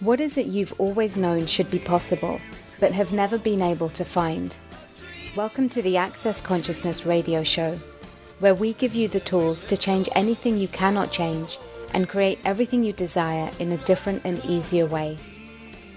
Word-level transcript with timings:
What 0.00 0.18
is 0.18 0.38
it 0.38 0.46
you've 0.46 0.72
always 0.80 1.18
known 1.18 1.44
should 1.44 1.70
be 1.70 1.78
possible, 1.78 2.40
but 2.78 2.92
have 2.92 3.12
never 3.12 3.36
been 3.36 3.60
able 3.60 3.90
to 3.90 4.02
find? 4.02 4.56
Welcome 5.36 5.68
to 5.68 5.82
the 5.82 5.98
Access 5.98 6.40
Consciousness 6.40 7.04
radio 7.04 7.42
show, 7.42 7.78
where 8.38 8.54
we 8.54 8.72
give 8.72 8.94
you 8.94 9.08
the 9.08 9.20
tools 9.20 9.62
to 9.66 9.76
change 9.76 10.08
anything 10.14 10.56
you 10.56 10.68
cannot 10.68 11.12
change 11.12 11.58
and 11.92 12.08
create 12.08 12.38
everything 12.46 12.82
you 12.82 12.94
desire 12.94 13.50
in 13.58 13.72
a 13.72 13.76
different 13.76 14.22
and 14.24 14.42
easier 14.46 14.86
way. 14.86 15.18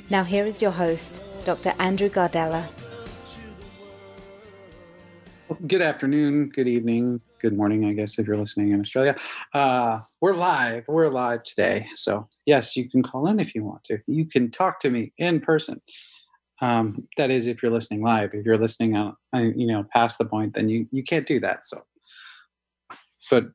Now, 0.10 0.26
here 0.26 0.46
is 0.46 0.62
your 0.62 0.72
host, 0.72 1.24
Dr. 1.46 1.72
Andrew 1.80 2.10
Gardella. 2.10 2.68
Good 5.66 5.82
afternoon, 5.82 6.50
good 6.50 6.68
evening, 6.68 7.22
good 7.44 7.58
morning, 7.58 7.84
I 7.84 7.92
guess, 7.92 8.18
if 8.18 8.26
you're 8.26 8.38
listening 8.38 8.72
in 8.72 8.80
Australia. 8.80 9.18
Uh, 9.54 10.00
we're 10.22 10.34
live. 10.34 10.86
We're 10.88 11.10
live 11.10 11.44
today. 11.44 11.88
So, 11.94 12.30
yes, 12.46 12.78
you 12.78 12.90
can 12.90 13.04
call 13.04 13.28
in 13.28 13.38
if 13.38 13.54
you 13.54 13.66
want 13.66 13.84
to. 13.86 14.00
You 14.08 14.26
can 14.26 14.50
talk 14.50 14.80
to 14.80 14.90
me 14.90 15.12
in 15.18 15.42
person. 15.42 15.82
Um, 16.62 17.06
that 17.18 17.32
is, 17.32 17.46
if 17.46 17.62
you're 17.62 17.74
listening 17.74 18.02
live. 18.02 18.34
If 18.34 18.46
you're 18.46 18.56
listening, 18.56 18.96
on, 18.96 19.18
you 19.34 19.68
know, 19.68 19.84
past 19.92 20.20
the 20.20 20.26
point, 20.26 20.54
then 20.54 20.70
you 20.70 20.88
you 20.92 21.04
can't 21.04 21.28
do 21.28 21.42
that. 21.42 21.66
So, 21.66 21.84
but 23.30 23.48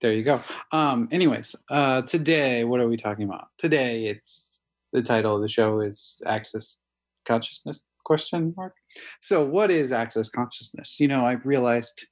there 0.00 0.12
you 0.12 0.22
go. 0.22 0.40
Um, 0.70 1.08
anyways, 1.10 1.56
uh, 1.68 2.02
today, 2.02 2.62
what 2.62 2.78
are 2.78 2.88
we 2.88 2.96
talking 2.96 3.24
about? 3.24 3.48
Today, 3.58 4.04
it's 4.04 4.62
the 4.92 5.02
title 5.02 5.34
of 5.34 5.42
the 5.42 5.48
show 5.48 5.80
is 5.80 6.22
Access 6.26 6.78
Consciousness 7.24 7.84
question 8.04 8.54
mark. 8.56 8.74
So, 9.20 9.44
what 9.44 9.72
is 9.72 9.90
Access 9.90 10.28
Consciousness? 10.28 11.00
You 11.00 11.08
know, 11.08 11.24
I've 11.24 11.44
realized 11.44 12.06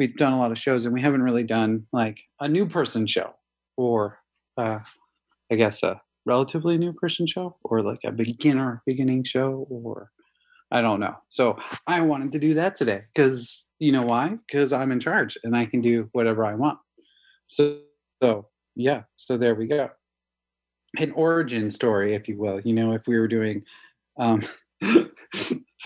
we've 0.00 0.16
done 0.16 0.32
a 0.32 0.38
lot 0.38 0.50
of 0.50 0.58
shows 0.58 0.86
and 0.86 0.94
we 0.94 1.02
haven't 1.02 1.22
really 1.22 1.42
done 1.42 1.86
like 1.92 2.22
a 2.40 2.48
new 2.48 2.66
person 2.66 3.06
show 3.06 3.34
or 3.76 4.18
uh, 4.56 4.78
I 5.52 5.56
guess 5.56 5.82
a 5.82 6.00
relatively 6.24 6.78
new 6.78 6.94
person 6.94 7.26
show 7.26 7.58
or 7.64 7.82
like 7.82 7.98
a 8.04 8.10
beginner 8.10 8.82
beginning 8.86 9.24
show 9.24 9.66
or 9.68 10.10
I 10.70 10.80
don't 10.80 11.00
know. 11.00 11.16
So 11.28 11.58
I 11.86 12.00
wanted 12.00 12.32
to 12.32 12.38
do 12.38 12.54
that 12.54 12.76
today 12.76 13.02
because 13.14 13.66
you 13.78 13.92
know 13.92 14.02
why? 14.02 14.38
Because 14.46 14.72
I'm 14.72 14.90
in 14.90 15.00
charge 15.00 15.36
and 15.44 15.54
I 15.54 15.66
can 15.66 15.82
do 15.82 16.08
whatever 16.12 16.46
I 16.46 16.54
want. 16.54 16.78
So, 17.48 17.80
so 18.22 18.48
yeah, 18.76 19.02
so 19.16 19.36
there 19.36 19.54
we 19.54 19.66
go. 19.66 19.90
An 20.98 21.10
origin 21.12 21.68
story, 21.68 22.14
if 22.14 22.26
you 22.26 22.38
will. 22.38 22.60
You 22.60 22.72
know, 22.72 22.94
if 22.94 23.06
we 23.06 23.18
were 23.18 23.28
doing 23.28 23.64
um, 24.16 24.40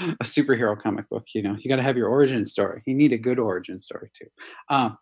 a 0.00 0.24
superhero 0.24 0.80
comic 0.80 1.08
book. 1.08 1.26
You 1.34 1.42
know, 1.42 1.56
you 1.58 1.68
got 1.68 1.76
to 1.76 1.82
have 1.82 1.96
your 1.96 2.08
origin 2.08 2.46
story. 2.46 2.82
You 2.86 2.94
need 2.94 3.12
a 3.12 3.18
good 3.18 3.38
origin 3.38 3.80
story 3.80 4.10
too. 4.14 4.26
Um, 4.68 4.98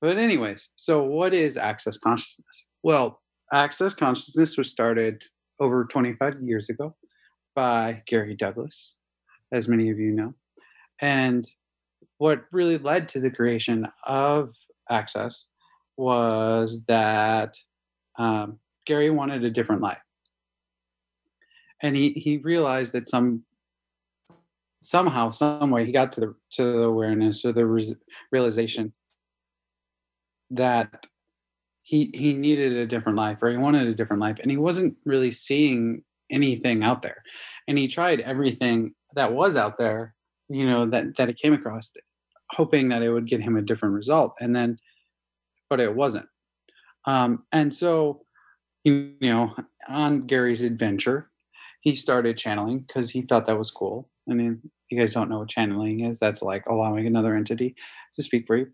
but 0.00 0.16
anyways, 0.16 0.70
so 0.76 1.02
what 1.02 1.34
is 1.34 1.56
access 1.56 1.98
consciousness? 1.98 2.66
Well, 2.82 3.20
access 3.52 3.94
consciousness 3.94 4.56
was 4.56 4.70
started 4.70 5.22
over 5.60 5.84
25 5.84 6.36
years 6.42 6.70
ago 6.70 6.96
by 7.54 8.02
Gary 8.06 8.34
Douglas, 8.34 8.96
as 9.52 9.68
many 9.68 9.90
of 9.90 9.98
you 9.98 10.12
know. 10.12 10.34
And 11.02 11.46
what 12.18 12.44
really 12.52 12.78
led 12.78 13.08
to 13.10 13.20
the 13.20 13.30
creation 13.30 13.86
of 14.06 14.50
access 14.90 15.46
was 15.96 16.82
that 16.88 17.56
um, 18.18 18.58
Gary 18.86 19.10
wanted 19.10 19.44
a 19.44 19.50
different 19.50 19.82
life. 19.82 19.98
And 21.82 21.96
he, 21.96 22.10
he 22.10 22.38
realized 22.38 22.92
that 22.92 23.08
some 23.08 23.42
somehow, 24.80 25.30
some 25.30 25.70
way, 25.70 25.84
he 25.84 25.92
got 25.92 26.12
to 26.12 26.20
the 26.20 26.34
to 26.52 26.64
the 26.64 26.82
awareness 26.82 27.44
or 27.44 27.52
the 27.52 27.66
re- 27.66 27.96
realization 28.32 28.92
that 30.50 31.06
he 31.84 32.10
he 32.14 32.32
needed 32.32 32.72
a 32.72 32.86
different 32.86 33.18
life 33.18 33.38
or 33.42 33.50
he 33.50 33.56
wanted 33.56 33.86
a 33.86 33.94
different 33.94 34.22
life, 34.22 34.38
and 34.40 34.50
he 34.50 34.56
wasn't 34.56 34.96
really 35.04 35.30
seeing 35.30 36.02
anything 36.30 36.82
out 36.82 37.02
there. 37.02 37.22
And 37.68 37.78
he 37.78 37.88
tried 37.88 38.20
everything 38.20 38.94
that 39.14 39.32
was 39.32 39.56
out 39.56 39.76
there, 39.76 40.14
you 40.48 40.66
know, 40.66 40.86
that 40.86 41.16
that 41.16 41.28
he 41.28 41.34
came 41.34 41.52
across, 41.52 41.92
hoping 42.50 42.88
that 42.88 43.02
it 43.02 43.12
would 43.12 43.26
get 43.26 43.42
him 43.42 43.56
a 43.56 43.62
different 43.62 43.94
result, 43.94 44.34
and 44.40 44.54
then, 44.54 44.78
but 45.68 45.80
it 45.80 45.94
wasn't. 45.94 46.26
Um, 47.06 47.44
and 47.52 47.74
so, 47.74 48.22
you 48.84 49.14
know, 49.20 49.54
on 49.88 50.20
Gary's 50.20 50.62
adventure, 50.62 51.30
he 51.80 51.94
started 51.94 52.36
channeling 52.36 52.80
because 52.80 53.10
he 53.10 53.22
thought 53.22 53.46
that 53.46 53.58
was 53.58 53.70
cool 53.70 54.10
I 54.30 54.34
mean, 54.34 54.60
you 54.90 54.98
guys 54.98 55.12
don't 55.12 55.28
know 55.28 55.40
what 55.40 55.48
channeling 55.48 56.00
is. 56.00 56.18
That's 56.18 56.42
like 56.42 56.64
allowing 56.66 57.06
another 57.06 57.34
entity 57.36 57.74
to 58.14 58.22
speak 58.22 58.46
for 58.46 58.56
you. 58.56 58.68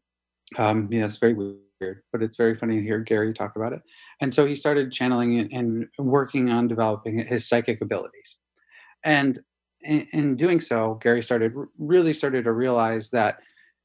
Um, 0.59 0.89
yeah, 0.91 1.05
it's 1.05 1.17
very 1.17 1.35
weird, 1.35 2.03
but 2.13 2.23
it's 2.23 2.37
very 2.37 2.57
funny 2.57 2.77
to 2.77 2.83
hear 2.83 3.01
Gary 3.01 3.33
talk 3.33 3.57
about 3.57 3.73
it. 3.73 3.83
And 4.21 4.33
so 4.33 4.47
he 4.47 4.55
started 4.55 4.93
channeling 4.93 5.53
and 5.53 5.87
working 5.99 6.51
on 6.51 6.69
developing 6.69 7.27
his 7.27 7.49
psychic 7.49 7.81
abilities. 7.81 8.37
And 9.05 9.39
in 9.83 10.37
doing 10.37 10.61
so, 10.61 10.95
Gary 10.95 11.23
started 11.23 11.53
really 11.79 12.13
started 12.13 12.45
to 12.45 12.53
realize 12.53 13.11
that 13.11 13.39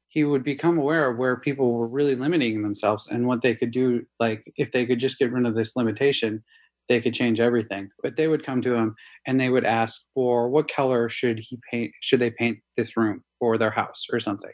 he 0.07 0.23
would 0.23 0.43
become 0.43 0.77
aware 0.77 1.09
of 1.09 1.17
where 1.17 1.37
people 1.37 1.73
were 1.73 1.87
really 1.87 2.15
limiting 2.15 2.61
themselves 2.61 3.07
and 3.07 3.27
what 3.27 3.41
they 3.41 3.55
could 3.55 3.71
do. 3.71 4.05
Like 4.19 4.51
if 4.57 4.71
they 4.71 4.85
could 4.85 4.99
just 4.99 5.19
get 5.19 5.31
rid 5.31 5.45
of 5.45 5.55
this 5.55 5.75
limitation, 5.75 6.43
they 6.89 6.99
could 6.99 7.13
change 7.13 7.39
everything. 7.39 7.89
But 8.03 8.17
they 8.17 8.27
would 8.27 8.45
come 8.45 8.61
to 8.61 8.75
him 8.75 8.95
and 9.25 9.39
they 9.39 9.49
would 9.49 9.65
ask 9.65 10.01
for 10.13 10.49
what 10.49 10.69
color 10.69 11.09
should 11.09 11.39
he 11.39 11.59
paint? 11.69 11.91
Should 12.01 12.19
they 12.19 12.31
paint 12.31 12.59
this 12.77 12.97
room 12.97 13.23
or 13.39 13.57
their 13.57 13.71
house 13.71 14.07
or 14.11 14.19
something? 14.19 14.51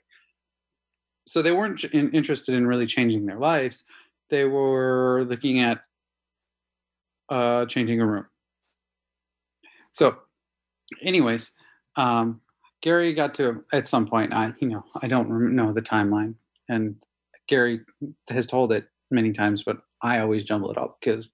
So 1.28 1.42
they 1.42 1.52
weren't 1.52 1.84
in, 1.86 2.12
interested 2.12 2.56
in 2.56 2.68
really 2.68 2.86
changing 2.86 3.26
their 3.26 3.40
lives. 3.40 3.84
They 4.30 4.46
were 4.46 5.26
looking 5.28 5.60
at 5.60 5.82
uh, 7.30 7.66
changing 7.66 8.00
a 8.02 8.06
room. 8.06 8.26
So, 9.92 10.18
anyways, 11.04 11.52
um, 11.96 12.42
Gary 12.82 13.14
got 13.14 13.34
to 13.36 13.64
at 13.74 13.88
some 13.88 14.06
point. 14.06 14.34
I, 14.34 14.54
you 14.62 14.70
know, 14.70 14.84
I 15.02 15.08
don't 15.08 15.56
know 15.56 15.74
the 15.74 15.82
timeline, 15.82 16.36
and 16.70 16.96
Gary 17.48 17.82
has 18.30 18.46
told 18.46 18.72
it 18.72 18.88
many 19.10 19.32
times, 19.32 19.64
but 19.64 19.78
I 20.02 20.20
always 20.20 20.44
jumble 20.44 20.72
it 20.72 20.78
up 20.78 20.98
because 21.02 21.30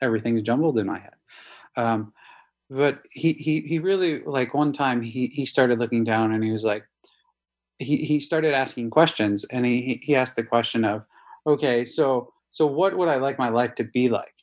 everything's 0.00 0.42
jumbled 0.42 0.78
in 0.78 0.86
my 0.86 0.98
head. 0.98 1.14
Um, 1.76 2.12
but 2.68 3.00
he, 3.10 3.32
he 3.32 3.60
he 3.62 3.78
really 3.80 4.22
like 4.22 4.54
one 4.54 4.72
time 4.72 5.02
he 5.02 5.26
he 5.26 5.44
started 5.44 5.78
looking 5.78 6.04
down 6.04 6.32
and 6.32 6.44
he 6.44 6.52
was 6.52 6.64
like 6.64 6.84
he 7.78 7.96
he 7.96 8.20
started 8.20 8.54
asking 8.54 8.90
questions 8.90 9.44
and 9.44 9.66
he 9.66 10.00
he 10.02 10.14
asked 10.14 10.36
the 10.36 10.44
question 10.44 10.84
of 10.84 11.04
okay 11.46 11.84
so 11.84 12.32
so 12.48 12.66
what 12.66 12.96
would 12.96 13.08
I 13.08 13.16
like 13.16 13.38
my 13.38 13.48
life 13.48 13.74
to 13.76 13.84
be 13.84 14.08
like 14.08 14.34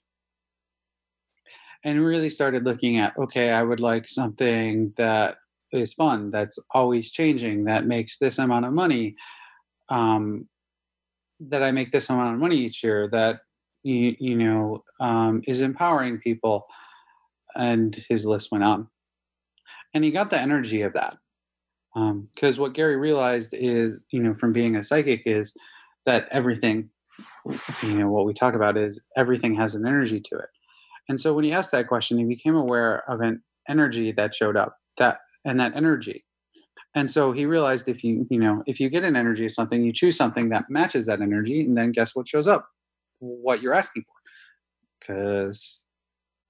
and 1.86 2.04
really 2.04 2.30
started 2.30 2.66
looking 2.66 2.98
at 2.98 3.18
okay 3.18 3.52
I 3.52 3.64
would 3.64 3.80
like 3.80 4.08
something 4.08 4.94
that 4.98 5.38
is 5.72 5.94
fun 5.94 6.30
that's 6.30 6.60
always 6.72 7.12
changing 7.12 7.66
that 7.66 7.86
makes 7.86 8.18
this 8.18 8.40
amount 8.40 8.66
of 8.66 8.74
money 8.74 9.16
um, 9.90 10.48
that 11.40 11.64
I 11.64 11.72
make 11.72 11.92
this 11.92 12.10
amount 12.10 12.34
of 12.34 12.40
money 12.40 12.58
each 12.58 12.84
year 12.84 13.08
that 13.10 13.42
you, 13.88 14.16
you 14.20 14.36
know, 14.36 14.84
um, 15.00 15.42
is 15.48 15.62
empowering 15.62 16.20
people. 16.20 16.68
And 17.56 17.96
his 18.10 18.26
list 18.26 18.52
went 18.52 18.64
on. 18.64 18.88
And 19.94 20.04
he 20.04 20.12
got 20.12 20.30
the 20.30 20.40
energy 20.40 20.82
of 20.82 20.94
that. 20.94 21.18
Because 21.96 22.58
um, 22.58 22.62
what 22.62 22.74
Gary 22.74 22.98
realized 22.98 23.54
is, 23.54 24.00
you 24.12 24.22
know, 24.22 24.36
from 24.36 24.54
being 24.54 24.76
a 24.76 24.84
psychic 24.84 25.24
is 25.26 25.56
that 26.06 26.28
everything, 26.32 26.90
you 27.82 27.94
know, 27.94 28.10
what 28.10 28.26
we 28.26 28.34
talk 28.34 28.54
about 28.54 28.78
is 28.78 29.00
everything 29.16 29.56
has 29.56 29.74
an 29.74 29.88
energy 29.88 30.20
to 30.20 30.38
it. 30.38 30.50
And 31.10 31.20
so 31.20 31.34
when 31.34 31.46
he 31.46 31.54
asked 31.54 31.72
that 31.72 31.88
question, 31.88 32.18
he 32.18 32.26
became 32.26 32.56
aware 32.56 33.10
of 33.10 33.22
an 33.22 33.42
energy 33.68 34.12
that 34.12 34.36
showed 34.36 34.58
up, 34.58 34.78
that 34.98 35.18
and 35.46 35.60
that 35.60 35.76
energy. 35.76 36.26
And 36.94 37.10
so 37.10 37.32
he 37.32 37.46
realized 37.46 37.88
if 37.88 38.04
you, 38.04 38.28
you 38.30 38.40
know, 38.40 38.64
if 38.68 38.80
you 38.80 38.90
get 38.90 39.04
an 39.04 39.16
energy 39.16 39.46
of 39.46 39.54
something, 39.54 39.84
you 39.84 39.94
choose 39.94 40.18
something 40.18 40.50
that 40.50 40.66
matches 40.70 41.06
that 41.08 41.22
energy, 41.22 41.62
and 41.62 41.76
then 41.78 41.92
guess 41.92 42.16
what 42.16 42.28
shows 42.28 42.48
up? 42.48 42.68
What 43.20 43.62
you're 43.62 43.74
asking 43.74 44.04
for 44.04 44.18
because 45.00 45.80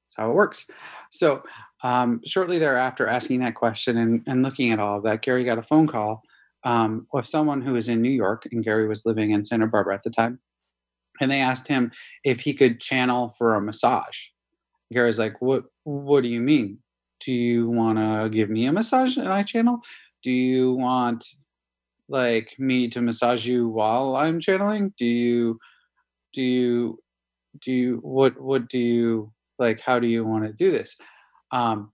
that's 0.03 0.15
how 0.17 0.29
it 0.29 0.35
works. 0.35 0.69
So, 1.11 1.43
um, 1.83 2.21
shortly 2.25 2.59
thereafter, 2.59 3.07
asking 3.07 3.41
that 3.41 3.55
question 3.55 3.97
and, 3.97 4.23
and 4.27 4.43
looking 4.43 4.71
at 4.71 4.79
all 4.79 4.97
of 4.97 5.03
that, 5.03 5.21
Gary 5.21 5.43
got 5.43 5.57
a 5.57 5.63
phone 5.63 5.87
call 5.87 6.23
um, 6.63 7.07
with 7.13 7.25
someone 7.25 7.61
who 7.61 7.73
was 7.73 7.89
in 7.89 8.01
New 8.01 8.11
York, 8.11 8.47
and 8.51 8.63
Gary 8.63 8.87
was 8.87 9.05
living 9.05 9.31
in 9.31 9.43
Santa 9.43 9.67
Barbara 9.67 9.95
at 9.95 10.03
the 10.03 10.09
time. 10.09 10.39
And 11.19 11.31
they 11.31 11.39
asked 11.39 11.67
him 11.67 11.91
if 12.23 12.41
he 12.41 12.53
could 12.53 12.79
channel 12.79 13.33
for 13.37 13.55
a 13.55 13.61
massage. 13.61 14.17
Gary's 14.93 15.19
like, 15.19 15.41
"What? 15.41 15.65
What 15.83 16.21
do 16.23 16.29
you 16.29 16.39
mean? 16.39 16.79
Do 17.19 17.33
you 17.33 17.69
want 17.69 17.97
to 17.97 18.29
give 18.29 18.49
me 18.49 18.65
a 18.65 18.71
massage 18.71 19.17
and 19.17 19.27
I 19.27 19.43
channel? 19.43 19.79
Do 20.23 20.31
you 20.31 20.73
want 20.73 21.25
like 22.07 22.55
me 22.59 22.87
to 22.89 23.01
massage 23.01 23.45
you 23.45 23.67
while 23.67 24.15
I'm 24.15 24.39
channeling? 24.39 24.93
Do 24.97 25.05
you?" 25.05 25.59
Do 26.37 26.43
you 26.43 26.99
do 27.59 27.71
you 27.71 27.99
what 28.03 28.39
what 28.39 28.69
do 28.69 28.77
you 28.77 29.33
like 29.57 29.81
how 29.81 29.97
do 29.97 30.05
you 30.05 30.23
want 30.23 30.45
to 30.45 30.53
do 30.53 30.69
this? 30.69 30.95
Um 31.51 31.91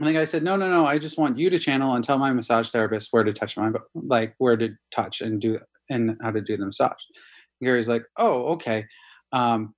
and 0.00 0.08
the 0.08 0.12
guy 0.12 0.24
said 0.24 0.42
no 0.42 0.56
no 0.56 0.68
no 0.68 0.84
i 0.84 0.98
just 0.98 1.16
want 1.16 1.38
you 1.38 1.48
to 1.48 1.58
channel 1.60 1.94
and 1.94 2.02
tell 2.02 2.18
my 2.18 2.32
massage 2.32 2.70
therapist 2.70 3.12
where 3.12 3.22
to 3.22 3.32
touch 3.32 3.56
my 3.56 3.70
like 3.94 4.34
where 4.38 4.56
to 4.56 4.70
touch 4.90 5.20
and 5.20 5.40
do 5.40 5.60
and 5.88 6.16
how 6.20 6.32
to 6.32 6.40
do 6.40 6.56
the 6.56 6.66
massage. 6.66 7.04
And 7.60 7.66
gary's 7.66 7.88
like 7.88 8.04
oh 8.16 8.54
okay. 8.54 8.86
Um 9.30 9.74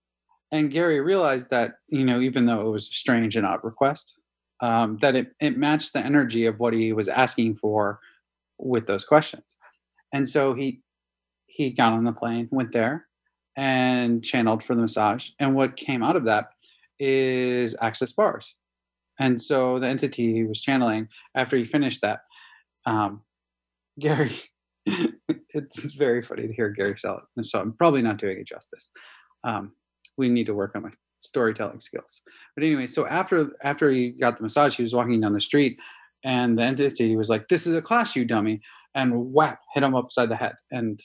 and 0.51 0.71
Gary 0.71 1.01
realized 1.01 1.51
that, 1.51 1.75
you 1.89 2.05
know, 2.05 2.21
even 2.21 2.47
though 2.47 2.67
it 2.67 2.71
was 2.71 2.89
a 2.89 2.93
strange 2.93 3.35
and 3.35 3.45
odd 3.45 3.59
request, 3.65 4.15
um, 4.61 4.99
that 5.03 5.17
it, 5.17 5.33
it 5.41 5.59
matched 5.59 5.93
the 5.93 5.99
energy 5.99 6.47
of 6.47 6.61
what 6.61 6.73
he 6.73 6.93
was 6.93 7.09
asking 7.09 7.57
for 7.57 7.99
with 8.57 8.87
those 8.87 9.05
questions. 9.05 9.57
And 10.13 10.29
so 10.29 10.55
he 10.55 10.81
he 11.47 11.71
got 11.71 11.93
on 11.93 12.05
the 12.05 12.13
plane, 12.13 12.49
went 12.51 12.73
there, 12.73 13.07
and 13.57 14.25
channeled 14.25 14.63
for 14.63 14.75
the 14.75 14.83
massage. 14.83 15.31
And 15.39 15.55
what 15.55 15.77
came 15.77 16.03
out 16.03 16.17
of 16.17 16.25
that 16.25 16.49
is 16.99 17.77
access 17.81 18.13
bars. 18.13 18.57
And 19.19 19.41
so 19.41 19.79
the 19.79 19.89
entity 19.89 20.33
he 20.33 20.45
was 20.45 20.61
channeling, 20.61 21.09
after 21.35 21.57
he 21.57 21.65
finished 21.65 22.03
that, 22.03 22.21
um, 22.87 23.23
Gary, 24.01 24.37
it's 24.87 25.93
very 25.95 26.21
funny 26.21 26.49
to 26.49 26.53
hear 26.53 26.69
Gary 26.71 26.99
sell 26.99 27.19
it. 27.19 27.25
And 27.37 27.47
So 27.47 27.61
I'm 27.61 27.73
probably 27.73 28.03
not 28.03 28.19
doing 28.19 28.39
it 28.39 28.47
justice. 28.47 28.91
Um, 29.45 29.73
we 30.17 30.29
need 30.29 30.47
to 30.47 30.55
work 30.55 30.73
on 30.75 30.83
my 30.83 30.91
storytelling 31.21 31.81
skills. 31.81 32.23
But 32.57 32.65
anyway, 32.65 32.87
so 32.87 33.07
after 33.07 33.51
after 33.63 33.91
he 33.91 34.11
got 34.11 34.37
the 34.37 34.43
massage, 34.43 34.77
he 34.77 34.83
was 34.83 34.95
walking 34.95 35.21
down 35.21 35.33
the 35.33 35.41
street, 35.41 35.79
and 36.25 36.59
the 36.59 36.63
entity 36.63 37.17
was 37.17 37.29
like, 37.29 37.49
"This 37.49 37.67
is 37.67 37.75
a 37.75 37.83
class, 37.83 38.15
you 38.15 38.25
dummy!" 38.25 38.61
and 38.95 39.33
whap, 39.33 39.59
hit 39.75 39.83
him 39.83 39.95
upside 39.95 40.29
the 40.29 40.37
head, 40.37 40.55
and 40.71 41.01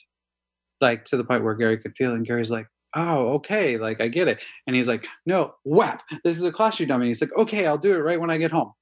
like 0.80 1.04
to 1.06 1.16
the 1.16 1.24
point 1.24 1.44
where 1.44 1.54
Gary 1.54 1.78
could 1.78 1.96
feel, 1.96 2.12
it. 2.12 2.16
and 2.16 2.26
Gary's 2.26 2.50
like, 2.50 2.66
"Oh, 2.94 3.28
okay, 3.34 3.76
like 3.78 4.00
I 4.00 4.08
get 4.08 4.28
it," 4.28 4.44
and 4.66 4.76
he's 4.76 4.88
like, 4.88 5.06
"No, 5.26 5.54
whap! 5.64 6.02
This 6.24 6.36
is 6.36 6.44
a 6.44 6.52
class, 6.52 6.80
you 6.80 6.86
dummy." 6.86 7.06
He's 7.08 7.20
like, 7.20 7.36
"Okay, 7.36 7.66
I'll 7.66 7.78
do 7.78 7.94
it 7.94 7.98
right 7.98 8.20
when 8.20 8.30
I 8.30 8.38
get 8.38 8.50
home," 8.52 8.72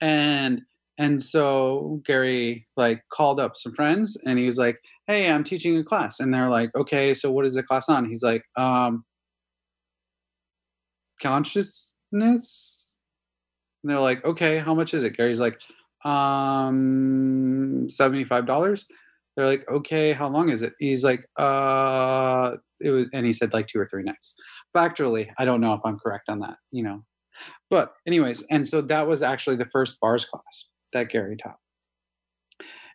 and 0.00 0.62
and 0.98 1.22
so 1.22 2.00
Gary 2.04 2.66
like 2.76 3.02
called 3.12 3.40
up 3.40 3.56
some 3.56 3.72
friends 3.74 4.16
and 4.26 4.38
he 4.38 4.46
was 4.46 4.58
like, 4.58 4.78
"Hey, 5.06 5.30
I'm 5.30 5.44
teaching 5.44 5.76
a 5.78 5.84
class." 5.84 6.20
And 6.20 6.32
they're 6.34 6.50
like, 6.50 6.74
"Okay, 6.76 7.14
so 7.14 7.30
what 7.32 7.46
is 7.46 7.54
the 7.54 7.62
class 7.62 7.88
on?" 7.88 8.08
He's 8.08 8.22
like, 8.22 8.44
"Um 8.56 9.04
consciousness." 11.20 13.02
And 13.82 13.90
they're 13.92 14.00
like, 14.00 14.24
"Okay, 14.24 14.58
how 14.58 14.74
much 14.74 14.94
is 14.94 15.04
it?" 15.04 15.16
Gary's 15.16 15.40
like, 15.40 15.58
"Um 16.04 17.88
$75." 17.90 18.86
They're 19.36 19.46
like, 19.46 19.68
"Okay, 19.68 20.12
how 20.12 20.28
long 20.28 20.50
is 20.50 20.62
it?" 20.62 20.74
He's 20.78 21.04
like, 21.04 21.24
"Uh 21.38 22.56
it 22.80 22.90
was 22.90 23.06
and 23.12 23.24
he 23.26 23.32
said 23.32 23.52
like 23.52 23.68
2 23.68 23.78
or 23.78 23.86
3 23.86 24.02
nights." 24.02 24.34
Factually, 24.76 25.30
I 25.38 25.44
don't 25.44 25.60
know 25.60 25.74
if 25.74 25.80
I'm 25.84 25.98
correct 25.98 26.28
on 26.28 26.40
that, 26.40 26.58
you 26.70 26.82
know. 26.82 27.04
But 27.70 27.94
anyways, 28.06 28.42
and 28.50 28.66
so 28.66 28.80
that 28.82 29.06
was 29.06 29.22
actually 29.22 29.56
the 29.56 29.68
first 29.72 29.98
bars 30.00 30.24
class 30.26 30.68
that 30.92 31.08
Gary 31.10 31.36
taught. 31.36 31.58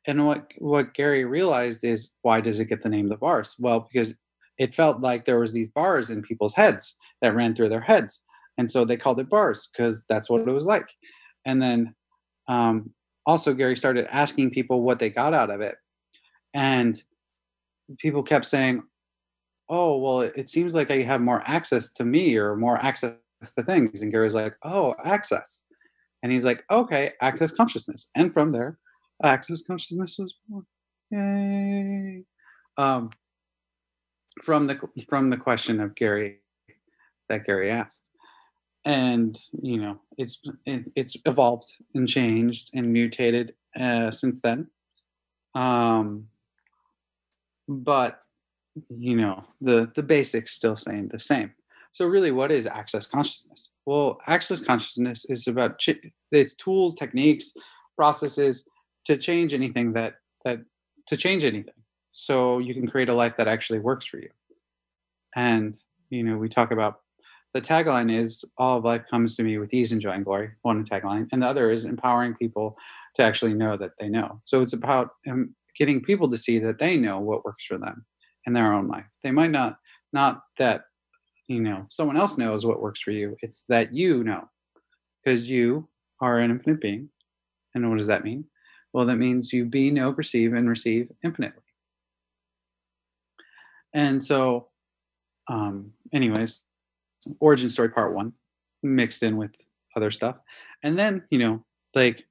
And 0.06 0.26
what 0.26 0.52
what 0.60 0.94
Gary 0.94 1.26
realized 1.26 1.84
is 1.84 2.12
why 2.22 2.42
does 2.42 2.60
it 2.60 2.66
get 2.66 2.82
the 2.82 2.90
name 2.90 3.10
the 3.10 3.18
bars? 3.18 3.56
Well, 3.60 3.82
because 3.92 4.14
it 4.58 4.74
felt 4.76 5.02
like 5.02 5.26
there 5.26 5.40
was 5.40 5.54
these 5.54 5.70
bars 5.70 6.10
in 6.10 6.22
people's 6.22 6.54
heads 6.54 6.96
that 7.22 7.36
ran 7.36 7.54
through 7.56 7.70
their 7.70 7.82
heads, 7.82 8.22
and 8.58 8.72
so 8.72 8.86
they 8.86 8.98
called 8.98 9.20
it 9.20 9.30
bars 9.30 9.70
because 9.72 10.06
that's 10.10 10.30
what 10.30 10.42
it 10.42 10.52
was 10.52 10.66
like. 10.66 10.88
And 11.46 11.62
then 11.62 11.96
um, 12.48 12.92
also 13.26 13.54
Gary 13.54 13.76
started 13.76 14.08
asking 14.12 14.52
people 14.52 14.82
what 14.82 15.00
they 15.00 15.10
got 15.10 15.34
out 15.34 15.50
of 15.50 15.62
it, 15.62 15.76
and 16.54 17.02
people 17.98 18.24
kept 18.24 18.46
saying, 18.46 18.84
"Oh, 19.70 19.98
well, 19.98 20.22
it 20.22 20.50
seems 20.50 20.76
like 20.76 20.92
I 20.92 21.02
have 21.02 21.22
more 21.22 21.42
access 21.46 21.92
to 21.94 22.06
me 22.06 22.38
or 22.38 22.56
more 22.56 22.78
access 22.84 23.14
to 23.56 23.64
things." 23.64 24.02
And 24.02 24.12
Gary's 24.12 24.36
like, 24.36 24.56
"Oh, 24.64 24.96
access." 25.04 25.64
And 26.24 26.32
he's 26.32 26.46
like, 26.46 26.64
okay, 26.70 27.12
access 27.22 27.52
consciousness. 27.52 28.10
And 28.16 28.34
from 28.34 28.52
there, 28.52 28.78
access 29.24 29.62
consciousness 29.62 30.18
was 30.18 30.36
born. 30.48 30.66
Yay. 31.12 32.24
Um, 32.78 33.12
from 34.44 34.66
the 34.66 34.80
from 35.10 35.30
the 35.30 35.38
question 35.38 35.80
of 35.80 35.96
Gary 35.96 36.40
that 37.30 37.46
Gary 37.46 37.72
asked. 37.72 38.10
And 38.86 39.38
you 39.62 39.78
know, 39.80 40.00
it's 40.18 40.42
it, 40.66 40.86
it's 40.96 41.18
evolved 41.26 41.74
and 41.94 42.08
changed 42.08 42.72
and 42.74 42.92
mutated 42.92 43.54
uh, 43.80 44.12
since 44.12 44.42
then. 44.42 44.68
Um, 45.56 46.28
but 47.68 48.22
you 48.90 49.16
know, 49.16 49.44
the 49.62 49.92
the 49.96 50.04
basics 50.04 50.54
still 50.54 50.76
saying 50.76 51.10
the 51.10 51.20
same. 51.20 51.54
So 51.92 52.06
really, 52.06 52.32
what 52.32 52.52
is 52.52 52.68
access 52.68 53.08
consciousness? 53.08 53.72
Well, 53.86 54.20
access 54.28 54.62
consciousness 54.62 55.26
is 55.26 55.48
about 55.48 55.80
ch- 55.80 56.12
its 56.32 56.54
tools, 56.56 56.94
techniques, 56.94 57.54
processes 57.96 58.66
to 59.06 59.18
change 59.18 59.54
anything 59.54 59.94
that 59.94 60.16
that 60.46 60.60
to 61.08 61.18
change 61.18 61.44
anything. 61.44 61.74
So 62.14 62.60
you 62.60 62.74
can 62.74 62.88
create 62.88 63.10
a 63.10 63.14
life 63.14 63.38
that 63.38 63.48
actually 63.48 63.80
works 63.80 64.06
for 64.06 64.18
you. 64.18 64.30
And 65.36 65.78
you 66.10 66.24
know, 66.24 66.38
we 66.38 66.50
talk 66.50 66.72
about 66.72 67.02
the 67.54 67.62
tagline 67.62 68.16
is 68.16 68.46
all 68.58 68.78
of 68.78 68.84
life 68.84 69.04
comes 69.10 69.36
to 69.36 69.44
me 69.44 69.58
with 69.58 69.74
ease 69.74 69.92
and 69.92 70.02
joy 70.02 70.12
and 70.12 70.26
glory. 70.26 70.52
One 70.62 70.84
tagline, 70.84 71.28
and 71.32 71.42
the 71.42 71.48
other 71.48 71.72
is 71.72 71.86
empowering 71.86 72.36
people 72.36 72.78
to 73.16 73.24
actually 73.24 73.54
know 73.54 73.78
that 73.78 73.92
they 74.00 74.10
know. 74.10 74.42
So 74.44 74.62
it's 74.62 74.74
about 74.74 75.12
um, 75.30 75.56
getting 75.78 76.02
people 76.02 76.30
to 76.30 76.38
see 76.38 76.60
that 76.60 76.80
they 76.80 76.98
know 76.98 77.20
what 77.20 77.46
works 77.46 77.66
for 77.66 77.78
them 77.78 78.06
in 78.46 78.54
their 78.54 78.74
own 78.74 78.88
life. 78.88 79.06
They 79.24 79.32
might 79.32 79.52
not 79.52 79.78
not 80.14 80.42
that 80.58 80.84
you 81.48 81.60
know 81.60 81.86
someone 81.90 82.18
else 82.18 82.38
knows 82.38 82.66
what 82.66 82.82
works 82.82 83.02
for 83.02 83.12
you 83.12 83.36
it's 83.42 83.66
that 83.66 83.94
you 83.94 84.24
know. 84.24 84.50
Because 85.24 85.50
you 85.50 85.90
are 86.22 86.40
an 86.40 86.52
infinite 86.52 86.80
being. 86.80 87.10
And 87.76 87.90
what 87.90 87.98
does 87.98 88.08
that 88.08 88.24
mean? 88.24 88.46
Well 88.94 89.06
that 89.06 89.18
means 89.18 89.54
you 89.54 89.66
be 89.66 89.92
know 89.92 90.14
perceive 90.14 90.54
and 90.54 90.70
receive 90.70 91.12
infinitely. 91.24 91.62
And 93.94 94.24
so 94.24 94.70
um 95.48 95.92
anyways 96.14 96.64
origin 97.40 97.70
story 97.70 97.90
part 97.90 98.16
one 98.16 98.34
mixed 98.84 99.24
in 99.24 99.38
with 99.38 99.52
other 99.96 100.12
stuff. 100.12 100.38
And 100.84 100.98
then 100.98 101.24
you 101.30 101.40
know 101.40 101.66
like 101.94 102.26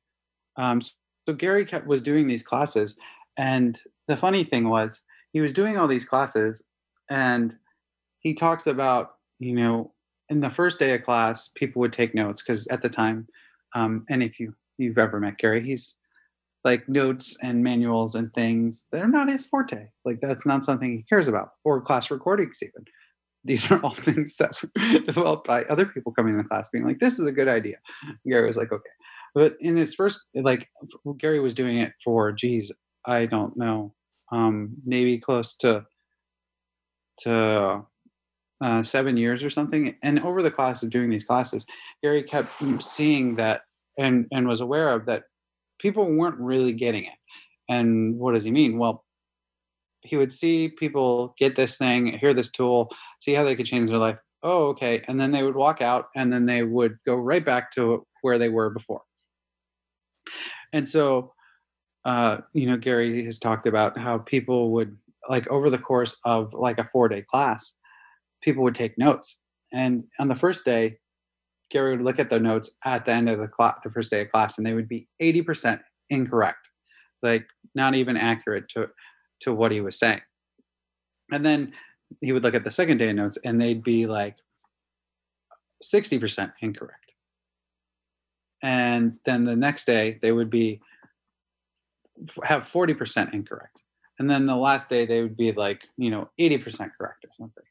um 0.57 0.81
so 0.81 1.35
gary 1.37 1.65
kept 1.65 1.87
was 1.87 2.01
doing 2.01 2.27
these 2.27 2.43
classes 2.43 2.97
and 3.39 3.79
the 4.09 4.17
funny 4.17 4.45
thing 4.45 4.69
was 4.69 5.03
he 5.33 5.41
was 5.41 5.53
doing 5.53 5.77
all 5.77 5.89
these 5.89 6.05
classes 6.05 6.63
and 7.11 7.55
he 8.21 8.35
talks 8.35 8.67
about 8.67 9.13
you 9.39 9.55
know 9.55 9.93
in 10.29 10.41
the 10.41 10.51
first 10.51 10.79
day 10.79 10.95
of 10.95 11.03
class 11.03 11.51
people 11.55 11.81
would 11.81 11.93
take 11.93 12.15
notes 12.15 12.43
because 12.43 12.67
at 12.69 12.83
the 12.83 12.89
time 12.89 13.27
um, 13.75 14.05
and 14.09 14.23
if 14.23 14.41
you 14.41 14.55
you've 14.79 14.99
ever 14.99 15.21
met 15.21 15.39
gary 15.39 15.63
he's 15.63 15.97
like 16.67 16.89
notes 16.89 17.39
and 17.45 17.63
manuals 17.63 18.17
and 18.17 18.35
things 18.35 18.87
they're 18.91 19.07
not 19.07 19.31
his 19.31 19.47
forte. 19.47 19.87
Like 20.05 20.19
that's 20.21 20.45
not 20.45 20.65
something 20.65 20.93
he 20.93 21.05
cares 21.05 21.29
about 21.29 21.51
or 21.65 21.81
class 21.81 22.11
recordings 22.11 22.59
even. 22.61 22.85
These 23.45 23.71
are 23.71 23.81
all 23.85 23.91
things 23.95 24.37
that 24.39 24.61
were 24.77 24.99
developed 24.99 25.47
by 25.47 25.63
other 25.65 25.87
people 25.87 26.13
coming 26.13 26.33
in 26.33 26.39
the 26.39 26.45
class 26.45 26.69
being 26.69 26.85
like 26.85 26.99
this 26.99 27.21
is 27.21 27.27
a 27.29 27.33
good 27.33 27.47
idea. 27.47 27.77
Gary 28.29 28.49
was 28.49 28.57
like 28.57 28.73
okay. 28.73 28.91
But 29.33 29.55
in 29.61 29.77
his 29.77 29.95
first 29.95 30.21
like 30.35 30.69
gary 31.19 31.39
was 31.39 31.55
doing 31.55 31.79
it 31.79 31.93
for 32.03 32.33
geez 32.33 32.73
i 33.07 33.27
don't 33.27 33.57
know 33.57 33.93
um 34.33 34.75
maybe 34.85 35.19
close 35.19 35.55
to 35.55 35.85
to 37.19 37.87
uh, 38.61 38.83
seven 38.83 39.17
years 39.17 39.45
or 39.45 39.51
something. 39.51 39.97
And 40.03 40.21
over 40.21 40.43
the 40.43 40.51
class 40.51 40.83
of 40.83 40.91
doing 40.91 41.11
these 41.11 41.25
classes, 41.25 41.67
Gary 42.03 42.23
kept 42.23 42.51
seeing 42.81 43.37
that 43.37 43.63
and 43.99 44.27
and 44.33 44.47
was 44.47 44.61
aware 44.61 44.93
of 44.93 45.07
that 45.07 45.25
people 45.79 46.11
weren't 46.11 46.39
really 46.39 46.73
getting 46.73 47.05
it. 47.05 47.19
And 47.69 48.19
what 48.19 48.35
does 48.35 48.45
he 48.45 48.51
mean? 48.51 48.79
Well, 48.79 49.05
he 50.03 50.17
would 50.17 50.33
see 50.33 50.69
people 50.69 51.35
get 51.39 51.57
this 51.57 51.79
thing, 51.79 52.19
hear 52.19 52.33
this 52.33 52.51
tool, 52.51 52.91
see 53.21 53.33
how 53.33 53.45
they 53.45 53.57
could 53.57 53.67
change 53.67 53.91
their 53.91 53.99
life. 53.99 54.19
Oh, 54.43 54.69
okay. 54.69 55.03
And 55.09 55.21
then 55.21 55.33
they 55.33 55.43
would 55.43 55.57
walk 55.57 55.81
out 55.81 56.07
and 56.15 56.33
then 56.33 56.47
they 56.47 56.63
would 56.63 56.97
go 57.05 57.17
right 57.17 57.45
back 57.45 57.73
to 57.73 58.07
where 58.23 58.39
they 58.39 58.49
were 58.49 58.71
before. 58.71 59.03
And 60.73 60.89
so, 60.89 61.33
uh, 62.07 62.39
you 62.53 62.67
know, 62.67 62.77
Gary 62.77 63.25
has 63.25 63.41
talked 63.41 63.67
about 63.67 63.99
how 63.99 64.19
people 64.19 64.71
would, 64.71 64.97
like, 65.29 65.51
over 65.51 65.69
the 65.69 65.79
course 65.79 66.17
of 66.25 66.55
like 66.55 66.79
a 66.79 66.89
four 66.93 67.09
day 67.09 67.23
class, 67.23 67.75
people 68.43 68.63
would 68.63 68.77
take 68.77 68.97
notes. 68.97 69.37
And 69.73 70.05
on 70.21 70.29
the 70.29 70.37
first 70.37 70.65
day, 70.65 70.99
Gary 71.69 71.97
would 71.97 72.05
look 72.05 72.21
at 72.21 72.31
the 72.31 72.39
notes 72.39 72.71
at 72.85 73.05
the 73.05 73.11
end 73.11 73.29
of 73.29 73.41
the 73.41 73.49
class, 73.49 73.79
the 73.83 73.91
first 73.91 74.13
day 74.13 74.23
of 74.23 74.31
class, 74.31 74.57
and 74.57 74.65
they 74.65 74.73
would 74.73 74.89
be 74.89 75.09
80% 75.21 75.81
incorrect, 76.09 76.71
like 77.25 77.45
not 77.75 77.97
even 77.97 78.17
accurate 78.17 78.69
to, 78.69 78.87
to 79.41 79.53
what 79.53 79.73
he 79.73 79.81
was 79.81 79.99
saying. 79.99 80.21
And 81.33 81.45
then 81.45 81.73
he 82.21 82.31
would 82.31 82.45
look 82.45 82.55
at 82.55 82.63
the 82.63 82.71
second 82.71 82.99
day 82.99 83.13
notes 83.13 83.37
and 83.45 83.61
they'd 83.61 83.83
be 83.83 84.07
like 84.07 84.37
60% 85.83 86.53
incorrect. 86.63 87.15
And 88.63 89.19
then 89.25 89.43
the 89.43 89.57
next 89.57 89.87
day 89.87 90.21
they 90.23 90.31
would 90.31 90.51
be 90.51 90.81
have 92.45 92.63
40% 92.65 93.33
incorrect. 93.33 93.83
And 94.19 94.31
then 94.31 94.47
the 94.47 94.57
last 94.57 94.89
day 94.89 95.05
they 95.05 95.23
would 95.23 95.37
be 95.37 95.53
like, 95.53 95.83
you 95.97 96.11
know, 96.11 96.31
80% 96.41 96.91
correct 96.99 97.25
or 97.25 97.31
something. 97.37 97.65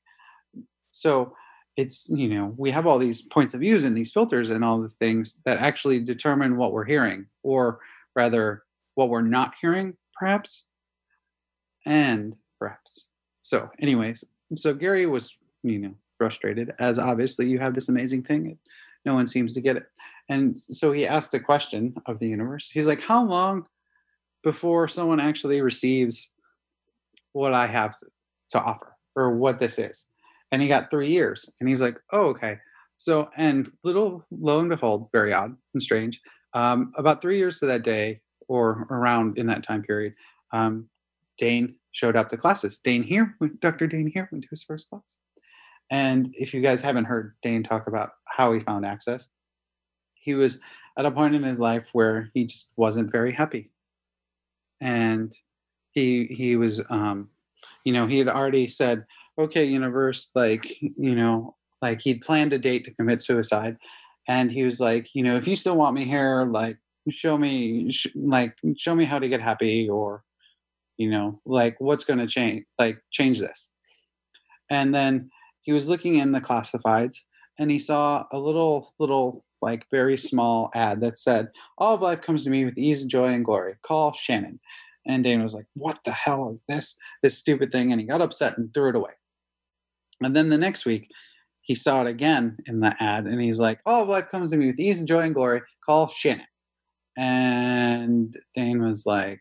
So 0.91 1.35
it's, 1.75 2.09
you 2.09 2.29
know, 2.29 2.53
we 2.57 2.71
have 2.71 2.87
all 2.87 2.99
these 2.99 3.21
points 3.21 3.53
of 3.53 3.59
views 3.59 3.83
and 3.83 3.97
these 3.97 4.11
filters 4.11 4.49
and 4.49 4.63
all 4.63 4.81
the 4.81 4.89
things 4.89 5.41
that 5.45 5.57
actually 5.57 5.99
determine 5.99 6.57
what 6.57 6.71
we're 6.71 6.85
hearing, 6.85 7.25
or 7.43 7.79
rather, 8.15 8.63
what 8.93 9.09
we're 9.09 9.21
not 9.21 9.55
hearing, 9.59 9.95
perhaps, 10.13 10.65
and 11.85 12.35
perhaps. 12.59 13.09
So, 13.41 13.69
anyways, 13.79 14.23
so 14.55 14.73
Gary 14.73 15.05
was, 15.05 15.35
you 15.63 15.79
know, 15.79 15.95
frustrated, 16.17 16.73
as 16.79 16.97
obviously 16.97 17.47
you 17.49 17.59
have 17.59 17.73
this 17.73 17.89
amazing 17.89 18.23
thing. 18.23 18.57
No 19.03 19.13
one 19.13 19.27
seems 19.27 19.53
to 19.53 19.61
get 19.61 19.75
it. 19.75 19.85
And 20.29 20.57
so 20.71 20.91
he 20.91 21.05
asked 21.05 21.33
a 21.33 21.39
question 21.39 21.93
of 22.05 22.19
the 22.19 22.27
universe. 22.27 22.69
He's 22.71 22.87
like, 22.87 23.03
How 23.03 23.23
long 23.23 23.67
before 24.45 24.87
someone 24.87 25.19
actually 25.19 25.59
receives 25.59 26.31
what 27.33 27.53
I 27.53 27.67
have 27.67 27.97
to, 27.97 28.05
offer 28.55 28.95
or 29.17 29.35
what 29.35 29.59
this 29.59 29.77
is? 29.77 30.07
And 30.53 30.61
he 30.61 30.69
got 30.69 30.89
three 30.89 31.09
years. 31.09 31.51
And 31.59 31.67
he's 31.67 31.81
like, 31.81 31.99
Oh, 32.13 32.27
okay. 32.27 32.57
So, 32.95 33.29
and 33.35 33.67
little, 33.83 34.25
lo 34.31 34.61
and 34.61 34.69
behold, 34.69 35.09
very 35.11 35.33
odd 35.33 35.53
and 35.73 35.83
strange. 35.83 36.21
Um, 36.53 36.93
about 36.95 37.21
three 37.21 37.37
years 37.37 37.59
to 37.59 37.65
that 37.65 37.83
day, 37.83 38.21
or 38.47 38.87
around 38.89 39.37
in 39.37 39.47
that 39.47 39.63
time 39.63 39.81
period, 39.81 40.13
um, 40.53 40.87
Dane 41.37 41.75
showed 41.91 42.15
up 42.15 42.29
to 42.29 42.37
classes. 42.37 42.79
Dane 42.79 43.03
here, 43.03 43.35
Dr. 43.59 43.87
Dane 43.87 44.07
Heer 44.07 44.29
went 44.31 44.43
to 44.43 44.49
his 44.49 44.63
first 44.63 44.89
class. 44.89 45.17
And 45.89 46.33
if 46.33 46.53
you 46.53 46.61
guys 46.61 46.81
haven't 46.81 47.05
heard 47.05 47.35
Dane 47.41 47.63
talk 47.63 47.87
about 47.87 48.11
how 48.25 48.53
he 48.53 48.61
found 48.61 48.85
access, 48.85 49.27
he 50.13 50.33
was 50.33 50.59
at 50.97 51.05
a 51.05 51.11
point 51.11 51.35
in 51.35 51.43
his 51.43 51.59
life 51.59 51.89
where 51.91 52.31
he 52.33 52.45
just 52.45 52.71
wasn't 52.77 53.11
very 53.11 53.33
happy. 53.33 53.71
And 54.81 55.33
he 55.93 56.25
he 56.25 56.55
was 56.55 56.83
um, 56.89 57.29
you 57.83 57.93
know, 57.93 58.07
he 58.07 58.17
had 58.17 58.27
already 58.27 58.67
said, 58.67 59.05
okay, 59.39 59.65
universe, 59.65 60.31
like, 60.35 60.79
you 60.81 61.15
know, 61.15 61.55
like 61.81 62.01
he'd 62.01 62.21
planned 62.21 62.53
a 62.53 62.59
date 62.59 62.85
to 62.85 62.93
commit 62.95 63.21
suicide. 63.21 63.77
And 64.27 64.51
he 64.51 64.63
was 64.63 64.79
like, 64.79 65.09
you 65.13 65.23
know, 65.23 65.35
if 65.37 65.47
you 65.47 65.55
still 65.55 65.75
want 65.75 65.95
me 65.95 66.05
here, 66.05 66.43
like 66.43 66.77
show 67.09 67.37
me 67.37 67.91
sh- 67.91 68.07
like 68.15 68.57
show 68.77 68.95
me 68.95 69.05
how 69.05 69.19
to 69.19 69.29
get 69.29 69.41
happy 69.41 69.87
or 69.87 70.23
you 70.97 71.09
know 71.09 71.39
like 71.45 71.75
what's 71.79 72.03
going 72.03 72.19
to 72.19 72.27
change 72.27 72.65
like 72.79 72.99
change 73.11 73.39
this 73.39 73.69
and 74.71 74.95
then 74.95 75.29
he 75.61 75.71
was 75.71 75.87
looking 75.87 76.15
in 76.15 76.31
the 76.31 76.41
classifieds 76.41 77.17
and 77.59 77.69
he 77.69 77.77
saw 77.77 78.23
a 78.31 78.39
little 78.39 78.93
little 78.99 79.44
like 79.61 79.85
very 79.91 80.17
small 80.17 80.69
ad 80.75 81.01
that 81.01 81.17
said 81.17 81.47
all 81.77 81.95
of 81.95 82.01
life 82.01 82.21
comes 82.21 82.43
to 82.43 82.49
me 82.49 82.65
with 82.65 82.77
ease 82.77 83.01
and 83.01 83.11
joy 83.11 83.27
and 83.27 83.45
glory. 83.45 83.75
Call 83.85 84.13
shannon. 84.13 84.59
And 85.07 85.23
dane 85.23 85.43
was 85.43 85.53
like 85.53 85.67
what 85.73 85.99
the 86.03 86.11
hell 86.11 86.49
is 86.49 86.63
this? 86.67 86.97
This 87.23 87.37
stupid 87.37 87.71
thing 87.71 87.91
and 87.91 88.01
he 88.01 88.07
got 88.07 88.21
upset 88.21 88.57
and 88.57 88.73
threw 88.73 88.89
it 88.89 88.95
away. 88.95 89.11
And 90.21 90.35
then 90.35 90.49
the 90.49 90.57
next 90.57 90.85
week 90.85 91.09
he 91.61 91.75
saw 91.75 92.01
it 92.01 92.07
again 92.07 92.57
in 92.67 92.79
the 92.79 92.95
ad 92.99 93.25
and 93.25 93.41
he's 93.41 93.59
like 93.59 93.79
all 93.85 94.03
of 94.03 94.09
life 94.09 94.29
comes 94.29 94.51
to 94.51 94.57
me 94.57 94.67
with 94.67 94.79
ease 94.79 94.99
and 94.99 95.07
joy 95.07 95.21
and 95.21 95.35
glory. 95.35 95.61
Call 95.85 96.07
shannon. 96.07 96.45
And 97.17 98.35
dane 98.55 98.81
was 98.81 99.05
like 99.05 99.39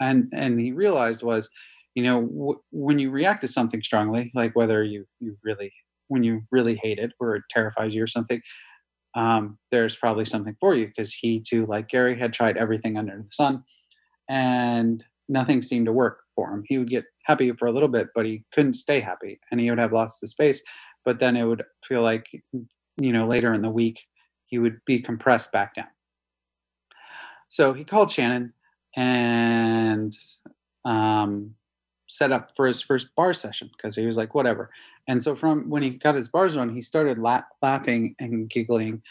and 0.00 0.30
and 0.34 0.60
he 0.60 0.72
realized 0.72 1.22
was 1.22 1.48
you 1.94 2.02
know 2.02 2.22
w- 2.22 2.60
when 2.70 2.98
you 2.98 3.10
react 3.10 3.40
to 3.40 3.48
something 3.48 3.82
strongly 3.82 4.30
like 4.34 4.54
whether 4.54 4.82
you 4.84 5.06
you 5.20 5.36
really 5.42 5.72
when 6.08 6.22
you 6.22 6.42
really 6.50 6.76
hate 6.76 6.98
it 6.98 7.12
or 7.20 7.36
it 7.36 7.42
terrifies 7.50 7.94
you 7.94 8.02
or 8.02 8.06
something 8.06 8.40
um, 9.14 9.58
there's 9.70 9.96
probably 9.96 10.26
something 10.26 10.56
for 10.60 10.74
you 10.74 10.86
because 10.86 11.12
he 11.12 11.40
too 11.40 11.66
like 11.66 11.88
gary 11.88 12.18
had 12.18 12.32
tried 12.32 12.56
everything 12.56 12.96
under 12.96 13.16
the 13.16 13.32
sun 13.32 13.62
and 14.28 15.04
nothing 15.28 15.62
seemed 15.62 15.86
to 15.86 15.92
work 15.92 16.20
for 16.34 16.52
him. 16.52 16.62
He 16.66 16.78
would 16.78 16.90
get 16.90 17.04
happy 17.24 17.50
for 17.52 17.66
a 17.66 17.72
little 17.72 17.88
bit 17.88 18.08
but 18.14 18.26
he 18.26 18.44
couldn't 18.52 18.74
stay 18.74 19.00
happy 19.00 19.40
and 19.50 19.60
he 19.60 19.70
would 19.70 19.78
have 19.78 19.92
lots 19.92 20.22
of 20.22 20.28
space 20.28 20.62
but 21.04 21.18
then 21.18 21.36
it 21.36 21.44
would 21.44 21.62
feel 21.86 22.02
like 22.02 22.26
you 22.98 23.12
know 23.12 23.26
later 23.26 23.52
in 23.52 23.62
the 23.62 23.70
week 23.70 24.00
he 24.46 24.58
would 24.58 24.80
be 24.84 25.00
compressed 25.00 25.52
back 25.52 25.74
down. 25.74 25.88
So 27.48 27.72
he 27.72 27.84
called 27.84 28.10
Shannon 28.10 28.52
and 28.96 30.16
um, 30.84 31.54
set 32.08 32.32
up 32.32 32.50
for 32.56 32.66
his 32.66 32.80
first 32.80 33.08
bar 33.16 33.32
session 33.32 33.70
because 33.76 33.96
he 33.96 34.06
was 34.06 34.16
like, 34.16 34.34
whatever. 34.34 34.70
And 35.08 35.22
so 35.22 35.34
from 35.34 35.68
when 35.68 35.82
he 35.82 35.90
got 35.90 36.14
his 36.14 36.28
bars 36.28 36.56
on, 36.56 36.68
he 36.68 36.82
started 36.82 37.18
la- 37.18 37.42
laughing 37.62 38.14
and 38.20 38.48
giggling 38.48 39.02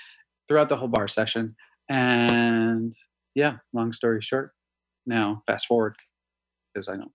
throughout 0.48 0.70
the 0.70 0.78
whole 0.78 0.88
bar 0.88 1.08
session. 1.08 1.56
And 1.90 2.96
yeah, 3.34 3.58
long 3.74 3.94
story 3.94 4.22
short, 4.22 4.54
now 5.06 5.44
fast 5.48 5.68
forward 5.68 5.96
because 6.74 6.90
I 6.90 6.96
don't 6.96 7.12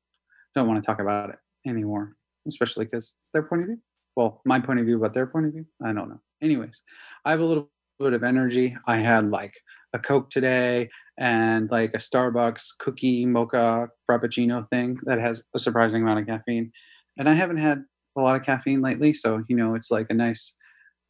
don't 0.55 0.67
want 0.67 0.83
to 0.83 0.87
talk 0.87 1.01
about 1.01 1.31
it 1.31 1.39
anymore, 1.67 2.17
especially 2.47 2.85
because 2.85 3.15
it's 3.19 3.31
their 3.31 3.43
point 3.43 3.63
of 3.63 3.69
view. 3.69 3.79
Well, 4.17 4.41
my 4.45 4.59
point 4.59 4.81
of 4.81 4.87
view, 4.87 4.99
but 4.99 5.15
their 5.15 5.27
point 5.27 5.47
of 5.47 5.53
view, 5.53 5.65
I 5.85 5.93
don't 5.93 6.09
know. 6.09 6.21
Anyways, 6.43 6.83
I 7.25 7.31
have 7.31 7.41
a 7.41 7.45
little 7.45 7.71
bit 7.99 8.13
of 8.13 8.25
energy. 8.25 8.77
I 8.87 8.97
had 8.97 9.31
like 9.31 9.55
a 9.93 9.99
Coke 9.99 10.31
today 10.31 10.89
and 11.19 11.71
like 11.71 11.93
a 11.95 11.99
Starbucks 11.99 12.79
cookie 12.79 13.27
mocha 13.27 13.89
frappuccino 14.09 14.69
thing 14.71 14.99
that 15.05 15.19
has 15.19 15.45
a 15.55 15.59
surprising 15.59 16.03
amount 16.03 16.21
of 16.21 16.27
caffeine. 16.27 16.73
And 17.19 17.29
I 17.29 17.35
haven't 17.35 17.59
had 17.59 17.85
a 18.17 18.21
lot 18.21 18.37
of 18.37 18.43
caffeine 18.43 18.83
lately, 18.83 19.13
so 19.13 19.45
you 19.49 19.57
know 19.57 19.75
it's 19.75 19.91
like 19.91 20.07
a 20.11 20.15
nice 20.15 20.55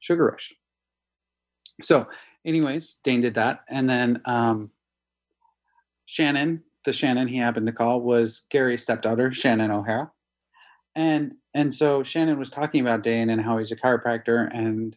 sugar 0.00 0.26
rush. 0.26 0.52
So, 1.82 2.08
anyways, 2.44 2.98
Dane 3.04 3.20
did 3.20 3.34
that, 3.34 3.60
and 3.70 3.88
then 3.88 4.20
um, 4.24 4.70
Shannon, 6.06 6.62
the 6.84 6.92
Shannon 6.92 7.28
he 7.28 7.38
happened 7.38 7.66
to 7.66 7.72
call 7.72 8.00
was 8.00 8.42
Gary's 8.50 8.82
stepdaughter, 8.82 9.32
Shannon 9.32 9.70
O'Hara, 9.70 10.10
and 10.94 11.32
and 11.54 11.72
so 11.72 12.02
Shannon 12.02 12.38
was 12.38 12.50
talking 12.50 12.80
about 12.80 13.02
Dane 13.02 13.30
and 13.30 13.40
how 13.40 13.58
he's 13.58 13.72
a 13.72 13.76
chiropractor 13.76 14.48
and 14.54 14.96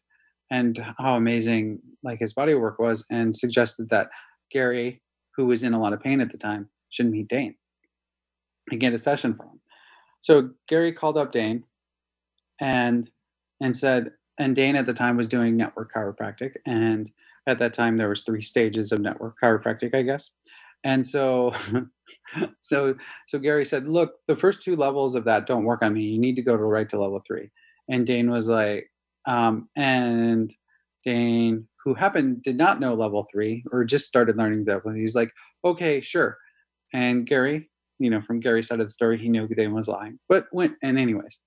and 0.54 0.78
how 0.98 1.16
amazing 1.16 1.80
like 2.04 2.20
his 2.20 2.34
body 2.34 2.54
work 2.56 2.80
was, 2.80 3.06
and 3.10 3.36
suggested 3.36 3.90
that 3.90 4.10
Gary 4.52 5.02
who 5.36 5.46
was 5.46 5.64
in 5.64 5.74
a 5.74 5.80
lot 5.80 5.94
of 5.94 6.02
pain 6.02 6.22
at 6.22 6.32
the 6.32 6.38
time, 6.38 6.70
should 6.90 7.10
meet 7.10 7.28
Dane 7.28 7.56
and 8.72 8.80
get 8.80 8.94
a 8.94 9.00
session 9.00 9.34
from 9.36 9.48
him. 9.48 9.60
So 10.22 10.50
Gary 10.68 10.92
called 10.92 11.18
up 11.18 11.32
Dane 11.32 11.64
and 12.62 13.10
and 13.62 13.76
said, 13.76 14.12
and 14.40 14.56
Dane 14.56 14.76
at 14.76 14.86
the 14.86 14.94
time 14.94 15.18
was 15.18 15.28
doing 15.28 15.56
network 15.56 15.92
chiropractic, 15.94 16.56
and 16.66 17.12
at 17.48 17.60
that 17.60 17.74
time 17.74 17.98
there 17.98 18.10
was 18.10 18.24
three 18.24 18.42
stages 18.42 18.92
of 18.92 19.00
network 19.00 19.36
chiropractic, 19.42 19.96
I 19.96 20.02
guess. 20.02 20.32
And 20.84 21.06
so, 21.06 21.54
so, 22.62 22.96
so 23.28 23.40
Gary 23.40 23.64
said, 23.64 23.88
"Look, 23.88 24.18
the 24.28 24.36
first 24.36 24.62
two 24.62 24.76
levels 24.76 25.16
of 25.16 25.24
that 25.26 25.48
don't 25.48 25.64
work 25.64 25.82
on 25.82 25.94
me. 25.94 26.02
You 26.02 26.20
need 26.20 26.36
to 26.36 26.42
go 26.42 26.58
to 26.58 26.64
right 26.64 26.90
to 26.90 27.00
level 27.00 27.22
three. 27.26 27.52
And 27.90 28.06
Dane 28.08 28.30
was 28.30 28.48
like, 28.48 28.90
um, 29.26 29.70
and 29.76 30.54
Dane 31.06 31.68
who 31.84 31.94
happened 31.94 32.42
did 32.42 32.58
not 32.58 32.80
know 32.80 32.94
level 32.94 33.28
three 33.32 33.64
or 33.72 33.84
just 33.84 34.06
started 34.06 34.38
learning 34.38 34.66
that, 34.66 34.86
level. 34.86 34.94
He's 34.94 35.16
like, 35.16 35.32
okay, 35.66 36.00
sure. 36.02 36.38
And 36.94 37.26
Gary, 37.26 37.70
you 38.00 38.10
know, 38.10 38.22
from 38.22 38.40
Gary's 38.40 38.68
side 38.68 38.80
of 38.80 38.88
the 38.88 38.92
story, 38.92 39.18
he 39.18 39.30
knew 39.30 39.48
Dane 39.48 39.74
was 39.74 39.88
lying, 39.88 40.20
but 40.30 40.48
went 40.54 40.76
and 40.82 40.98
anyways. 40.98 41.40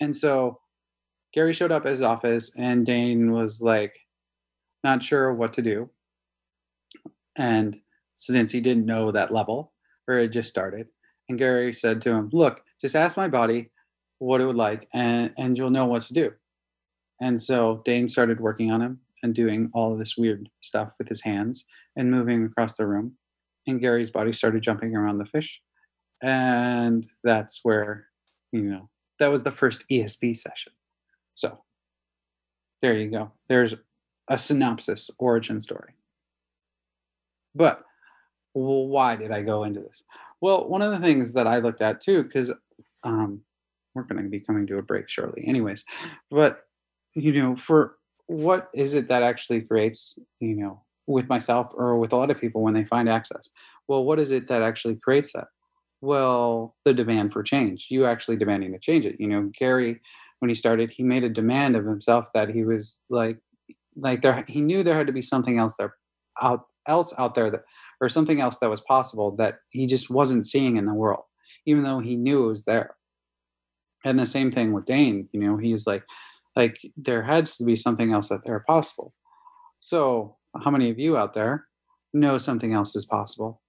And 0.00 0.16
so 0.16 0.58
Gary 1.32 1.52
showed 1.52 1.72
up 1.72 1.86
at 1.86 1.92
his 1.92 2.02
office 2.02 2.50
and 2.56 2.84
Dane 2.84 3.30
was 3.30 3.60
like, 3.60 3.96
not 4.82 5.02
sure 5.02 5.32
what 5.32 5.52
to 5.54 5.62
do. 5.62 5.90
And 7.36 7.76
since 8.14 8.50
he 8.50 8.60
didn't 8.60 8.86
know 8.86 9.10
that 9.12 9.32
level 9.32 9.72
or 10.08 10.16
it 10.16 10.28
just 10.28 10.48
started, 10.48 10.88
and 11.28 11.38
Gary 11.38 11.74
said 11.74 12.00
to 12.02 12.10
him, 12.10 12.30
look, 12.32 12.62
just 12.80 12.96
ask 12.96 13.16
my 13.16 13.28
body 13.28 13.70
what 14.18 14.40
it 14.40 14.46
would 14.46 14.56
like 14.56 14.88
and, 14.94 15.32
and 15.36 15.56
you'll 15.56 15.70
know 15.70 15.86
what 15.86 16.02
to 16.02 16.14
do. 16.14 16.32
And 17.20 17.42
so 17.42 17.82
Dane 17.84 18.08
started 18.08 18.40
working 18.40 18.70
on 18.70 18.82
him 18.82 19.00
and 19.22 19.34
doing 19.34 19.70
all 19.72 19.92
of 19.92 19.98
this 19.98 20.16
weird 20.16 20.48
stuff 20.60 20.94
with 20.98 21.08
his 21.08 21.22
hands 21.22 21.64
and 21.96 22.10
moving 22.10 22.44
across 22.44 22.76
the 22.76 22.86
room. 22.86 23.16
And 23.66 23.80
Gary's 23.80 24.10
body 24.10 24.32
started 24.32 24.62
jumping 24.62 24.94
around 24.94 25.18
the 25.18 25.24
fish. 25.26 25.60
And 26.22 27.06
that's 27.24 27.60
where, 27.62 28.06
you 28.52 28.62
know, 28.62 28.88
that 29.18 29.30
was 29.30 29.42
the 29.42 29.50
first 29.50 29.84
ESB 29.90 30.36
session. 30.36 30.72
So 31.34 31.62
there 32.82 32.96
you 32.96 33.10
go. 33.10 33.32
There's 33.48 33.74
a 34.28 34.38
synopsis, 34.38 35.10
origin 35.18 35.60
story. 35.60 35.94
But 37.54 37.82
why 38.52 39.16
did 39.16 39.32
I 39.32 39.42
go 39.42 39.64
into 39.64 39.80
this? 39.80 40.04
Well, 40.40 40.68
one 40.68 40.82
of 40.82 40.92
the 40.92 40.98
things 40.98 41.32
that 41.34 41.46
I 41.46 41.58
looked 41.58 41.80
at 41.80 42.00
too, 42.00 42.22
because 42.22 42.52
um, 43.04 43.42
we're 43.94 44.02
going 44.02 44.22
to 44.22 44.28
be 44.28 44.40
coming 44.40 44.66
to 44.66 44.78
a 44.78 44.82
break 44.82 45.08
shortly, 45.08 45.46
anyways. 45.46 45.84
But 46.30 46.65
you 47.16 47.32
know, 47.32 47.56
for 47.56 47.96
what 48.26 48.68
is 48.74 48.94
it 48.94 49.08
that 49.08 49.22
actually 49.22 49.60
creates 49.60 50.18
you 50.40 50.54
know 50.54 50.82
with 51.06 51.28
myself 51.28 51.68
or 51.74 51.98
with 51.98 52.12
a 52.12 52.16
lot 52.16 52.30
of 52.30 52.40
people 52.40 52.62
when 52.62 52.74
they 52.74 52.84
find 52.84 53.08
access? 53.08 53.48
Well 53.88 54.04
what 54.04 54.18
is 54.20 54.30
it 54.30 54.48
that 54.48 54.62
actually 54.62 54.96
creates 54.96 55.32
that? 55.32 55.48
Well 56.00 56.74
the 56.84 56.92
demand 56.92 57.32
for 57.32 57.42
change 57.42 57.86
you 57.90 58.04
actually 58.04 58.36
demanding 58.36 58.72
to 58.72 58.78
change 58.78 59.06
it. 59.06 59.16
You 59.18 59.28
know 59.28 59.50
gary 59.58 60.00
when 60.40 60.48
he 60.48 60.54
started 60.54 60.90
he 60.90 61.02
made 61.02 61.24
a 61.24 61.28
demand 61.28 61.76
of 61.76 61.86
himself 61.86 62.26
that 62.34 62.50
he 62.50 62.64
was 62.64 62.98
like 63.08 63.38
like 63.96 64.22
there 64.22 64.44
he 64.48 64.60
knew 64.60 64.82
there 64.82 64.96
had 64.96 65.06
to 65.06 65.12
be 65.12 65.22
something 65.22 65.58
else 65.58 65.74
there 65.78 65.94
out 66.42 66.62
else 66.86 67.14
out 67.18 67.34
there 67.34 67.50
that 67.50 67.62
or 68.00 68.08
something 68.08 68.40
else 68.40 68.58
that 68.58 68.70
was 68.70 68.80
possible 68.82 69.34
that 69.36 69.58
he 69.70 69.86
just 69.86 70.10
wasn't 70.10 70.46
seeing 70.46 70.76
in 70.76 70.86
the 70.86 70.94
world 70.94 71.24
even 71.64 71.82
though 71.82 72.00
he 72.00 72.16
knew 72.16 72.44
it 72.44 72.48
was 72.48 72.64
there. 72.64 72.96
And 74.04 74.18
the 74.18 74.26
same 74.26 74.50
thing 74.50 74.72
with 74.72 74.84
dane 74.84 75.28
you 75.32 75.40
know 75.40 75.56
he's 75.56 75.86
like 75.86 76.02
like 76.56 76.80
there 76.96 77.22
has 77.22 77.56
to 77.58 77.64
be 77.64 77.76
something 77.76 78.12
else 78.12 78.32
out 78.32 78.44
there 78.44 78.60
possible 78.60 79.14
so 79.80 80.36
how 80.64 80.70
many 80.70 80.90
of 80.90 80.98
you 80.98 81.16
out 81.16 81.34
there 81.34 81.66
know 82.14 82.38
something 82.38 82.72
else 82.72 82.96
is 82.96 83.04
possible 83.04 83.60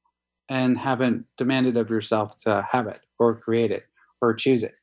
and 0.49 0.77
haven't 0.77 1.25
demanded 1.37 1.75
of 1.75 1.89
yourself 1.89 2.37
to 2.37 2.65
have 2.71 2.87
it 2.87 3.01
or 3.19 3.35
create 3.35 3.71
it 3.71 3.83
or 4.21 4.33
choose 4.33 4.63
it 4.63 4.75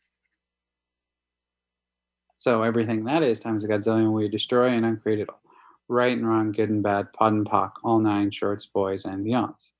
So 2.44 2.62
everything 2.62 3.04
that 3.04 3.22
is 3.22 3.40
times 3.40 3.64
a 3.64 3.68
godzillion 3.68 4.12
we 4.12 4.28
destroy 4.28 4.68
and 4.68 4.84
uncreate 4.84 5.20
it 5.20 5.30
all. 5.30 5.40
Right 5.88 6.14
and 6.14 6.28
wrong, 6.28 6.52
good 6.52 6.68
and 6.68 6.82
bad, 6.82 7.10
POD 7.14 7.32
and 7.32 7.46
POC, 7.46 7.72
all 7.82 7.98
nine 7.98 8.30
shorts, 8.30 8.66
boys, 8.66 9.06
and 9.06 9.24
beyonds. 9.24 9.70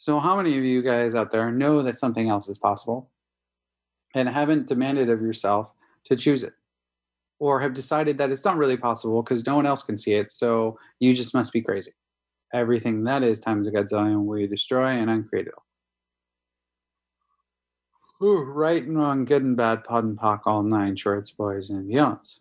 So 0.00 0.18
how 0.18 0.34
many 0.34 0.56
of 0.56 0.64
you 0.64 0.80
guys 0.80 1.14
out 1.14 1.30
there 1.30 1.52
know 1.52 1.82
that 1.82 1.98
something 1.98 2.30
else 2.30 2.48
is 2.48 2.56
possible 2.56 3.10
and 4.14 4.30
haven't 4.30 4.66
demanded 4.66 5.10
of 5.10 5.20
yourself 5.20 5.72
to 6.06 6.16
choose 6.16 6.42
it? 6.42 6.54
Or 7.38 7.60
have 7.60 7.74
decided 7.74 8.16
that 8.16 8.30
it's 8.30 8.46
not 8.46 8.56
really 8.56 8.78
possible 8.78 9.22
because 9.22 9.44
no 9.44 9.56
one 9.56 9.66
else 9.66 9.82
can 9.82 9.98
see 9.98 10.14
it, 10.14 10.32
so 10.32 10.78
you 11.00 11.12
just 11.12 11.34
must 11.34 11.52
be 11.52 11.60
crazy. 11.60 11.92
Everything 12.54 13.04
that 13.04 13.22
is 13.22 13.40
times 13.40 13.66
a 13.66 13.70
godzillion 13.70 14.24
we 14.24 14.46
destroy 14.46 14.86
and 14.86 15.10
uncreate 15.10 15.48
it 15.48 15.54
all. 15.54 15.66
Ooh, 18.26 18.42
right 18.42 18.82
and 18.82 18.96
wrong, 18.96 19.26
good 19.26 19.42
and 19.42 19.54
bad, 19.54 19.84
POD 19.84 20.04
and 20.04 20.18
POC, 20.18 20.40
all 20.46 20.62
nine 20.62 20.96
shorts, 20.96 21.30
boys, 21.30 21.68
and 21.68 21.92
beyonds. 21.92 22.38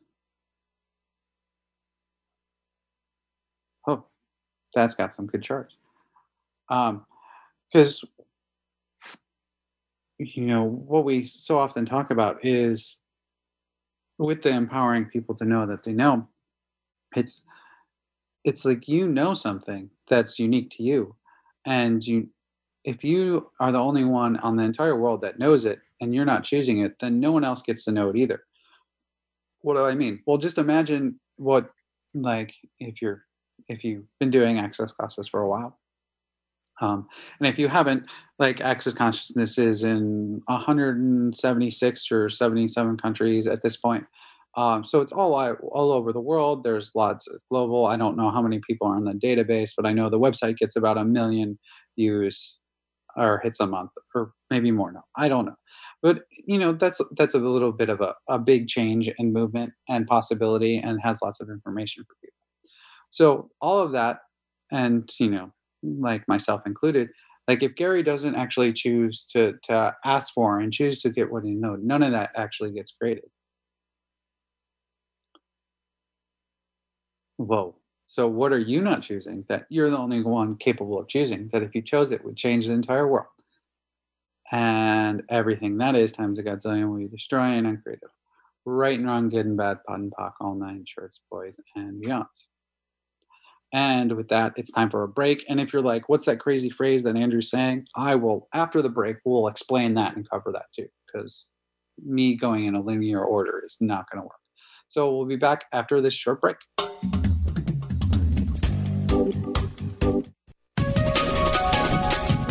Oh, 3.86 4.06
that's 4.74 4.96
got 4.96 5.13
some 5.13 5.25
good 5.25 5.44
charts. 5.44 5.75
Um, 6.70 7.06
because 7.71 8.03
you 10.17 10.45
know 10.45 10.63
what 10.63 11.05
we 11.05 11.25
so 11.25 11.57
often 11.57 11.85
talk 11.85 12.11
about 12.11 12.43
is 12.43 12.97
with 14.17 14.41
the 14.41 14.49
empowering 14.49 15.05
people 15.05 15.33
to 15.35 15.45
know 15.45 15.65
that 15.65 15.83
they 15.83 15.93
know 15.93 16.27
it's 17.15 17.45
it's 18.43 18.65
like 18.65 18.88
you 18.88 19.07
know 19.07 19.33
something 19.33 19.89
that's 20.07 20.39
unique 20.39 20.69
to 20.69 20.83
you 20.83 21.15
and 21.65 22.05
you 22.05 22.27
if 22.83 23.03
you 23.03 23.49
are 23.59 23.71
the 23.71 23.79
only 23.79 24.03
one 24.03 24.38
on 24.38 24.55
the 24.55 24.63
entire 24.63 24.95
world 24.95 25.21
that 25.21 25.39
knows 25.39 25.65
it 25.65 25.79
and 26.01 26.15
you're 26.15 26.25
not 26.25 26.43
choosing 26.43 26.79
it, 26.79 26.97
then 26.99 27.19
no 27.19 27.31
one 27.31 27.43
else 27.43 27.61
gets 27.61 27.85
to 27.85 27.91
know 27.91 28.09
it 28.09 28.15
either. 28.15 28.43
What 29.61 29.75
do 29.75 29.85
I 29.85 29.95
mean? 29.95 30.21
Well, 30.25 30.38
just 30.38 30.57
imagine 30.57 31.19
what 31.35 31.69
like 32.13 32.53
if 32.79 33.01
you're 33.01 33.23
if 33.67 33.83
you've 33.83 34.05
been 34.19 34.29
doing 34.29 34.57
access 34.57 34.91
classes 34.91 35.27
for 35.27 35.41
a 35.41 35.47
while. 35.47 35.77
Um, 36.81 37.07
and 37.39 37.48
if 37.48 37.59
you 37.59 37.67
haven't, 37.67 38.09
like 38.38 38.62
access 38.62 38.93
consciousness 38.93 39.57
is 39.57 39.83
in 39.83 40.41
176 40.45 42.12
or 42.12 42.29
77 42.29 42.98
countries 42.98 43.48
at 43.48 43.63
this 43.63 43.75
point. 43.75 44.05
Um, 44.57 44.83
so 44.83 45.01
it's 45.01 45.12
all 45.12 45.36
all 45.36 45.91
over 45.91 46.12
the 46.12 46.19
world. 46.19 46.63
There's 46.63 46.91
lots 46.95 47.27
of 47.27 47.39
global. 47.51 47.86
I 47.86 47.98
don't 47.98 48.17
know 48.17 48.31
how 48.31 48.41
many 48.41 48.59
people 48.67 48.88
are 48.88 48.98
in 48.98 49.03
the 49.03 49.13
database, 49.13 49.71
but 49.75 49.86
I 49.86 49.93
know 49.93 50.09
the 50.09 50.19
website 50.19 50.57
gets 50.57 50.75
about 50.75 50.98
a 50.98 51.05
million 51.05 51.59
views 51.98 52.59
or 53.15 53.39
hits 53.43 53.59
a 53.59 53.67
month 53.67 53.91
or 54.15 54.31
maybe 54.50 54.71
more 54.71 54.91
now 54.91 55.03
i 55.15 55.27
don't 55.27 55.45
know 55.45 55.55
but 56.01 56.24
you 56.45 56.57
know 56.57 56.71
that's 56.71 57.01
that's 57.17 57.33
a 57.33 57.39
little 57.39 57.71
bit 57.71 57.89
of 57.89 58.01
a, 58.01 58.13
a 58.29 58.39
big 58.39 58.67
change 58.67 59.09
and 59.17 59.33
movement 59.33 59.71
and 59.88 60.07
possibility 60.07 60.77
and 60.77 61.00
has 61.03 61.21
lots 61.21 61.39
of 61.41 61.50
information 61.50 62.03
for 62.07 62.15
people 62.24 62.38
so 63.09 63.50
all 63.62 63.79
of 63.79 63.91
that 63.91 64.19
and 64.71 65.09
you 65.19 65.29
know 65.29 65.51
like 65.83 66.27
myself 66.27 66.62
included 66.65 67.09
like 67.48 67.63
if 67.63 67.75
gary 67.75 68.03
doesn't 68.03 68.36
actually 68.36 68.74
choose 68.74 69.24
to 69.24 69.53
to 69.63 69.95
ask 70.05 70.33
for 70.33 70.59
and 70.59 70.74
choose 70.74 71.00
to 71.00 71.09
get 71.09 71.31
what 71.31 71.43
he 71.43 71.51
knows 71.51 71.79
none 71.81 72.03
of 72.03 72.12
that 72.12 72.31
actually 72.36 72.71
gets 72.71 72.91
created 72.91 73.29
whoa 77.38 77.75
so, 78.12 78.27
what 78.27 78.51
are 78.51 78.57
you 78.57 78.81
not 78.81 79.03
choosing 79.03 79.45
that 79.50 79.67
you're 79.69 79.91
the 79.91 79.98
only 80.00 80.24
one 80.24 80.55
capable 80.55 81.00
of 81.00 81.07
choosing 81.07 81.48
that 81.50 81.62
if 81.62 81.75
you 81.75 81.83
chose 81.83 82.12
it 82.12 82.25
would 82.25 82.36
change 82.36 82.65
the 82.65 82.74
entire 82.74 83.07
world? 83.07 83.27
And 84.51 85.21
everything 85.29 85.77
that 85.77 85.95
is 85.95 86.12
times 86.12 86.39
a 86.39 86.43
godzillion 86.43 86.89
will 86.89 86.98
be 86.98 87.07
destroying 87.07 87.67
and 87.67 87.83
creative. 87.83 88.09
Right 88.65 88.97
and 88.97 89.08
wrong, 89.08 89.30
good 89.30 89.45
and 89.45 89.56
bad, 89.56 89.77
POD 89.88 89.99
and 89.99 90.12
POC, 90.12 90.32
all 90.41 90.56
nine 90.56 90.86
shorts, 90.88 91.19
boys, 91.30 91.60
and 91.75 92.04
beyonds. 92.04 92.47
And 93.71 94.13
with 94.13 94.29
that, 94.29 94.53
it's 94.55 94.71
time 94.71 94.89
for 94.89 95.03
a 95.03 95.08
break. 95.08 95.45
And 95.47 95.60
if 95.60 95.71
you're 95.71 95.82
like, 95.82 96.10
what's 96.10 96.25
that 96.25 96.39
crazy 96.39 96.69
phrase 96.69 97.03
that 97.03 97.15
Andrew's 97.15 97.51
saying? 97.51 97.86
I 97.95 98.15
will, 98.15 98.47
after 98.53 98.82
the 98.82 98.89
break, 98.89 99.17
we'll 99.25 99.47
explain 99.47 99.93
that 99.93 100.15
and 100.15 100.27
cover 100.29 100.51
that 100.53 100.65
too, 100.73 100.88
because 101.05 101.51
me 102.03 102.36
going 102.36 102.65
in 102.65 102.75
a 102.75 102.82
linear 102.82 103.23
order 103.23 103.62
is 103.65 103.77
not 103.79 104.10
going 104.10 104.21
to 104.21 104.25
work. 104.25 104.39
So 104.88 105.15
we'll 105.15 105.27
be 105.27 105.36
back 105.36 105.65
after 105.71 106.01
this 106.01 106.15
short 106.15 106.41
break. 106.41 106.58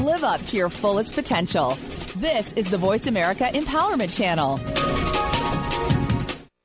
Live 0.04 0.22
up 0.22 0.40
to 0.42 0.56
your 0.56 0.70
fullest 0.70 1.14
potential. 1.14 1.76
This 2.16 2.52
is 2.52 2.70
the 2.70 2.78
Voice 2.78 3.06
America 3.06 3.50
Empowerment 3.54 4.16
Channel. 4.16 4.58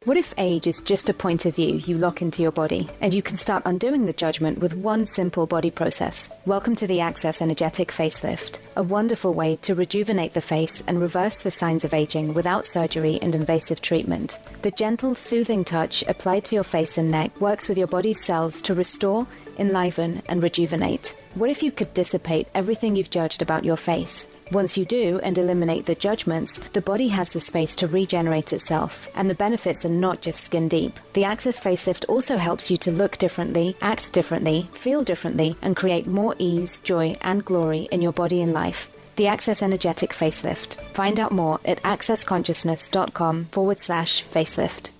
What 0.05 0.17
if 0.17 0.33
age 0.37 0.67
is 0.67 0.81
just 0.81 1.07
a 1.07 1.13
point 1.13 1.45
of 1.45 1.55
view 1.55 1.75
you 1.75 1.97
lock 1.97 2.21
into 2.21 2.41
your 2.41 2.51
body 2.51 2.89
and 2.99 3.13
you 3.13 3.21
can 3.21 3.37
start 3.37 3.63
undoing 3.65 4.05
the 4.05 4.11
judgment 4.11 4.57
with 4.57 4.75
one 4.75 5.05
simple 5.05 5.47
body 5.47 5.71
process? 5.71 6.29
Welcome 6.45 6.75
to 6.75 6.87
the 6.87 6.99
Access 6.99 7.41
Energetic 7.41 7.89
Facelift, 7.89 8.59
a 8.75 8.83
wonderful 8.83 9.33
way 9.33 9.55
to 9.61 9.75
rejuvenate 9.75 10.33
the 10.33 10.41
face 10.41 10.83
and 10.87 10.99
reverse 10.99 11.41
the 11.41 11.51
signs 11.51 11.85
of 11.85 11.93
aging 11.93 12.33
without 12.33 12.65
surgery 12.65 13.17
and 13.21 13.33
invasive 13.33 13.79
treatment. 13.79 14.39
The 14.61 14.71
gentle, 14.71 15.15
soothing 15.15 15.63
touch 15.63 16.03
applied 16.09 16.43
to 16.45 16.55
your 16.55 16.65
face 16.65 16.97
and 16.97 17.09
neck 17.09 17.39
works 17.39 17.69
with 17.69 17.77
your 17.77 17.87
body's 17.87 18.21
cells 18.21 18.61
to 18.63 18.73
restore, 18.73 19.25
enliven, 19.57 20.21
and 20.27 20.43
rejuvenate. 20.43 21.15
What 21.35 21.49
if 21.49 21.63
you 21.63 21.71
could 21.71 21.93
dissipate 21.93 22.49
everything 22.53 22.97
you've 22.97 23.09
judged 23.09 23.41
about 23.41 23.63
your 23.63 23.77
face? 23.77 24.27
Once 24.51 24.77
you 24.77 24.85
do 24.85 25.19
and 25.23 25.37
eliminate 25.37 25.85
the 25.85 25.95
judgments, 25.95 26.59
the 26.73 26.81
body 26.81 27.07
has 27.07 27.31
the 27.31 27.39
space 27.39 27.75
to 27.75 27.87
regenerate 27.87 28.53
itself, 28.53 29.07
and 29.15 29.29
the 29.29 29.35
benefits 29.35 29.85
are 29.85 29.89
not 29.89 30.21
just 30.21 30.43
skin 30.43 30.67
deep. 30.67 30.99
The 31.13 31.23
Access 31.23 31.61
Facelift 31.61 32.05
also 32.07 32.37
helps 32.37 32.69
you 32.69 32.77
to 32.77 32.91
look 32.91 33.17
differently, 33.17 33.75
act 33.81 34.13
differently, 34.13 34.67
feel 34.73 35.03
differently, 35.03 35.55
and 35.61 35.75
create 35.75 36.07
more 36.07 36.35
ease, 36.39 36.79
joy, 36.79 37.15
and 37.21 37.43
glory 37.45 37.87
in 37.91 38.01
your 38.01 38.13
body 38.13 38.41
and 38.41 38.53
life. 38.53 38.89
The 39.15 39.27
Access 39.27 39.61
Energetic 39.61 40.11
Facelift. 40.11 40.75
Find 40.93 41.19
out 41.19 41.31
more 41.31 41.59
at 41.65 41.81
accessconsciousness.com 41.83 43.45
forward 43.45 43.79
slash 43.79 44.23
facelift. 44.23 44.91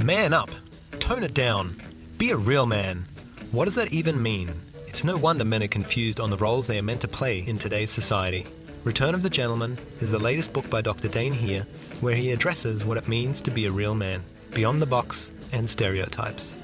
Man 0.00 0.32
up. 0.32 0.50
Tone 0.98 1.22
it 1.22 1.34
down. 1.34 1.80
Be 2.18 2.30
a 2.30 2.36
real 2.36 2.66
man. 2.66 3.06
What 3.52 3.66
does 3.66 3.76
that 3.76 3.92
even 3.92 4.20
mean? 4.20 4.60
It's 4.94 5.02
no 5.02 5.16
wonder 5.16 5.44
men 5.44 5.60
are 5.64 5.66
confused 5.66 6.20
on 6.20 6.30
the 6.30 6.36
roles 6.36 6.68
they 6.68 6.78
are 6.78 6.82
meant 6.82 7.00
to 7.00 7.08
play 7.08 7.40
in 7.40 7.58
today's 7.58 7.90
society. 7.90 8.46
Return 8.84 9.12
of 9.12 9.24
the 9.24 9.28
Gentleman 9.28 9.76
is 9.98 10.12
the 10.12 10.20
latest 10.20 10.52
book 10.52 10.70
by 10.70 10.82
Dr. 10.82 11.08
Dane 11.08 11.32
Heer, 11.32 11.66
where 12.00 12.14
he 12.14 12.30
addresses 12.30 12.84
what 12.84 12.96
it 12.96 13.08
means 13.08 13.40
to 13.40 13.50
be 13.50 13.66
a 13.66 13.72
real 13.72 13.96
man, 13.96 14.22
beyond 14.52 14.80
the 14.80 14.86
box 14.86 15.32
and 15.50 15.68
stereotypes. 15.68 16.54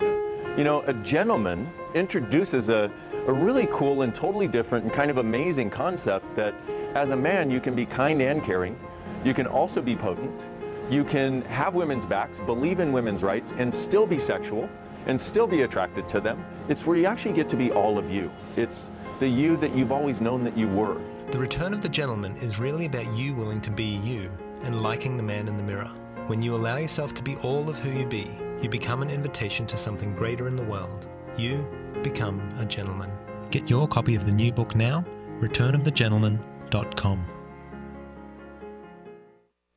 You 0.56 0.62
know, 0.62 0.82
a 0.82 0.92
gentleman 1.02 1.72
introduces 1.96 2.68
a, 2.68 2.88
a 3.26 3.32
really 3.32 3.66
cool 3.72 4.02
and 4.02 4.14
totally 4.14 4.46
different 4.46 4.84
and 4.84 4.94
kind 4.94 5.10
of 5.10 5.16
amazing 5.16 5.68
concept 5.68 6.36
that 6.36 6.54
as 6.94 7.10
a 7.10 7.16
man, 7.16 7.50
you 7.50 7.58
can 7.58 7.74
be 7.74 7.84
kind 7.84 8.22
and 8.22 8.44
caring. 8.44 8.78
You 9.24 9.34
can 9.34 9.48
also 9.48 9.82
be 9.82 9.96
potent. 9.96 10.48
You 10.88 11.02
can 11.02 11.42
have 11.46 11.74
women's 11.74 12.06
backs, 12.06 12.38
believe 12.38 12.78
in 12.78 12.92
women's 12.92 13.24
rights, 13.24 13.54
and 13.58 13.74
still 13.74 14.06
be 14.06 14.20
sexual 14.20 14.70
and 15.06 15.20
still 15.20 15.46
be 15.46 15.62
attracted 15.62 16.08
to 16.08 16.20
them. 16.20 16.44
It's 16.68 16.86
where 16.86 16.96
you 16.96 17.06
actually 17.06 17.34
get 17.34 17.48
to 17.50 17.56
be 17.56 17.72
all 17.72 17.98
of 17.98 18.10
you. 18.10 18.30
It's 18.56 18.90
the 19.18 19.28
you 19.28 19.56
that 19.58 19.74
you've 19.74 19.92
always 19.92 20.20
known 20.20 20.44
that 20.44 20.56
you 20.56 20.68
were. 20.68 21.00
The 21.30 21.38
Return 21.38 21.72
of 21.72 21.80
the 21.80 21.88
Gentleman 21.88 22.36
is 22.38 22.58
really 22.58 22.86
about 22.86 23.12
you 23.14 23.34
willing 23.34 23.60
to 23.62 23.70
be 23.70 23.84
you 23.84 24.30
and 24.62 24.82
liking 24.82 25.16
the 25.16 25.22
man 25.22 25.48
in 25.48 25.56
the 25.56 25.62
mirror. 25.62 25.90
When 26.26 26.42
you 26.42 26.54
allow 26.54 26.76
yourself 26.76 27.14
to 27.14 27.22
be 27.22 27.36
all 27.36 27.68
of 27.68 27.78
who 27.78 27.90
you 27.90 28.06
be, 28.06 28.28
you 28.60 28.68
become 28.68 29.02
an 29.02 29.10
invitation 29.10 29.66
to 29.66 29.76
something 29.76 30.14
greater 30.14 30.48
in 30.48 30.56
the 30.56 30.64
world. 30.64 31.08
You 31.36 31.66
become 32.02 32.40
a 32.58 32.64
gentleman. 32.64 33.10
Get 33.50 33.68
your 33.68 33.88
copy 33.88 34.14
of 34.14 34.26
the 34.26 34.32
new 34.32 34.52
book 34.52 34.76
now, 34.76 35.04
returnofthegentleman.com. 35.40 37.39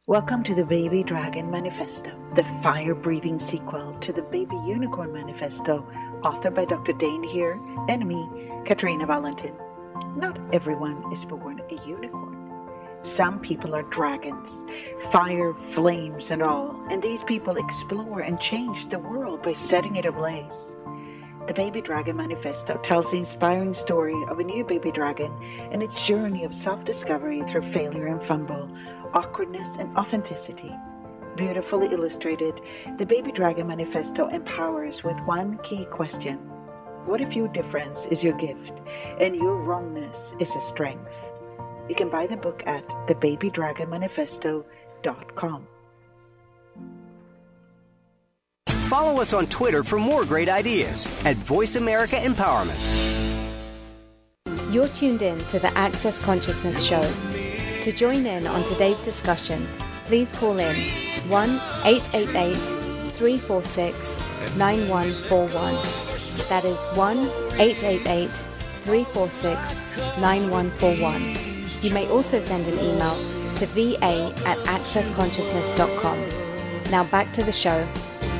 Welcome 0.05 0.43
to 0.43 0.53
the 0.53 0.65
Baby 0.65 1.01
Dragon 1.01 1.49
Manifesto, 1.49 2.11
the 2.35 2.43
fire 2.61 2.93
breathing 2.93 3.39
sequel 3.39 3.95
to 4.01 4.11
the 4.11 4.23
Baby 4.23 4.57
Unicorn 4.67 5.13
Manifesto, 5.13 5.87
authored 6.23 6.55
by 6.55 6.65
Dr. 6.65 6.91
Dane 6.91 7.23
Heer 7.23 7.57
and 7.87 8.05
me, 8.05 8.51
Katarina 8.65 9.07
Wallentin. 9.07 9.55
Not 10.17 10.37
everyone 10.51 11.09
is 11.13 11.23
born 11.23 11.61
a 11.69 11.87
unicorn. 11.87 12.69
Some 13.03 13.39
people 13.39 13.73
are 13.73 13.83
dragons, 13.83 14.65
fire, 15.09 15.53
flames, 15.69 16.31
and 16.31 16.43
all, 16.43 16.85
and 16.91 17.01
these 17.01 17.23
people 17.23 17.55
explore 17.55 18.19
and 18.19 18.41
change 18.41 18.89
the 18.89 18.99
world 18.99 19.41
by 19.41 19.53
setting 19.53 19.95
it 19.95 20.03
ablaze. 20.05 20.73
The 21.47 21.53
Baby 21.53 21.81
Dragon 21.81 22.17
Manifesto 22.17 22.77
tells 22.83 23.11
the 23.11 23.17
inspiring 23.17 23.73
story 23.73 24.15
of 24.29 24.39
a 24.39 24.43
new 24.43 24.63
baby 24.63 24.91
dragon 24.91 25.31
and 25.71 25.83
its 25.83 26.05
journey 26.05 26.45
of 26.45 26.55
self 26.55 26.85
discovery 26.85 27.41
through 27.43 27.69
failure 27.71 28.07
and 28.07 28.23
fumble 28.23 28.69
awkwardness, 29.13 29.75
and 29.77 29.95
authenticity. 29.97 30.71
Beautifully 31.35 31.87
illustrated, 31.87 32.61
the 32.97 33.05
Baby 33.05 33.31
Dragon 33.31 33.67
Manifesto 33.67 34.27
empowers 34.27 35.03
with 35.03 35.19
one 35.21 35.57
key 35.63 35.85
question 35.85 36.37
What 37.05 37.21
if 37.21 37.35
your 37.35 37.47
difference 37.47 38.05
is 38.05 38.23
your 38.23 38.37
gift 38.37 38.73
and 39.19 39.35
your 39.35 39.57
wrongness 39.57 40.33
is 40.39 40.53
a 40.55 40.61
strength? 40.61 41.09
You 41.89 41.95
can 41.95 42.09
buy 42.09 42.27
the 42.27 42.37
book 42.37 42.63
at 42.65 42.87
thebabydragonmanifesto.com. 43.07 45.67
Follow 48.67 49.21
us 49.21 49.33
on 49.33 49.47
Twitter 49.47 49.83
for 49.83 49.97
more 49.97 50.23
great 50.23 50.49
ideas 50.49 51.07
at 51.25 51.35
Voice 51.37 51.75
America 51.75 52.15
Empowerment. 52.15 52.77
You're 54.71 54.87
tuned 54.89 55.23
in 55.23 55.39
to 55.45 55.57
the 55.59 55.75
Access 55.77 56.19
Consciousness 56.19 56.83
Show. 56.83 57.01
To 57.83 57.91
join 57.91 58.25
in 58.25 58.47
on 58.47 58.63
today's 58.63 59.01
discussion, 59.01 59.67
please 60.05 60.31
call 60.31 60.57
in 60.57 60.89
1 61.27 61.49
888 61.83 62.55
346 62.55 64.55
9141. 64.55 65.73
That 66.47 66.63
is 66.63 66.81
1 66.95 67.17
888 67.59 68.29
346 68.29 69.81
9141. 70.17 71.83
You 71.83 71.91
may 71.93 72.07
also 72.07 72.39
send 72.39 72.69
an 72.69 72.75
email 72.75 73.17
to 73.57 73.65
va 73.65 74.33
at 74.47 74.57
accessconsciousness.com. 74.59 76.89
Now 76.89 77.03
back 77.03 77.33
to 77.33 77.43
the 77.43 77.51
show. 77.51 77.85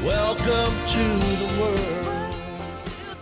Welcome 0.06 0.74
to 0.88 1.04
the 1.04 1.60
world. 1.60 2.34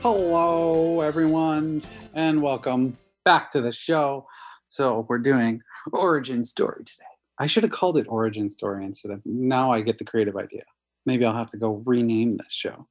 Hello, 0.03 1.01
everyone, 1.01 1.81
and 2.13 2.43
welcome 2.43 2.95
back 3.23 3.49
to 3.53 3.61
the 3.61 3.71
show. 3.71 4.27
So, 4.69 5.07
we're 5.09 5.17
doing 5.17 5.63
origin 5.93 6.43
story 6.43 6.83
today. 6.85 7.05
I 7.39 7.47
should 7.47 7.63
have 7.63 7.71
called 7.71 7.97
it 7.97 8.07
origin 8.09 8.49
story 8.49 8.85
instead 8.85 9.11
of 9.11 9.21
now 9.25 9.71
I 9.71 9.81
get 9.81 9.97
the 9.97 10.05
creative 10.05 10.35
idea. 10.35 10.63
Maybe 11.05 11.25
I'll 11.25 11.33
have 11.33 11.49
to 11.49 11.57
go 11.57 11.81
rename 11.85 12.31
this 12.31 12.51
show, 12.51 12.87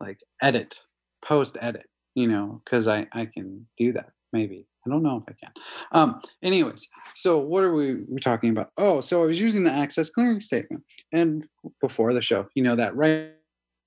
like 0.00 0.20
edit, 0.42 0.80
post 1.24 1.56
edit, 1.60 1.86
you 2.14 2.26
know, 2.26 2.60
because 2.64 2.86
I, 2.88 3.06
I 3.12 3.26
can 3.26 3.66
do 3.78 3.92
that. 3.92 4.10
Maybe. 4.32 4.66
I 4.86 4.90
don't 4.90 5.02
know 5.02 5.18
if 5.26 5.34
I 5.34 5.46
can. 5.46 5.52
Um, 5.92 6.20
anyways, 6.42 6.88
so 7.14 7.38
what 7.38 7.62
are 7.62 7.72
we 7.72 8.02
we 8.08 8.20
talking 8.20 8.50
about? 8.50 8.70
Oh, 8.76 9.00
so 9.00 9.22
I 9.22 9.26
was 9.26 9.40
using 9.40 9.64
the 9.64 9.70
access 9.70 10.10
clearing 10.10 10.40
statement. 10.40 10.82
And 11.12 11.46
before 11.80 12.12
the 12.12 12.22
show, 12.22 12.48
you 12.54 12.62
know, 12.62 12.74
that 12.76 12.96
right 12.96 13.32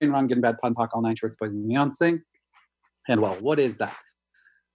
and 0.01 0.11
wrong, 0.11 0.27
good 0.27 0.41
bad, 0.41 0.55
fun, 0.61 0.73
POC, 0.73 0.89
all 0.93 1.01
nine 1.01 1.15
shorts, 1.15 1.35
boys, 1.39 1.51
beyond 1.51 1.93
thing. 1.93 2.21
And 3.07 3.21
well, 3.21 3.38
what 3.39 3.59
is 3.59 3.77
that? 3.77 3.97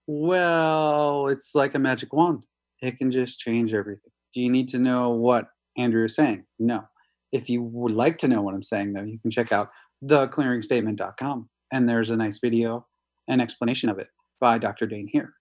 Well, 0.07 1.29
it's 1.29 1.55
like 1.55 1.75
a 1.75 1.79
magic 1.79 2.13
wand. 2.13 2.45
It 2.81 2.99
can 2.99 3.11
just 3.11 3.39
change 3.39 3.75
everything. 3.75 4.13
Do 4.35 4.41
you 4.41 4.51
need 4.51 4.69
to 4.69 4.79
know 4.79 5.11
what 5.11 5.49
Andrew 5.77 6.05
is 6.05 6.15
saying? 6.15 6.45
No. 6.59 6.85
If 7.33 7.49
you 7.49 7.63
would 7.63 7.93
like 7.93 8.19
to 8.19 8.29
know 8.29 8.43
what 8.43 8.55
I'm 8.55 8.63
saying, 8.63 8.93
though, 8.93 9.03
you 9.03 9.19
can 9.19 9.31
check 9.31 9.53
out 9.53 9.71
theclearingstatement.com. 10.05 11.49
And 11.73 11.89
there's 11.89 12.11
a 12.11 12.17
nice 12.17 12.39
video 12.39 12.87
and 13.29 13.41
explanation 13.41 13.89
of 13.89 13.99
it 13.99 14.09
by 14.41 14.59
Dr. 14.59 14.87
Dane 14.87 15.09
Heer. 15.13 15.35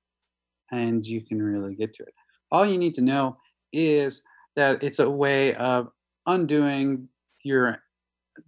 And 0.71 1.04
you 1.06 1.25
can 1.25 1.41
really 1.41 1.75
get 1.75 1.93
to 1.93 2.04
it. 2.04 2.13
All 2.52 2.65
you 2.65 2.78
need 2.78 2.93
to 2.95 3.02
know 3.02 3.38
is 3.71 4.21
that 4.56 4.84
it's 4.84 4.99
a 4.99 5.10
way 5.10 5.54
of 5.56 5.89
undoing 6.25 7.08
your 7.43 7.80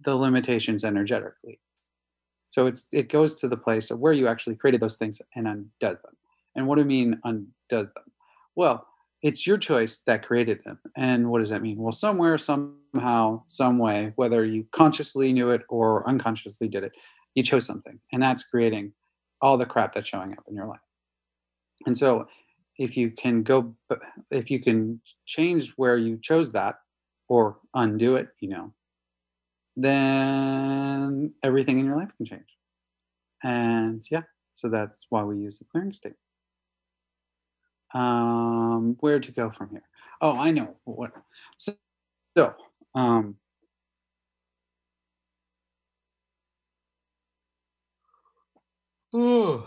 the 0.04 0.14
limitations 0.14 0.84
energetically. 0.84 1.60
So 2.50 2.66
it's 2.66 2.86
it 2.92 3.08
goes 3.08 3.34
to 3.40 3.48
the 3.48 3.56
place 3.56 3.90
of 3.90 3.98
where 3.98 4.12
you 4.12 4.28
actually 4.28 4.56
created 4.56 4.80
those 4.80 4.96
things 4.96 5.20
and 5.34 5.46
undoes 5.46 6.02
them. 6.02 6.16
And 6.54 6.66
what 6.66 6.76
do 6.76 6.82
I 6.82 6.86
mean 6.86 7.20
undoes 7.24 7.92
them? 7.92 8.11
Well, 8.56 8.86
it's 9.22 9.46
your 9.46 9.58
choice 9.58 10.00
that 10.06 10.26
created 10.26 10.62
them. 10.64 10.78
And 10.96 11.30
what 11.30 11.38
does 11.38 11.50
that 11.50 11.62
mean? 11.62 11.78
Well, 11.78 11.92
somewhere, 11.92 12.36
somehow, 12.38 13.42
some 13.46 13.78
way, 13.78 14.12
whether 14.16 14.44
you 14.44 14.66
consciously 14.72 15.32
knew 15.32 15.50
it 15.50 15.62
or 15.68 16.08
unconsciously 16.08 16.68
did 16.68 16.84
it, 16.84 16.92
you 17.34 17.42
chose 17.42 17.64
something. 17.64 17.98
And 18.12 18.22
that's 18.22 18.42
creating 18.42 18.92
all 19.40 19.56
the 19.56 19.66
crap 19.66 19.92
that's 19.92 20.08
showing 20.08 20.32
up 20.32 20.44
in 20.48 20.54
your 20.54 20.66
life. 20.66 20.80
And 21.86 21.96
so 21.96 22.26
if 22.78 22.96
you 22.96 23.10
can 23.10 23.42
go 23.42 23.74
if 24.30 24.50
you 24.50 24.60
can 24.60 25.00
change 25.26 25.72
where 25.76 25.96
you 25.96 26.18
chose 26.18 26.52
that 26.52 26.76
or 27.28 27.58
undo 27.74 28.16
it, 28.16 28.28
you 28.40 28.48
know, 28.48 28.72
then 29.76 31.32
everything 31.42 31.78
in 31.78 31.86
your 31.86 31.96
life 31.96 32.10
can 32.16 32.26
change. 32.26 32.42
And 33.42 34.04
yeah, 34.10 34.22
so 34.54 34.68
that's 34.68 35.06
why 35.10 35.22
we 35.24 35.38
use 35.38 35.58
the 35.58 35.64
clearing 35.64 35.92
state. 35.92 36.14
Um, 37.94 38.96
where 39.00 39.20
to 39.20 39.32
go 39.32 39.50
from 39.50 39.70
here? 39.70 39.82
Oh, 40.20 40.38
I 40.38 40.50
know 40.50 40.76
what. 40.84 41.12
So, 41.58 41.74
so 42.36 42.54
um, 42.94 43.36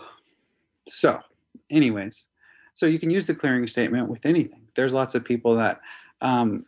so, 0.87 1.19
anyways, 1.69 2.27
so 2.73 2.85
you 2.85 2.99
can 2.99 3.09
use 3.09 3.27
the 3.27 3.35
clearing 3.35 3.67
statement 3.67 4.09
with 4.09 4.25
anything. 4.25 4.67
There's 4.75 4.93
lots 4.93 5.13
of 5.13 5.23
people 5.23 5.55
that, 5.55 5.79
um, 6.21 6.65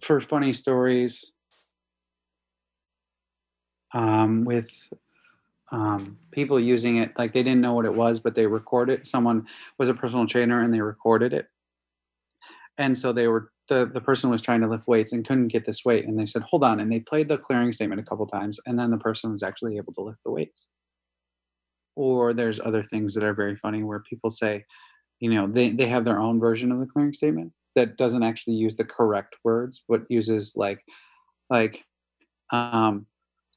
for 0.00 0.20
funny 0.20 0.52
stories, 0.52 1.32
um, 3.94 4.44
with 4.44 4.92
um, 5.72 6.18
people 6.30 6.60
using 6.60 6.98
it 6.98 7.12
like 7.18 7.32
they 7.32 7.42
didn't 7.42 7.62
know 7.62 7.74
what 7.74 7.86
it 7.86 7.94
was, 7.94 8.20
but 8.20 8.34
they 8.34 8.46
recorded. 8.46 9.06
Someone 9.06 9.46
was 9.78 9.88
a 9.88 9.94
personal 9.94 10.26
trainer 10.26 10.62
and 10.62 10.72
they 10.74 10.82
recorded 10.82 11.32
it, 11.32 11.48
and 12.78 12.96
so 12.96 13.12
they 13.12 13.28
were 13.28 13.50
the 13.68 13.86
the 13.86 14.00
person 14.00 14.30
was 14.30 14.42
trying 14.42 14.60
to 14.60 14.68
lift 14.68 14.86
weights 14.88 15.12
and 15.12 15.26
couldn't 15.26 15.48
get 15.48 15.64
this 15.64 15.84
weight, 15.84 16.06
and 16.06 16.18
they 16.18 16.26
said, 16.26 16.42
"Hold 16.42 16.64
on," 16.64 16.80
and 16.80 16.92
they 16.92 17.00
played 17.00 17.28
the 17.28 17.38
clearing 17.38 17.72
statement 17.72 18.00
a 18.00 18.04
couple 18.04 18.26
times, 18.26 18.60
and 18.66 18.78
then 18.78 18.90
the 18.90 18.98
person 18.98 19.32
was 19.32 19.42
actually 19.42 19.76
able 19.76 19.92
to 19.94 20.02
lift 20.02 20.18
the 20.24 20.30
weights. 20.30 20.68
Or 21.96 22.32
there's 22.32 22.60
other 22.60 22.82
things 22.82 23.14
that 23.14 23.24
are 23.24 23.34
very 23.34 23.56
funny 23.56 23.82
where 23.82 24.00
people 24.00 24.30
say, 24.30 24.64
you 25.20 25.30
know, 25.30 25.46
they 25.46 25.70
they 25.70 25.86
have 25.86 26.04
their 26.04 26.18
own 26.20 26.40
version 26.40 26.72
of 26.72 26.80
the 26.80 26.86
clearing 26.86 27.12
statement 27.12 27.52
that 27.76 27.96
doesn't 27.96 28.22
actually 28.22 28.56
use 28.56 28.76
the 28.76 28.84
correct 28.84 29.36
words, 29.44 29.84
but 29.88 30.02
uses 30.08 30.54
like 30.56 30.82
like 31.50 31.84
um 32.50 33.06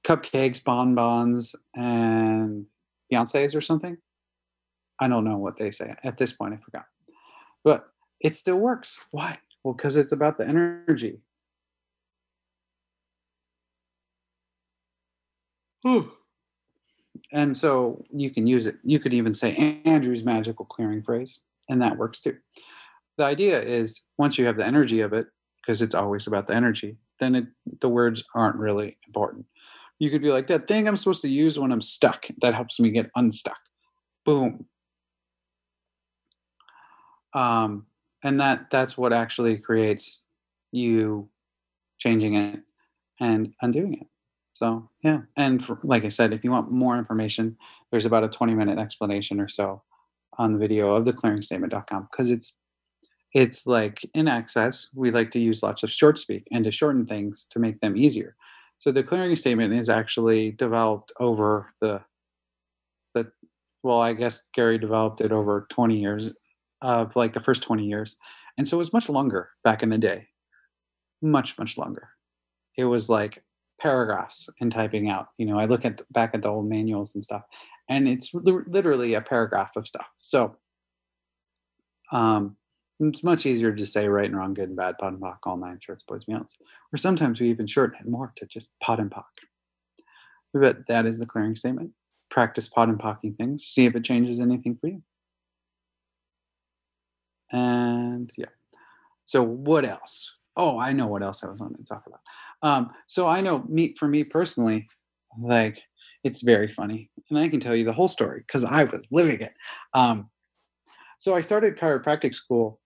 cupcakes, 0.06 0.64
bonbons, 0.64 1.56
and 1.76 2.66
Beyonce's 3.12 3.56
or 3.56 3.62
something. 3.62 3.98
I 5.00 5.08
don't 5.08 5.26
know 5.26 5.38
what 5.38 5.58
they 5.58 5.72
say 5.72 5.96
at 6.04 6.18
this 6.18 6.32
point. 6.32 6.54
I 6.54 6.58
forgot, 6.58 6.86
but 7.64 7.88
it 8.22 8.36
still 8.36 8.58
works. 8.58 9.00
Why? 9.12 9.38
Well, 9.64 9.74
because 9.74 9.98
it's 9.98 10.12
about 10.12 10.38
the 10.38 10.48
energy. 10.48 11.20
and 17.34 17.56
so 17.56 18.04
you 18.14 18.30
can 18.30 18.48
use 18.48 18.68
it. 18.68 18.76
You 18.84 19.00
could 19.00 19.14
even 19.14 19.34
say 19.34 19.82
Andrew's 19.86 20.24
magical 20.24 20.66
clearing 20.66 21.04
phrase, 21.04 21.40
and 21.70 21.82
that 21.82 21.98
works 21.98 22.20
too. 22.20 22.38
The 23.18 23.26
idea 23.26 23.60
is 23.60 24.02
once 24.18 24.38
you 24.38 24.46
have 24.46 24.58
the 24.58 24.66
energy 24.66 25.02
of 25.02 25.14
it, 25.14 25.28
because 25.62 25.82
it's 25.82 25.96
always 25.96 26.28
about 26.28 26.48
the 26.48 26.54
energy, 26.54 26.98
then 27.20 27.36
it, 27.36 27.48
the 27.82 27.90
words 27.90 28.24
aren't 28.36 28.58
really 28.58 28.98
important 29.08 29.46
you 30.00 30.10
could 30.10 30.22
be 30.22 30.32
like 30.32 30.48
that 30.48 30.68
thing 30.68 30.88
i'm 30.88 30.98
supposed 30.98 31.22
to 31.22 31.30
use 31.30 31.58
when 31.60 31.72
i'm 31.72 31.82
stuck 31.82 32.28
that 32.42 32.54
helps 32.54 32.80
me 32.80 32.90
get 32.90 33.10
unstuck. 33.16 33.58
Boom. 34.26 34.66
Um, 37.34 37.86
and 38.24 38.40
that 38.40 38.70
that's 38.72 38.98
what 38.98 39.14
actually 39.14 39.58
creates 39.58 40.24
you 40.72 41.30
changing 42.00 42.36
it 42.36 42.62
and 43.20 43.54
undoing 43.62 43.94
it. 43.94 44.08
So 44.54 44.90
yeah. 45.04 45.22
And 45.38 45.64
for, 45.64 45.80
like 45.84 46.06
i 46.06 46.10
said 46.10 46.34
if 46.34 46.44
you 46.44 46.52
want 46.52 46.72
more 46.72 46.98
information 46.98 47.58
there's 47.92 48.06
about 48.06 48.24
a 48.24 48.30
20 48.30 48.56
minute 48.56 48.80
explanation 48.80 49.40
or 49.40 49.48
so 49.48 49.84
on 50.38 50.54
the 50.54 50.60
video 50.60 50.94
of 50.94 51.06
the 51.06 51.14
clearingstatement.com 51.14 52.08
because 52.12 52.30
it's 52.30 52.54
it's 53.34 53.68
like 53.68 54.00
in 54.14 54.28
access 54.28 54.88
we 54.96 55.12
like 55.12 55.32
to 55.32 55.40
use 55.40 55.62
lots 55.62 55.84
of 55.84 55.92
short 55.92 56.18
speak 56.18 56.48
and 56.52 56.64
to 56.64 56.72
shorten 56.72 57.06
things 57.06 57.46
to 57.50 57.60
make 57.60 57.80
them 57.82 57.98
easier 57.98 58.36
so 58.86 58.92
the 58.92 59.02
clearing 59.02 59.36
statement 59.36 59.74
is 59.74 59.90
actually 59.90 60.52
developed 60.52 61.12
over 61.20 61.74
the 61.82 62.04
the 63.16 63.32
well, 63.82 64.00
I 64.00 64.14
guess 64.14 64.44
Gary 64.54 64.78
developed 64.78 65.22
it 65.22 65.32
over 65.32 65.66
20 65.72 66.00
years 66.00 66.32
of 66.84 67.16
like 67.16 67.34
the 67.34 67.40
first 67.40 67.64
20 67.64 67.84
years. 67.84 68.16
And 68.60 68.68
so 68.68 68.78
it 68.78 68.86
was 68.86 68.94
much 68.94 69.10
longer 69.10 69.50
back 69.64 69.82
in 69.82 69.90
the 69.90 69.98
day. 69.98 70.28
Much, 71.20 71.58
much 71.58 71.80
longer. 71.80 72.10
It 72.78 72.86
was 72.86 73.10
like 73.10 73.44
paragraphs 73.82 74.50
in 74.60 74.70
typing 74.70 75.10
out. 75.10 75.30
You 75.40 75.48
know, 75.48 75.58
I 75.58 75.66
look 75.66 75.84
at 75.84 76.04
back 76.14 76.36
at 76.36 76.44
the 76.44 76.50
old 76.50 76.70
manuals 76.70 77.16
and 77.16 77.24
stuff, 77.24 77.42
and 77.90 78.08
it's 78.08 78.36
literally 78.36 79.16
a 79.16 79.22
paragraph 79.22 79.72
of 79.76 79.88
stuff. 79.88 80.06
So 80.20 80.58
um 82.12 82.56
it's 83.00 83.24
much 83.24 83.46
easier 83.46 83.74
to 83.74 83.86
say 83.86 84.08
right 84.08 84.26
and 84.26 84.38
wrong, 84.38 84.54
good 84.54 84.70
and 84.70 84.78
bad, 84.78 84.98
POD 84.98 85.14
and 85.14 85.22
POC, 85.22 85.38
all 85.44 85.58
nine 85.58 85.80
shorts, 85.82 86.04
boys, 86.04 86.28
meals. 86.28 86.58
Or 86.94 86.98
sometimes 86.98 87.42
we 87.42 87.50
even 87.50 87.68
shorten 87.68 88.00
it 88.00 88.10
more 88.10 88.32
to 88.38 88.46
just 88.46 88.72
POD 88.82 89.00
and 89.00 89.12
POC. 89.12 89.24
But 90.54 90.88
that 90.88 91.06
is 91.06 91.20
the 91.20 91.26
clearing 91.26 91.56
statement. 91.56 91.92
Practice 92.30 92.70
POD 92.70 92.90
and 92.90 93.00
POCing 93.00 93.38
things. 93.38 93.66
See 93.66 93.86
if 93.86 93.96
it 93.96 94.06
changes 94.06 94.40
anything 94.40 94.78
for 94.80 94.88
you. 94.88 95.04
And 97.52 98.32
yeah. 98.38 98.46
So 99.26 99.44
what 99.44 99.86
else? 99.86 100.34
Oh, 100.56 100.80
I 100.80 100.94
know 100.94 101.08
what 101.08 101.24
else 101.24 101.44
I 101.44 101.50
was 101.50 101.60
wanting 101.60 101.78
to 101.78 101.84
talk 101.84 102.06
about. 102.08 102.22
Um, 102.62 102.92
so 103.08 103.28
I 103.28 103.42
know 103.42 103.64
me 103.68 103.94
for 104.00 104.08
me 104.08 104.24
personally, 104.24 104.88
like 105.40 105.84
it's 106.24 106.42
very 106.42 106.72
funny, 106.72 107.12
and 107.30 107.38
I 107.38 107.50
can 107.50 107.60
tell 107.60 107.76
you 107.76 107.84
the 107.84 107.94
whole 107.94 108.08
story 108.08 108.40
because 108.48 108.64
I 108.64 108.86
was 108.86 109.06
living 109.12 109.42
it. 109.42 109.54
Um, 109.94 110.30
so 111.20 111.36
I 111.36 111.42
started 111.42 111.78
chiropractic 111.78 112.34
school 112.34 112.80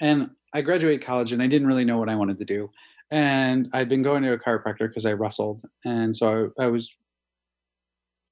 and 0.00 0.30
I 0.52 0.62
graduated 0.62 1.04
college 1.04 1.32
and 1.32 1.42
I 1.42 1.46
didn't 1.46 1.68
really 1.68 1.84
know 1.84 1.98
what 1.98 2.08
I 2.08 2.16
wanted 2.16 2.38
to 2.38 2.44
do. 2.44 2.70
And 3.12 3.68
I'd 3.72 3.88
been 3.88 4.02
going 4.02 4.22
to 4.22 4.32
a 4.32 4.38
chiropractor 4.38 4.88
because 4.88 5.06
I 5.06 5.12
wrestled. 5.12 5.62
And 5.84 6.16
so 6.16 6.52
I, 6.58 6.64
I, 6.64 6.66
was 6.68 6.94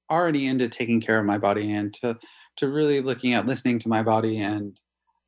already 0.09 0.47
into 0.47 0.69
taking 0.69 1.01
care 1.01 1.19
of 1.19 1.25
my 1.25 1.37
body 1.37 1.71
and 1.71 1.93
to, 1.95 2.17
to 2.57 2.69
really 2.69 3.01
looking 3.01 3.33
at 3.33 3.45
listening 3.45 3.79
to 3.79 3.89
my 3.89 4.01
body 4.01 4.39
and, 4.39 4.79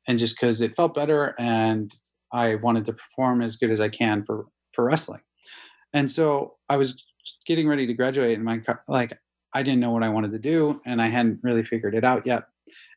and 0.08 0.18
just 0.18 0.36
because 0.36 0.60
it 0.60 0.74
felt 0.74 0.94
better 0.94 1.34
and 1.38 1.94
I 2.32 2.56
wanted 2.56 2.86
to 2.86 2.94
perform 2.94 3.42
as 3.42 3.56
good 3.56 3.70
as 3.70 3.80
I 3.80 3.88
can 3.88 4.24
for, 4.24 4.46
for 4.72 4.84
wrestling. 4.84 5.20
And 5.92 6.10
so 6.10 6.54
I 6.70 6.78
was 6.78 7.04
getting 7.46 7.68
ready 7.68 7.86
to 7.86 7.94
graduate 7.94 8.36
and 8.36 8.44
my, 8.44 8.62
like, 8.88 9.18
I 9.54 9.62
didn't 9.62 9.80
know 9.80 9.90
what 9.90 10.02
I 10.02 10.08
wanted 10.08 10.32
to 10.32 10.38
do 10.38 10.80
and 10.86 11.00
I 11.00 11.08
hadn't 11.08 11.40
really 11.42 11.62
figured 11.62 11.94
it 11.94 12.04
out 12.04 12.26
yet. 12.26 12.44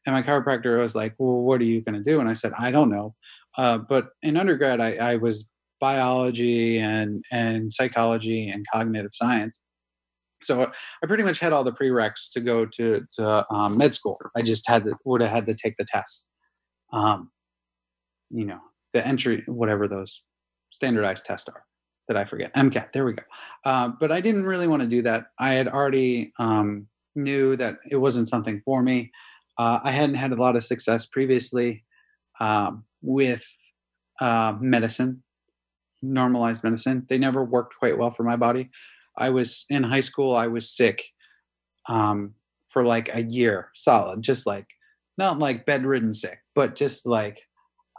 And 0.06 0.16
my 0.16 0.22
chiropractor 0.22 0.80
was 0.80 0.96
like, 0.96 1.16
well, 1.18 1.42
what 1.42 1.60
are 1.62 1.66
you 1.66 1.82
going 1.82 2.02
to 2.02 2.10
do? 2.10 2.20
And 2.20 2.30
I 2.30 2.34
said, 2.34 2.54
I 2.58 2.72
don't 2.72 2.90
know. 2.90 3.16
Uh, 3.58 3.78
but 3.78 4.10
in 4.22 4.38
undergrad, 4.38 4.82
I, 4.82 4.96
I, 4.96 5.16
was 5.16 5.48
biology 5.80 6.78
and 6.78 7.24
and 7.32 7.72
psychology 7.72 8.50
and 8.50 8.66
cognitive 8.72 9.12
science. 9.14 9.60
So 10.42 10.72
I 11.04 11.08
pretty 11.08 11.24
much 11.24 11.40
had 11.40 11.54
all 11.54 11.64
the 11.64 11.72
prereqs 11.72 12.32
to 12.34 12.40
go 12.40 12.66
to 12.66 13.06
to 13.14 13.46
um, 13.54 13.78
med 13.78 13.94
school. 13.94 14.20
I 14.36 14.42
just 14.42 14.68
had 14.68 14.86
to 14.86 14.96
would 15.06 15.22
have 15.22 15.32
had 15.32 15.46
to 15.48 15.56
take 15.56 15.76
the 15.78 15.86
test. 15.86 16.28
Um, 16.92 17.32
you 18.30 18.46
know, 18.46 18.60
the 18.94 19.06
entry, 19.06 19.44
whatever 19.48 19.88
those 19.88 20.22
standardized 20.72 21.26
tests 21.26 21.48
are 21.50 21.64
that 22.08 22.18
I 22.18 22.26
forget. 22.26 22.54
MCAT. 22.54 22.92
There 22.94 23.06
we 23.06 23.14
go. 23.14 23.24
Uh, 23.64 23.90
but 24.00 24.12
I 24.12 24.22
didn't 24.22 24.44
really 24.44 24.68
want 24.68 24.82
to 24.84 24.88
do 24.88 25.02
that. 25.04 25.28
I 25.40 25.54
had 25.54 25.68
already 25.68 26.34
um, 26.40 26.88
knew 27.16 27.56
that 27.56 27.78
it 27.90 27.98
wasn't 27.98 28.30
something 28.30 28.62
for 28.66 28.84
me. 28.84 29.12
Uh, 29.58 29.80
I 29.84 29.92
hadn't 29.92 30.16
had 30.16 30.32
a 30.32 30.36
lot 30.36 30.56
of 30.56 30.64
success 30.64 31.06
previously 31.06 31.84
um, 32.40 32.84
with 33.06 33.46
uh, 34.20 34.56
medicine, 34.60 35.24
normalized 36.02 36.64
medicine. 36.64 37.06
They 37.08 37.18
never 37.18 37.44
worked 37.44 37.78
quite 37.78 37.98
well 37.98 38.12
for 38.12 38.24
my 38.24 38.36
body. 38.36 38.70
I 39.18 39.30
was 39.30 39.66
in 39.70 39.84
high 39.84 40.02
school, 40.02 40.36
I 40.36 40.48
was 40.48 40.70
sick 40.70 41.04
um, 41.88 42.34
for 42.68 42.84
like 42.84 43.14
a 43.14 43.24
year 43.24 43.70
solid, 43.76 44.22
just 44.22 44.46
like 44.46 44.68
not 45.18 45.40
like 45.40 45.66
bedridden 45.66 46.14
sick, 46.14 46.40
but 46.54 46.76
just 46.76 47.06
like 47.06 47.42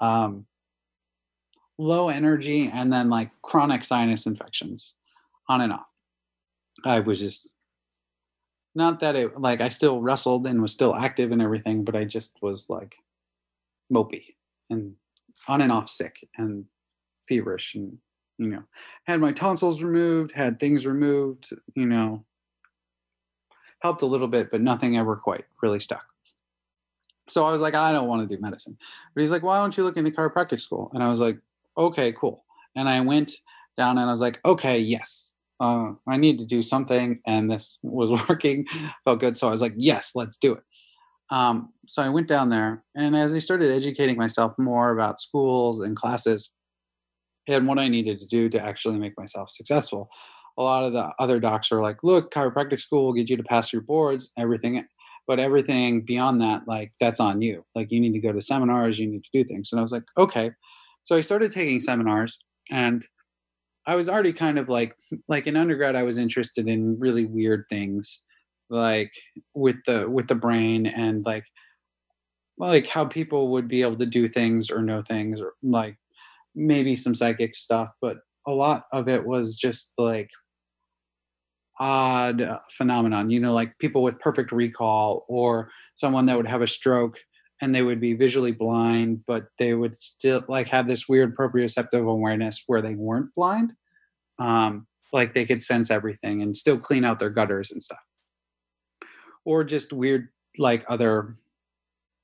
um, 0.00 0.46
low 1.78 2.08
energy 2.08 2.70
and 2.72 2.92
then 2.92 3.08
like 3.08 3.30
chronic 3.42 3.84
sinus 3.84 4.26
infections 4.26 4.94
on 5.48 5.62
and 5.62 5.72
off. 5.72 5.86
I 6.84 7.00
was 7.00 7.20
just 7.20 7.54
not 8.74 9.00
that 9.00 9.16
it 9.16 9.40
like 9.40 9.62
I 9.62 9.70
still 9.70 10.02
wrestled 10.02 10.46
and 10.46 10.60
was 10.60 10.72
still 10.72 10.94
active 10.94 11.32
and 11.32 11.40
everything, 11.40 11.84
but 11.84 11.96
I 11.96 12.04
just 12.04 12.36
was 12.42 12.68
like 12.68 12.96
mopey 13.90 14.35
and 14.70 14.94
on 15.48 15.60
and 15.60 15.72
off 15.72 15.88
sick 15.88 16.26
and 16.36 16.64
feverish 17.26 17.74
and 17.74 17.98
you 18.38 18.48
know 18.48 18.62
had 19.04 19.20
my 19.20 19.32
tonsils 19.32 19.82
removed 19.82 20.32
had 20.32 20.60
things 20.60 20.86
removed 20.86 21.50
you 21.74 21.86
know. 21.86 22.24
Helped 23.80 24.02
a 24.02 24.06
little 24.06 24.26
bit 24.26 24.50
but 24.50 24.62
nothing 24.62 24.96
ever 24.96 25.16
quite 25.16 25.44
really 25.62 25.80
stuck. 25.80 26.04
So 27.28 27.44
i 27.44 27.52
was 27.52 27.60
like 27.60 27.74
i 27.74 27.92
don't 27.92 28.08
want 28.08 28.28
to 28.28 28.34
do 28.34 28.40
medicine. 28.40 28.76
But 29.14 29.20
he's 29.20 29.30
like 29.30 29.42
why 29.42 29.58
don't 29.58 29.76
you 29.76 29.84
look 29.84 29.96
into 29.96 30.10
chiropractic 30.10 30.60
school? 30.60 30.90
And 30.94 31.02
i 31.02 31.10
was 31.10 31.20
like 31.20 31.38
okay 31.76 32.12
cool. 32.12 32.44
And 32.74 32.88
i 32.88 33.00
went 33.00 33.32
down 33.76 33.98
and 33.98 34.08
i 34.08 34.10
was 34.10 34.20
like 34.20 34.40
okay 34.44 34.78
yes. 34.78 35.34
Uh, 35.58 35.92
i 36.06 36.16
need 36.16 36.38
to 36.38 36.44
do 36.44 36.62
something. 36.62 37.20
And 37.26 37.50
this 37.50 37.78
was 37.82 38.10
working 38.28 38.66
felt 39.04 39.20
good. 39.20 39.36
So 39.36 39.48
i 39.48 39.50
was 39.50 39.62
like 39.62 39.74
yes 39.76 40.12
let's 40.14 40.36
do 40.36 40.52
it 40.54 40.64
um, 41.30 41.72
so 41.86 42.02
I 42.02 42.08
went 42.08 42.28
down 42.28 42.50
there, 42.50 42.84
and 42.94 43.16
as 43.16 43.34
I 43.34 43.40
started 43.40 43.72
educating 43.72 44.16
myself 44.16 44.52
more 44.58 44.90
about 44.90 45.20
schools 45.20 45.80
and 45.80 45.96
classes 45.96 46.50
and 47.48 47.66
what 47.66 47.78
I 47.78 47.88
needed 47.88 48.20
to 48.20 48.26
do 48.26 48.48
to 48.50 48.62
actually 48.62 48.98
make 48.98 49.16
myself 49.18 49.50
successful, 49.50 50.08
a 50.58 50.62
lot 50.62 50.84
of 50.84 50.92
the 50.92 51.12
other 51.18 51.40
docs 51.40 51.72
are 51.72 51.82
like, 51.82 52.02
"Look, 52.02 52.32
chiropractic 52.32 52.80
school 52.80 53.06
will 53.06 53.12
get 53.12 53.30
you 53.30 53.36
to 53.36 53.42
pass 53.42 53.72
your 53.72 53.82
boards, 53.82 54.30
everything, 54.38 54.84
but 55.26 55.40
everything 55.40 56.02
beyond 56.02 56.40
that, 56.42 56.62
like 56.68 56.92
that's 57.00 57.20
on 57.20 57.42
you. 57.42 57.64
Like 57.74 57.90
you 57.90 58.00
need 58.00 58.12
to 58.12 58.20
go 58.20 58.32
to 58.32 58.40
seminars, 58.40 58.98
you 58.98 59.08
need 59.08 59.24
to 59.24 59.30
do 59.32 59.44
things." 59.44 59.70
And 59.72 59.80
I 59.80 59.82
was 59.82 59.92
like, 59.92 60.04
"Okay." 60.16 60.52
So 61.04 61.16
I 61.16 61.20
started 61.20 61.50
taking 61.50 61.80
seminars, 61.80 62.38
and 62.70 63.04
I 63.86 63.96
was 63.96 64.08
already 64.08 64.32
kind 64.32 64.58
of 64.58 64.68
like, 64.68 64.96
like 65.28 65.46
in 65.46 65.56
undergrad, 65.56 65.96
I 65.96 66.02
was 66.02 66.18
interested 66.18 66.68
in 66.68 66.98
really 66.98 67.24
weird 67.26 67.64
things 67.70 68.20
like 68.70 69.12
with 69.54 69.76
the 69.86 70.08
with 70.08 70.28
the 70.28 70.34
brain 70.34 70.86
and 70.86 71.24
like 71.24 71.44
like 72.58 72.86
how 72.86 73.04
people 73.04 73.48
would 73.48 73.68
be 73.68 73.82
able 73.82 73.96
to 73.96 74.06
do 74.06 74.26
things 74.26 74.70
or 74.70 74.82
know 74.82 75.02
things 75.02 75.40
or 75.40 75.54
like 75.62 75.96
maybe 76.54 76.96
some 76.96 77.14
psychic 77.14 77.54
stuff 77.54 77.90
but 78.00 78.18
a 78.46 78.50
lot 78.50 78.84
of 78.92 79.08
it 79.08 79.26
was 79.26 79.54
just 79.54 79.92
like 79.98 80.30
odd 81.78 82.42
phenomenon 82.76 83.28
you 83.28 83.38
know 83.38 83.52
like 83.52 83.76
people 83.78 84.02
with 84.02 84.18
perfect 84.18 84.50
recall 84.50 85.26
or 85.28 85.70
someone 85.94 86.26
that 86.26 86.36
would 86.36 86.46
have 86.46 86.62
a 86.62 86.66
stroke 86.66 87.18
and 87.60 87.74
they 87.74 87.82
would 87.82 88.00
be 88.00 88.14
visually 88.14 88.52
blind 88.52 89.22
but 89.26 89.46
they 89.58 89.74
would 89.74 89.94
still 89.94 90.42
like 90.48 90.68
have 90.68 90.88
this 90.88 91.08
weird 91.08 91.36
proprioceptive 91.36 92.10
awareness 92.10 92.62
where 92.66 92.82
they 92.82 92.94
weren't 92.94 93.34
blind. 93.34 93.72
Um 94.38 94.86
like 95.12 95.34
they 95.34 95.44
could 95.44 95.62
sense 95.62 95.90
everything 95.90 96.42
and 96.42 96.56
still 96.56 96.78
clean 96.78 97.04
out 97.04 97.18
their 97.18 97.30
gutters 97.30 97.70
and 97.70 97.82
stuff 97.82 97.98
or 99.46 99.64
just 99.64 99.92
weird 99.92 100.28
like 100.58 100.84
other 100.88 101.36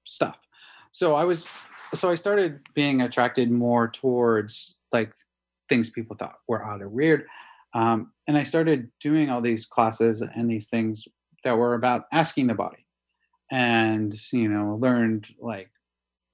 stuff. 0.05 0.39
So 0.93 1.15
I 1.15 1.25
was 1.25 1.49
so 1.95 2.11
I 2.11 2.15
started 2.17 2.61
being 2.75 3.01
attracted 3.01 3.51
more 3.51 3.89
towards 3.89 4.81
like 4.93 5.13
things 5.69 5.89
people 5.89 6.17
thought 6.17 6.37
were 6.49 6.65
odd 6.65 6.83
or 6.83 6.89
weird. 6.89 7.25
Um, 7.75 8.13
and 8.29 8.37
I 8.37 8.43
started 8.43 8.91
doing 9.01 9.31
all 9.31 9.41
these 9.41 9.65
classes 9.65 10.21
and 10.21 10.51
these 10.51 10.69
things 10.69 11.07
that 11.45 11.57
were 11.57 11.73
about 11.73 12.05
asking 12.13 12.49
the 12.49 12.55
body 12.55 12.85
and 13.53 14.15
you 14.33 14.49
know 14.49 14.79
learned 14.81 15.29
like 15.39 15.71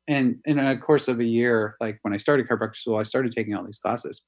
and 0.06 0.36
in 0.44 0.58
a 0.58 0.78
course 0.78 1.08
of 1.08 1.18
a 1.18 1.24
year 1.24 1.74
like 1.80 1.98
when 2.02 2.14
i 2.14 2.16
started 2.16 2.46
chiropractic 2.46 2.76
school 2.76 2.96
i 2.96 3.02
started 3.02 3.32
taking 3.32 3.54
all 3.54 3.64
these 3.64 3.78
classes 3.78 4.22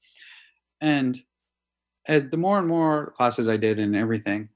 and 0.81 1.21
as 2.07 2.29
the 2.29 2.37
more 2.37 2.59
and 2.59 2.67
more 2.67 3.13
classes 3.15 3.47
i 3.47 3.55
did 3.55 3.79
and 3.79 3.95
everything 3.95 4.49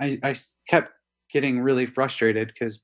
i, 0.00 0.18
I 0.22 0.34
kept 0.68 0.92
getting 1.30 1.60
really 1.60 1.86
frustrated 1.86 2.48
because 2.48 2.80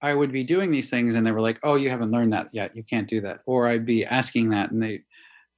I 0.00 0.14
would 0.14 0.30
be 0.32 0.44
doing 0.44 0.70
these 0.70 0.90
things 0.90 1.14
and 1.14 1.26
they 1.26 1.32
were 1.32 1.40
like, 1.40 1.58
"Oh, 1.62 1.74
you 1.74 1.90
haven't 1.90 2.12
learned 2.12 2.32
that 2.32 2.48
yet. 2.52 2.76
You 2.76 2.84
can't 2.84 3.08
do 3.08 3.20
that." 3.22 3.40
Or 3.46 3.66
I'd 3.68 3.86
be 3.86 4.04
asking 4.04 4.50
that 4.50 4.70
and 4.70 4.82
they 4.82 5.02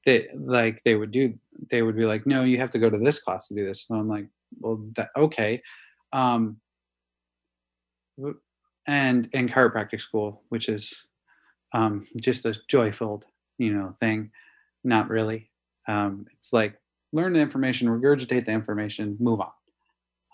they 0.07 0.29
like 0.37 0.83
they 0.85 0.97
would 0.97 1.11
do 1.13 1.39
they 1.71 1.83
would 1.83 1.97
be 1.97 2.07
like, 2.07 2.27
"No, 2.27 2.45
you 2.45 2.59
have 2.59 2.71
to 2.73 2.79
go 2.79 2.91
to 2.91 2.99
this 2.99 3.21
class 3.21 3.49
to 3.49 3.55
do 3.55 3.67
this." 3.67 3.87
And 3.91 4.01
I'm 4.01 4.09
like, 4.09 4.29
"Well, 4.61 4.85
that, 4.97 5.11
okay." 5.17 5.63
Um 6.13 6.61
and 8.87 9.29
in 9.33 9.49
chiropractic 9.49 10.01
school, 10.01 10.43
which 10.49 10.69
is 10.69 11.09
um 11.75 12.07
just 12.21 12.47
a 12.47 12.59
joy-filled, 12.69 13.27
you 13.59 13.75
know, 13.75 13.97
thing, 14.01 14.31
not 14.85 15.11
really. 15.11 15.51
Um 15.89 16.27
it's 16.37 16.53
like 16.53 16.77
learn 17.13 17.35
the 17.35 17.41
information, 17.41 17.89
regurgitate 17.89 18.47
the 18.47 18.53
information, 18.53 19.17
move 19.21 19.41
on. 19.43 19.53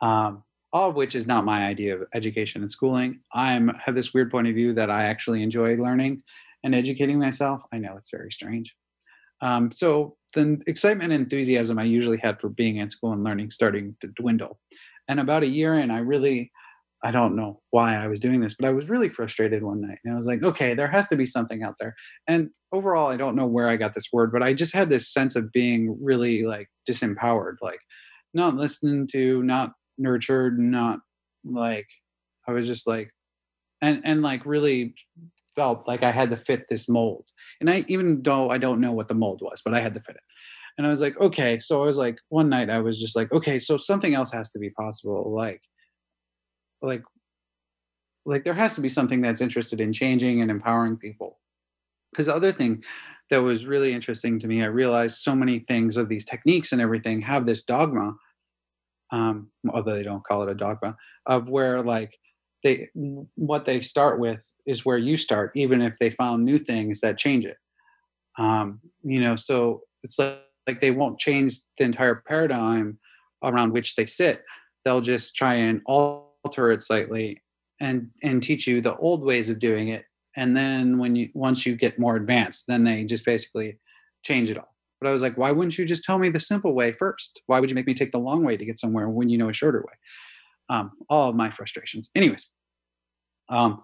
Um 0.02 0.44
all 0.76 0.90
of 0.90 0.94
which 0.94 1.14
is 1.14 1.26
not 1.26 1.46
my 1.46 1.64
idea 1.64 1.96
of 1.96 2.06
education 2.12 2.60
and 2.60 2.70
schooling. 2.70 3.18
I'm 3.32 3.68
have 3.82 3.94
this 3.94 4.12
weird 4.12 4.30
point 4.30 4.46
of 4.46 4.54
view 4.54 4.74
that 4.74 4.90
I 4.90 5.04
actually 5.04 5.42
enjoy 5.42 5.76
learning 5.76 6.22
and 6.64 6.74
educating 6.74 7.18
myself. 7.18 7.62
I 7.72 7.78
know 7.78 7.96
it's 7.96 8.10
very 8.10 8.30
strange. 8.30 8.76
Um, 9.40 9.72
so 9.72 10.18
the 10.34 10.60
excitement 10.66 11.14
and 11.14 11.22
enthusiasm 11.22 11.78
I 11.78 11.84
usually 11.84 12.18
had 12.18 12.38
for 12.42 12.50
being 12.50 12.76
in 12.76 12.90
school 12.90 13.14
and 13.14 13.24
learning 13.24 13.48
starting 13.48 13.96
to 14.02 14.08
dwindle. 14.08 14.58
And 15.08 15.18
about 15.18 15.44
a 15.44 15.48
year 15.48 15.72
in, 15.72 15.90
I 15.90 16.00
really, 16.00 16.52
I 17.02 17.10
don't 17.10 17.36
know 17.36 17.62
why 17.70 17.96
I 17.96 18.06
was 18.06 18.20
doing 18.20 18.42
this, 18.42 18.54
but 18.54 18.68
I 18.68 18.74
was 18.74 18.90
really 18.90 19.08
frustrated 19.08 19.62
one 19.62 19.80
night. 19.80 20.00
And 20.04 20.12
I 20.12 20.16
was 20.18 20.26
like, 20.26 20.42
okay, 20.42 20.74
there 20.74 20.88
has 20.88 21.08
to 21.08 21.16
be 21.16 21.24
something 21.24 21.62
out 21.62 21.76
there. 21.80 21.94
And 22.28 22.50
overall, 22.70 23.08
I 23.08 23.16
don't 23.16 23.36
know 23.36 23.46
where 23.46 23.70
I 23.70 23.76
got 23.76 23.94
this 23.94 24.12
word, 24.12 24.30
but 24.30 24.42
I 24.42 24.52
just 24.52 24.74
had 24.74 24.90
this 24.90 25.10
sense 25.10 25.36
of 25.36 25.52
being 25.52 25.96
really 26.02 26.44
like 26.44 26.68
disempowered, 26.86 27.56
like 27.62 27.80
not 28.34 28.56
listening 28.56 29.06
to, 29.12 29.42
not 29.42 29.72
nurtured, 29.98 30.58
not 30.58 31.00
like 31.44 31.88
I 32.48 32.52
was 32.52 32.66
just 32.66 32.86
like 32.86 33.10
and 33.80 34.00
and 34.04 34.22
like 34.22 34.44
really 34.46 34.94
felt 35.54 35.88
like 35.88 36.02
I 36.02 36.10
had 36.10 36.30
to 36.30 36.36
fit 36.36 36.66
this 36.68 36.88
mold. 36.88 37.28
And 37.60 37.70
I 37.70 37.84
even 37.88 38.22
though 38.22 38.50
I 38.50 38.58
don't 38.58 38.80
know 38.80 38.92
what 38.92 39.08
the 39.08 39.14
mold 39.14 39.40
was, 39.42 39.62
but 39.64 39.74
I 39.74 39.80
had 39.80 39.94
to 39.94 40.00
fit 40.00 40.16
it. 40.16 40.22
And 40.78 40.86
I 40.86 40.90
was 40.90 41.00
like, 41.00 41.18
okay. 41.20 41.58
So 41.58 41.82
I 41.82 41.86
was 41.86 41.96
like, 41.96 42.18
one 42.28 42.48
night 42.48 42.70
I 42.70 42.78
was 42.78 43.00
just 43.00 43.16
like, 43.16 43.32
okay, 43.32 43.58
so 43.58 43.76
something 43.76 44.14
else 44.14 44.30
has 44.32 44.50
to 44.50 44.58
be 44.58 44.70
possible. 44.70 45.32
Like, 45.34 45.62
like, 46.82 47.02
like 48.26 48.44
there 48.44 48.54
has 48.54 48.74
to 48.74 48.82
be 48.82 48.88
something 48.88 49.22
that's 49.22 49.40
interested 49.40 49.80
in 49.80 49.92
changing 49.92 50.42
and 50.42 50.50
empowering 50.50 50.98
people. 50.98 51.38
Because 52.12 52.26
the 52.26 52.34
other 52.34 52.52
thing 52.52 52.84
that 53.30 53.38
was 53.38 53.66
really 53.66 53.92
interesting 53.92 54.38
to 54.40 54.46
me, 54.46 54.62
I 54.62 54.66
realized 54.66 55.18
so 55.18 55.34
many 55.34 55.60
things 55.60 55.96
of 55.96 56.08
these 56.08 56.24
techniques 56.24 56.72
and 56.72 56.80
everything 56.80 57.22
have 57.22 57.46
this 57.46 57.62
dogma 57.62 58.14
um, 59.10 59.50
although 59.70 59.94
they 59.94 60.02
don't 60.02 60.24
call 60.24 60.42
it 60.42 60.50
a 60.50 60.54
dogma, 60.54 60.96
of 61.26 61.48
where 61.48 61.82
like 61.82 62.18
they 62.62 62.88
what 63.34 63.64
they 63.64 63.80
start 63.80 64.18
with 64.18 64.40
is 64.66 64.84
where 64.84 64.98
you 64.98 65.16
start, 65.16 65.52
even 65.54 65.80
if 65.80 65.98
they 65.98 66.10
found 66.10 66.44
new 66.44 66.58
things 66.58 67.00
that 67.00 67.18
change 67.18 67.44
it. 67.44 67.56
Um, 68.38 68.80
you 69.02 69.20
know, 69.20 69.36
so 69.36 69.82
it's 70.02 70.18
like, 70.18 70.42
like 70.66 70.80
they 70.80 70.90
won't 70.90 71.18
change 71.18 71.58
the 71.78 71.84
entire 71.84 72.16
paradigm 72.26 72.98
around 73.42 73.72
which 73.72 73.94
they 73.94 74.06
sit. 74.06 74.42
They'll 74.84 75.00
just 75.00 75.36
try 75.36 75.54
and 75.54 75.80
alter 75.86 76.70
it 76.70 76.82
slightly 76.82 77.38
and 77.80 78.10
and 78.22 78.42
teach 78.42 78.66
you 78.66 78.80
the 78.80 78.96
old 78.96 79.24
ways 79.24 79.48
of 79.48 79.58
doing 79.58 79.88
it. 79.88 80.04
And 80.36 80.56
then 80.56 80.98
when 80.98 81.16
you 81.16 81.30
once 81.34 81.64
you 81.64 81.76
get 81.76 81.98
more 81.98 82.16
advanced, 82.16 82.66
then 82.66 82.84
they 82.84 83.04
just 83.04 83.24
basically 83.24 83.78
change 84.24 84.50
it 84.50 84.58
all. 84.58 84.75
But 85.00 85.08
I 85.08 85.12
was 85.12 85.22
like, 85.22 85.36
why 85.36 85.52
wouldn't 85.52 85.76
you 85.76 85.84
just 85.84 86.04
tell 86.04 86.18
me 86.18 86.28
the 86.28 86.40
simple 86.40 86.74
way 86.74 86.92
first? 86.92 87.42
Why 87.46 87.60
would 87.60 87.70
you 87.70 87.74
make 87.74 87.86
me 87.86 87.94
take 87.94 88.12
the 88.12 88.18
long 88.18 88.44
way 88.44 88.56
to 88.56 88.64
get 88.64 88.78
somewhere 88.78 89.08
when 89.08 89.28
you 89.28 89.38
know 89.38 89.48
a 89.48 89.52
shorter 89.52 89.80
way? 89.80 89.94
Um, 90.68 90.92
all 91.08 91.28
of 91.28 91.36
my 91.36 91.50
frustrations. 91.50 92.10
Anyways, 92.14 92.48
um, 93.48 93.82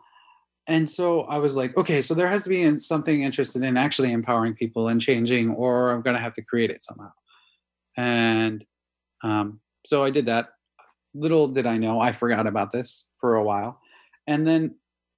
and 0.68 0.88
so 0.88 1.22
I 1.22 1.38
was 1.38 1.56
like, 1.56 1.76
okay, 1.76 2.02
so 2.02 2.14
there 2.14 2.28
has 2.28 2.44
to 2.44 2.48
be 2.48 2.76
something 2.76 3.22
interested 3.22 3.62
in 3.62 3.76
actually 3.76 4.12
empowering 4.12 4.54
people 4.54 4.88
and 4.88 5.00
changing, 5.00 5.50
or 5.50 5.90
I'm 5.90 6.02
going 6.02 6.16
to 6.16 6.22
have 6.22 6.34
to 6.34 6.42
create 6.42 6.70
it 6.70 6.82
somehow. 6.82 7.10
And 7.96 8.64
um, 9.22 9.60
so 9.84 10.04
I 10.04 10.10
did 10.10 10.26
that. 10.26 10.50
Little 11.14 11.48
did 11.48 11.66
I 11.66 11.76
know, 11.76 12.00
I 12.00 12.12
forgot 12.12 12.46
about 12.46 12.72
this 12.72 13.04
for 13.20 13.34
a 13.34 13.44
while. 13.44 13.80
And 14.26 14.46
then 14.46 14.76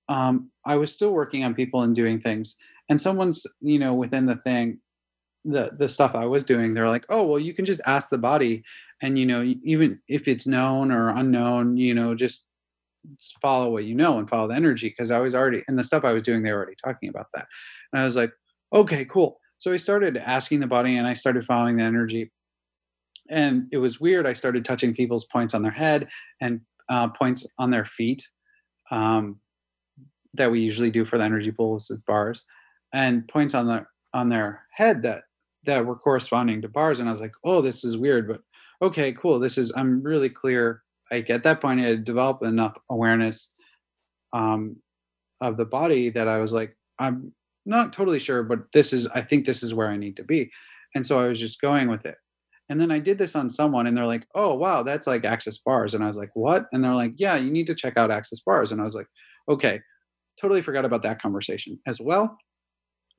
um, 0.09 0.50
I 0.66 0.76
was 0.76 0.92
still 0.92 1.12
working 1.12 1.44
on 1.44 1.54
people 1.54 1.83
and 1.83 1.94
doing 1.94 2.20
things. 2.20 2.57
And 2.88 3.00
someone's, 3.00 3.46
you 3.61 3.78
know, 3.78 3.94
within 3.94 4.26
the 4.26 4.37
thing, 4.37 4.80
the 5.44 5.74
the 5.76 5.88
stuff 5.88 6.14
I 6.14 6.26
was 6.26 6.44
doing, 6.44 6.74
they're 6.74 6.88
like, 6.88 7.07
oh, 7.09 7.26
well, 7.26 7.38
you 7.38 7.54
can 7.54 7.64
just 7.64 7.80
ask 7.87 8.09
the 8.09 8.18
body, 8.18 8.62
and 9.02 9.18
you 9.18 9.26
know, 9.26 9.42
even 9.62 10.00
if 10.09 10.28
it's 10.28 10.46
known 10.46 10.90
or 10.90 11.11
unknown, 11.11 11.76
you 11.76 11.94
know, 11.94 12.14
just 12.14 12.46
follow 13.40 13.70
what 13.70 13.85
you 13.85 13.94
know 13.94 14.18
and 14.18 14.28
follow 14.28 14.48
the 14.48 14.54
energy 14.54 14.88
because 14.88 15.11
I 15.11 15.20
was 15.20 15.35
already 15.35 15.62
in 15.68 15.76
the 15.76 15.85
stuff 15.85 16.04
I 16.04 16.12
was 16.12 16.22
doing, 16.22 16.42
they 16.42 16.52
were 16.52 16.59
already 16.59 16.76
talking 16.83 17.09
about 17.09 17.26
that. 17.35 17.46
And 17.92 18.00
I 18.00 18.04
was 18.04 18.16
like, 18.16 18.33
okay, 18.72 19.04
cool. 19.04 19.38
So 19.59 19.72
I 19.72 19.76
started 19.76 20.16
asking 20.16 20.61
the 20.61 20.66
body 20.66 20.96
and 20.96 21.07
I 21.07 21.14
started 21.14 21.44
following 21.44 21.76
the 21.76 21.85
energy. 21.85 22.33
And 23.30 23.66
it 23.72 23.78
was 23.78 24.00
weird. 24.00 24.26
I 24.26 24.33
started 24.33 24.64
touching 24.64 24.94
people's 24.94 25.24
points 25.26 25.54
on 25.54 25.62
their 25.62 25.72
head 25.72 26.09
and 26.40 26.61
uh, 26.88 27.09
points 27.09 27.46
on 27.59 27.70
their 27.70 27.85
feet 27.85 28.26
um, 28.90 29.40
that 30.35 30.50
we 30.50 30.61
usually 30.61 30.90
do 30.90 31.04
for 31.04 31.16
the 31.16 31.24
energy 31.24 31.50
pulls 31.50 31.88
with 31.88 32.04
bars 32.04 32.44
and 32.92 33.26
points 33.28 33.54
on 33.54 33.66
the 33.66 33.87
on 34.12 34.28
their 34.28 34.62
head 34.70 35.02
that 35.02 35.24
that 35.64 35.87
were 35.87 35.96
corresponding 35.96 36.62
to 36.62 36.68
bars. 36.68 37.00
And 37.00 37.09
I 37.09 37.12
was 37.12 37.20
like, 37.20 37.35
oh, 37.44 37.61
this 37.61 37.85
is 37.85 37.96
weird, 37.96 38.29
but 38.29 38.40
okay, 38.83 39.12
cool. 39.12 39.38
This 39.38 39.59
is 39.59 39.72
I'm 39.77 40.03
really 40.03 40.29
clear 40.29 40.83
like 41.11 41.31
at 41.31 41.42
that 41.44 41.61
point 41.61 41.81
I 41.81 41.85
had 41.85 42.05
developed 42.05 42.44
enough 42.44 42.77
awareness 42.90 43.53
um, 44.33 44.77
of 45.40 45.57
the 45.57 45.64
body 45.64 46.11
that 46.11 46.29
I 46.29 46.38
was 46.38 46.53
like, 46.53 46.77
I'm 46.98 47.33
not 47.66 47.92
totally 47.92 48.18
sure, 48.18 48.42
but 48.42 48.61
this 48.72 48.92
is 48.92 49.07
I 49.09 49.22
think 49.22 49.44
this 49.44 49.62
is 49.62 49.74
where 49.74 49.88
I 49.88 49.96
need 49.96 50.16
to 50.16 50.24
be. 50.24 50.50
And 50.94 51.07
so 51.07 51.18
I 51.18 51.29
was 51.29 51.40
just 51.40 51.61
going 51.61 51.88
with 51.88 52.07
it. 52.07 52.16
And 52.70 52.81
then 52.81 52.90
I 52.90 52.98
did 52.98 53.18
this 53.18 53.37
on 53.37 53.50
someone 53.50 53.87
and 53.87 53.96
they're 53.96 54.07
like, 54.07 54.27
oh 54.35 54.55
wow, 54.55 54.83
that's 54.83 55.07
like 55.07 55.24
access 55.24 55.59
bars. 55.59 55.94
And 55.94 56.03
I 56.03 56.07
was 56.07 56.16
like, 56.16 56.31
what? 56.35 56.66
And 56.72 56.83
they're 56.83 56.94
like, 56.94 57.14
yeah, 57.16 57.37
you 57.37 57.50
need 57.50 57.66
to 57.66 57.74
check 57.74 57.98
out 57.98 58.11
access 58.11 58.40
bars. 58.40 58.72
And 58.72 58.81
I 58.81 58.85
was 58.85 58.94
like, 58.94 59.09
okay, 59.48 59.81
totally 60.40 60.62
forgot 60.62 60.85
about 60.85 61.03
that 61.03 61.20
conversation 61.20 61.79
as 61.87 62.00
well. 62.00 62.38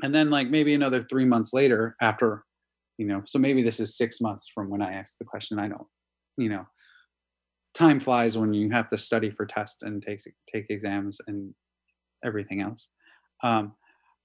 And 0.03 0.13
then 0.13 0.29
like 0.29 0.49
maybe 0.49 0.73
another 0.73 1.03
three 1.03 1.25
months 1.25 1.53
later 1.53 1.95
after, 2.01 2.43
you 2.97 3.05
know, 3.05 3.21
so 3.25 3.39
maybe 3.39 3.61
this 3.61 3.79
is 3.79 3.97
six 3.97 4.19
months 4.19 4.49
from 4.53 4.69
when 4.69 4.81
I 4.81 4.93
asked 4.93 5.19
the 5.19 5.25
question. 5.25 5.59
I 5.59 5.67
don't, 5.67 5.87
you 6.37 6.49
know, 6.49 6.65
time 7.73 7.99
flies 7.99 8.37
when 8.37 8.53
you 8.53 8.69
have 8.71 8.87
to 8.89 8.97
study 8.97 9.29
for 9.29 9.45
tests 9.45 9.83
and 9.83 10.01
take 10.01 10.21
take 10.51 10.65
exams 10.69 11.19
and 11.27 11.53
everything 12.23 12.61
else. 12.61 12.89
Um, 13.43 13.73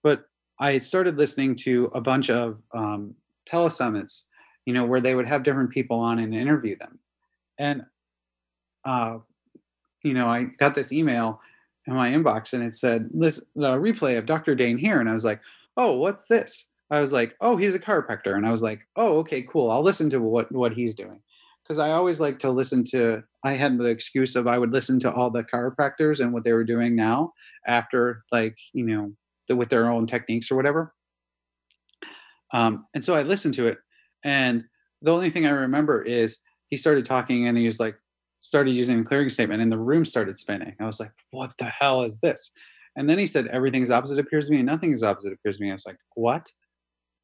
but 0.02 0.24
I 0.58 0.78
started 0.78 1.18
listening 1.18 1.56
to 1.56 1.90
a 1.94 2.00
bunch 2.00 2.30
of 2.30 2.60
um, 2.74 3.14
telesummits, 3.50 4.22
you 4.66 4.74
know, 4.74 4.84
where 4.84 5.00
they 5.00 5.14
would 5.14 5.26
have 5.26 5.42
different 5.42 5.70
people 5.70 5.98
on 5.98 6.18
and 6.18 6.34
interview 6.34 6.76
them, 6.78 6.98
and 7.58 7.82
uh, 8.84 9.18
you 10.02 10.14
know, 10.14 10.28
I 10.28 10.44
got 10.44 10.74
this 10.74 10.92
email 10.92 11.40
in 11.86 11.94
my 11.94 12.10
inbox 12.10 12.52
and 12.52 12.62
it 12.62 12.74
said, 12.74 13.10
"Listen, 13.12 13.44
the 13.54 13.72
replay 13.72 14.16
of 14.16 14.26
Dr. 14.26 14.54
Dane 14.54 14.78
Heer 14.78 15.00
and 15.00 15.10
I 15.10 15.14
was 15.14 15.24
like, 15.24 15.40
"Oh, 15.80 15.96
what's 15.96 16.26
this?" 16.26 16.68
I 16.90 17.00
was 17.00 17.12
like, 17.12 17.36
"Oh, 17.40 17.56
he's 17.56 17.74
a 17.74 17.80
chiropractor," 17.80 18.36
and 18.36 18.46
I 18.46 18.50
was 18.50 18.62
like, 18.62 18.82
"Oh, 18.96 19.18
okay, 19.20 19.42
cool. 19.42 19.70
I'll 19.70 19.82
listen 19.82 20.10
to 20.10 20.20
what 20.20 20.52
what 20.52 20.72
he's 20.72 20.94
doing." 20.94 21.20
because 21.70 21.78
I 21.78 21.92
always 21.92 22.18
like 22.18 22.40
to 22.40 22.50
listen 22.50 22.82
to. 22.90 23.22
I 23.44 23.52
had 23.52 23.78
the 23.78 23.84
excuse 23.84 24.34
of 24.34 24.48
I 24.48 24.58
would 24.58 24.72
listen 24.72 24.98
to 25.00 25.12
all 25.12 25.30
the 25.30 25.44
chiropractors 25.44 26.18
and 26.18 26.32
what 26.32 26.42
they 26.42 26.52
were 26.52 26.64
doing 26.64 26.96
now 26.96 27.32
after, 27.64 28.24
like 28.32 28.58
you 28.72 28.84
know, 28.84 29.12
the, 29.46 29.54
with 29.54 29.68
their 29.68 29.88
own 29.88 30.08
techniques 30.08 30.50
or 30.50 30.56
whatever. 30.56 30.92
Um, 32.52 32.86
and 32.92 33.04
so 33.04 33.14
I 33.14 33.22
listened 33.22 33.54
to 33.54 33.68
it, 33.68 33.78
and 34.24 34.64
the 35.00 35.12
only 35.12 35.30
thing 35.30 35.46
I 35.46 35.50
remember 35.50 36.02
is 36.02 36.38
he 36.70 36.76
started 36.76 37.04
talking 37.04 37.46
and 37.46 37.56
he 37.56 37.66
was 37.66 37.78
like, 37.78 37.94
started 38.40 38.74
using 38.74 38.98
the 38.98 39.04
clearing 39.04 39.30
statement, 39.30 39.62
and 39.62 39.70
the 39.70 39.78
room 39.78 40.04
started 40.04 40.40
spinning. 40.40 40.74
I 40.80 40.86
was 40.86 40.98
like, 40.98 41.12
"What 41.30 41.56
the 41.58 41.66
hell 41.66 42.02
is 42.02 42.18
this?" 42.18 42.50
And 43.00 43.08
then 43.08 43.18
he 43.18 43.26
said, 43.26 43.46
"Everything's 43.46 43.90
opposite 43.90 44.18
appears 44.18 44.44
to 44.44 44.52
me, 44.52 44.58
and 44.58 44.66
nothing 44.66 44.92
is 44.92 45.02
opposite 45.02 45.32
appears 45.32 45.56
to 45.56 45.64
me." 45.64 45.70
I 45.70 45.72
was 45.72 45.86
like, 45.86 45.96
"What?" 46.16 46.46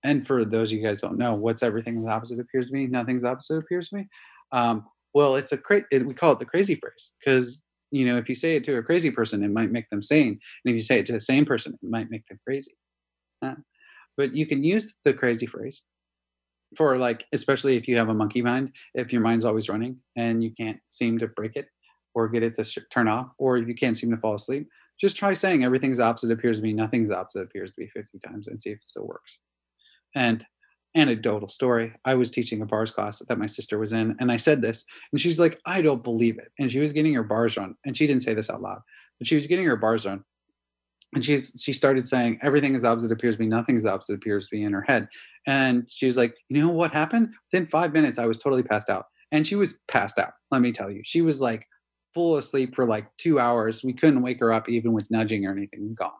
And 0.02 0.26
for 0.26 0.42
those 0.42 0.72
of 0.72 0.78
you 0.78 0.82
guys 0.82 1.02
don't 1.02 1.18
know, 1.18 1.34
what's 1.34 1.62
everything's 1.62 2.06
opposite 2.06 2.40
appears 2.40 2.68
to 2.68 2.72
me? 2.72 2.86
Nothing's 2.86 3.24
opposite 3.24 3.58
appears 3.58 3.90
to 3.90 3.96
me. 3.96 4.08
Um, 4.52 4.86
well, 5.12 5.36
it's 5.36 5.52
a 5.52 5.58
cra- 5.58 5.84
it, 5.90 6.06
we 6.06 6.14
call 6.14 6.32
it 6.32 6.38
the 6.38 6.46
crazy 6.46 6.76
phrase 6.76 7.12
because 7.20 7.60
you 7.90 8.06
know 8.06 8.16
if 8.16 8.26
you 8.26 8.34
say 8.34 8.56
it 8.56 8.64
to 8.64 8.78
a 8.78 8.82
crazy 8.82 9.10
person, 9.10 9.44
it 9.44 9.50
might 9.50 9.70
make 9.70 9.90
them 9.90 10.02
sane, 10.02 10.40
and 10.64 10.72
if 10.72 10.74
you 10.74 10.80
say 10.80 10.98
it 11.00 11.04
to 11.06 11.12
the 11.12 11.20
same 11.20 11.44
person, 11.44 11.74
it 11.74 11.90
might 11.90 12.10
make 12.10 12.26
them 12.26 12.40
crazy. 12.46 12.74
Uh, 13.42 13.56
but 14.16 14.34
you 14.34 14.46
can 14.46 14.64
use 14.64 14.94
the 15.04 15.12
crazy 15.12 15.44
phrase 15.44 15.82
for 16.74 16.96
like, 16.96 17.26
especially 17.34 17.76
if 17.76 17.86
you 17.86 17.98
have 17.98 18.08
a 18.08 18.14
monkey 18.14 18.40
mind, 18.40 18.72
if 18.94 19.12
your 19.12 19.20
mind's 19.20 19.44
always 19.44 19.68
running 19.68 19.98
and 20.16 20.42
you 20.42 20.52
can't 20.58 20.78
seem 20.88 21.18
to 21.18 21.28
break 21.28 21.54
it 21.54 21.66
or 22.14 22.28
get 22.30 22.42
it 22.42 22.56
to 22.56 22.64
sh- 22.64 22.78
turn 22.90 23.08
off, 23.08 23.28
or 23.36 23.58
you 23.58 23.74
can't 23.74 23.94
seem 23.94 24.10
to 24.10 24.16
fall 24.16 24.36
asleep, 24.36 24.66
just 25.00 25.16
try 25.16 25.34
saying 25.34 25.64
everything's 25.64 26.00
opposite 26.00 26.30
appears 26.30 26.58
to 26.58 26.62
be 26.62 26.72
nothing's 26.72 27.10
opposite 27.10 27.42
appears 27.42 27.70
to 27.72 27.80
be 27.80 27.88
50 27.88 28.18
times 28.18 28.48
and 28.48 28.60
see 28.60 28.70
if 28.70 28.78
it 28.78 28.88
still 28.88 29.06
works. 29.06 29.38
And 30.14 30.44
anecdotal 30.96 31.48
story. 31.48 31.92
I 32.04 32.14
was 32.14 32.30
teaching 32.30 32.62
a 32.62 32.66
bars 32.66 32.90
class 32.90 33.18
that 33.18 33.38
my 33.38 33.46
sister 33.46 33.78
was 33.78 33.92
in, 33.92 34.16
and 34.18 34.32
I 34.32 34.36
said 34.36 34.62
this, 34.62 34.84
and 35.12 35.20
she's 35.20 35.38
like, 35.38 35.60
I 35.66 35.82
don't 35.82 36.02
believe 36.02 36.38
it. 36.38 36.48
And 36.58 36.70
she 36.70 36.80
was 36.80 36.92
getting 36.92 37.14
her 37.14 37.22
bars 37.22 37.56
run, 37.56 37.74
and 37.84 37.96
she 37.96 38.06
didn't 38.06 38.22
say 38.22 38.34
this 38.34 38.50
out 38.50 38.62
loud, 38.62 38.80
but 39.18 39.28
she 39.28 39.36
was 39.36 39.46
getting 39.46 39.66
her 39.66 39.76
bars 39.76 40.06
run. 40.06 40.24
And 41.14 41.24
she's 41.24 41.60
she 41.62 41.72
started 41.72 42.06
saying 42.06 42.40
everything 42.42 42.74
is 42.74 42.84
opposite 42.84 43.12
appears 43.12 43.36
to 43.36 43.38
be, 43.38 43.46
nothing 43.46 43.76
is 43.76 43.86
opposite 43.86 44.14
appears 44.14 44.46
to 44.46 44.56
be 44.56 44.64
in 44.64 44.72
her 44.72 44.82
head. 44.82 45.08
And 45.46 45.86
she's 45.88 46.16
like, 46.16 46.36
you 46.48 46.60
know 46.60 46.72
what 46.72 46.92
happened? 46.92 47.32
Within 47.52 47.66
five 47.66 47.92
minutes, 47.92 48.18
I 48.18 48.26
was 48.26 48.38
totally 48.38 48.64
passed 48.64 48.90
out. 48.90 49.06
And 49.32 49.46
she 49.46 49.54
was 49.54 49.78
passed 49.88 50.18
out, 50.18 50.32
let 50.50 50.62
me 50.62 50.72
tell 50.72 50.90
you. 50.90 51.02
She 51.04 51.22
was 51.22 51.40
like 51.40 51.66
full 52.16 52.38
asleep 52.38 52.74
for 52.74 52.86
like 52.86 53.14
two 53.18 53.38
hours. 53.38 53.84
We 53.84 53.92
couldn't 53.92 54.22
wake 54.22 54.40
her 54.40 54.50
up 54.50 54.70
even 54.70 54.94
with 54.94 55.10
nudging 55.10 55.44
or 55.44 55.52
anything, 55.52 55.94
gone. 55.94 56.10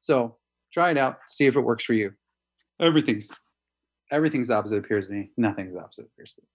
So 0.00 0.38
try 0.72 0.90
it 0.90 0.96
out, 0.96 1.18
see 1.28 1.44
if 1.44 1.56
it 1.56 1.60
works 1.60 1.84
for 1.84 1.92
you. 1.92 2.12
Everything's 2.80 3.30
everything's 4.10 4.50
opposite 4.50 4.78
appears 4.78 5.08
to 5.08 5.12
me. 5.12 5.30
Nothing's 5.36 5.76
opposite 5.76 6.06
appears 6.06 6.32
to 6.32 6.40
me. 6.40 6.48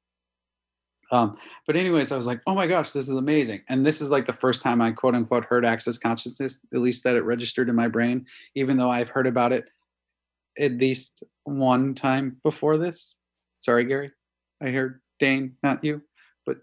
Um, 1.11 1.37
but 1.67 1.75
anyways, 1.75 2.11
I 2.11 2.15
was 2.15 2.25
like, 2.25 2.41
oh 2.47 2.55
my 2.55 2.65
gosh, 2.65 2.91
this 2.91 3.07
is 3.07 3.15
amazing. 3.15 3.61
And 3.69 3.85
this 3.85 4.01
is 4.01 4.09
like 4.09 4.25
the 4.25 4.33
first 4.33 4.63
time 4.63 4.81
I 4.81 4.91
quote 4.91 5.13
unquote 5.13 5.45
heard 5.45 5.63
access 5.63 5.99
consciousness, 5.99 6.59
at 6.73 6.79
least 6.79 7.03
that 7.03 7.15
it 7.15 7.21
registered 7.21 7.69
in 7.69 7.75
my 7.75 7.87
brain, 7.87 8.25
even 8.55 8.77
though 8.77 8.89
I've 8.89 9.09
heard 9.09 9.27
about 9.27 9.53
it 9.53 9.69
at 10.59 10.71
least 10.79 11.23
one 11.43 11.93
time 11.93 12.37
before 12.43 12.77
this. 12.77 13.19
Sorry, 13.59 13.85
Gary. 13.85 14.09
I 14.59 14.69
heard 14.69 15.01
Dane, 15.19 15.55
not 15.61 15.83
you, 15.83 16.01
but 16.47 16.57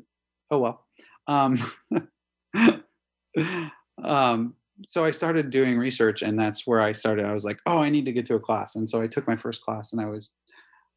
oh 0.51 0.59
well. 0.59 0.85
Um, 1.29 1.59
um, 4.03 4.55
so 4.87 5.05
I 5.05 5.11
started 5.11 5.51
doing 5.51 5.79
research, 5.79 6.23
and 6.23 6.39
that's 6.39 6.67
where 6.67 6.81
I 6.81 6.93
started. 6.93 7.27
I 7.27 7.33
was 7.33 7.45
like, 7.45 7.59
oh, 7.67 7.79
I 7.79 7.91
need 7.91 8.07
to 8.07 8.13
get 8.13 8.27
to 8.27 8.35
a 8.35 8.41
class. 8.41 8.75
And 8.75 8.89
so 8.89 9.01
I 9.01 9.07
took 9.07 9.27
my 9.27 9.37
first 9.37 9.63
class, 9.63 9.93
and 9.93 10.01
I 10.01 10.07
was 10.07 10.31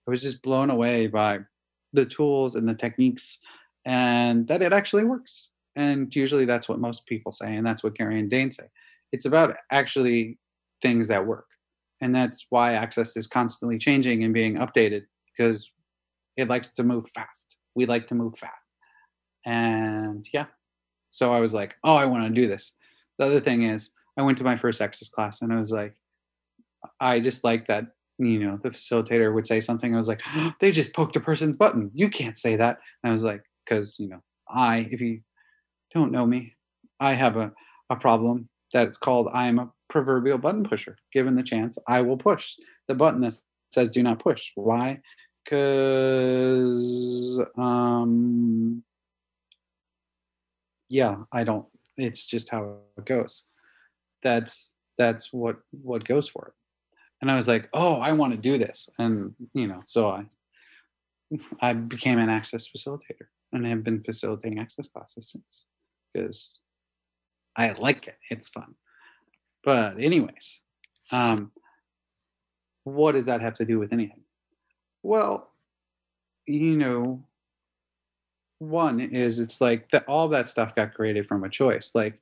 I 0.07 0.11
was 0.11 0.21
just 0.21 0.41
blown 0.41 0.69
away 0.69 1.07
by 1.07 1.39
the 1.93 2.05
tools 2.05 2.55
and 2.55 2.67
the 2.67 2.73
techniques 2.73 3.39
and 3.87 4.47
that 4.49 4.61
it 4.61 4.73
actually 4.73 5.05
works. 5.05 5.49
And 5.75 6.13
usually 6.15 6.45
that's 6.45 6.67
what 6.67 6.79
most 6.79 7.05
people 7.07 7.31
say, 7.31 7.55
and 7.55 7.65
that's 7.65 7.83
what 7.83 7.95
Gary 7.95 8.19
and 8.19 8.29
Dane 8.29 8.51
say. 8.51 8.65
It's 9.11 9.25
about 9.25 9.55
actually 9.71 10.37
things 10.81 11.07
that 11.07 11.25
work. 11.25 11.45
And 12.01 12.13
that's 12.13 12.45
why 12.49 12.73
Access 12.73 13.15
is 13.15 13.25
constantly 13.25 13.77
changing 13.77 14.23
and 14.23 14.33
being 14.33 14.57
updated 14.57 15.03
because 15.35 15.71
it 16.35 16.49
likes 16.49 16.71
to 16.73 16.83
move 16.83 17.09
fast. 17.15 17.57
We 17.75 17.85
like 17.85 18.07
to 18.07 18.15
move 18.15 18.37
fast. 18.37 18.73
And 19.45 20.27
yeah, 20.33 20.45
so 21.09 21.33
I 21.33 21.39
was 21.39 21.53
like, 21.53 21.75
oh, 21.83 21.95
I 21.95 22.05
want 22.05 22.23
to 22.23 22.41
do 22.41 22.47
this. 22.47 22.73
The 23.17 23.25
other 23.25 23.39
thing 23.39 23.63
is, 23.63 23.91
I 24.17 24.23
went 24.23 24.37
to 24.39 24.43
my 24.43 24.57
first 24.57 24.81
Access 24.81 25.09
class 25.09 25.41
and 25.41 25.53
I 25.53 25.59
was 25.59 25.71
like, 25.71 25.95
I 26.99 27.19
just 27.19 27.43
like 27.43 27.67
that 27.67 27.87
you 28.19 28.39
know, 28.39 28.59
the 28.61 28.71
facilitator 28.71 29.31
would 29.33 29.47
say 29.47 29.61
something. 29.61 29.93
I 29.93 29.97
was 29.97 30.07
like, 30.07 30.21
oh, 30.35 30.53
they 30.59 30.71
just 30.71 30.93
poked 30.93 31.15
a 31.15 31.19
person's 31.19 31.55
button. 31.55 31.91
You 31.93 32.09
can't 32.09 32.37
say 32.37 32.55
that. 32.55 32.79
And 33.03 33.09
I 33.11 33.13
was 33.13 33.23
like, 33.23 33.43
because, 33.65 33.97
you 33.99 34.07
know, 34.07 34.21
I, 34.49 34.87
if 34.91 35.01
you 35.01 35.21
don't 35.93 36.11
know 36.11 36.25
me, 36.25 36.55
I 36.99 37.13
have 37.13 37.37
a, 37.37 37.53
a 37.89 37.95
problem 37.95 38.49
that's 38.73 38.97
called 38.97 39.29
I'm 39.33 39.59
a 39.59 39.71
proverbial 39.89 40.39
button 40.39 40.63
pusher. 40.63 40.97
Given 41.13 41.35
the 41.35 41.43
chance, 41.43 41.77
I 41.87 42.01
will 42.01 42.17
push 42.17 42.55
the 42.87 42.95
button 42.95 43.21
that 43.21 43.37
says 43.71 43.89
do 43.89 44.03
not 44.03 44.19
push. 44.19 44.51
Why? 44.55 44.99
Because 45.43 47.39
um 47.57 48.83
yeah, 50.89 51.17
I 51.31 51.43
don't 51.43 51.65
it's 51.97 52.25
just 52.25 52.49
how 52.49 52.77
it 52.97 53.05
goes. 53.05 53.43
That's 54.23 54.73
that's 54.97 55.33
what 55.33 55.57
what 55.71 56.05
goes 56.05 56.27
for 56.27 56.47
it. 56.47 56.53
And 57.21 57.31
I 57.31 57.35
was 57.35 57.47
like, 57.47 57.69
"Oh, 57.73 57.95
I 57.95 58.11
want 58.11 58.33
to 58.33 58.39
do 58.39 58.57
this." 58.57 58.87
And, 58.99 59.33
you 59.53 59.67
know, 59.67 59.81
so 59.85 60.09
I 60.09 60.25
I 61.61 61.73
became 61.73 62.19
an 62.19 62.29
access 62.29 62.67
facilitator 62.67 63.27
and 63.51 63.65
have 63.65 63.83
been 63.83 64.03
facilitating 64.03 64.59
access 64.59 64.87
classes 64.87 65.31
since 65.31 65.65
because 66.13 66.59
I 67.55 67.71
like 67.71 68.07
it. 68.07 68.17
It's 68.29 68.49
fun. 68.49 68.75
But 69.63 69.99
anyways, 69.99 70.61
um, 71.11 71.51
what 72.83 73.13
does 73.13 73.25
that 73.25 73.41
have 73.41 73.55
to 73.55 73.65
do 73.65 73.79
with 73.79 73.91
anything? 73.91 74.21
Well, 75.03 75.51
you 76.45 76.77
know, 76.77 77.26
one 78.59 78.99
is 78.99 79.39
it's 79.39 79.61
like 79.61 79.91
that 79.91 80.05
all 80.07 80.27
that 80.29 80.49
stuff 80.49 80.75
got 80.75 80.93
created 80.93 81.25
from 81.25 81.43
a 81.43 81.49
choice. 81.49 81.91
Like 81.93 82.19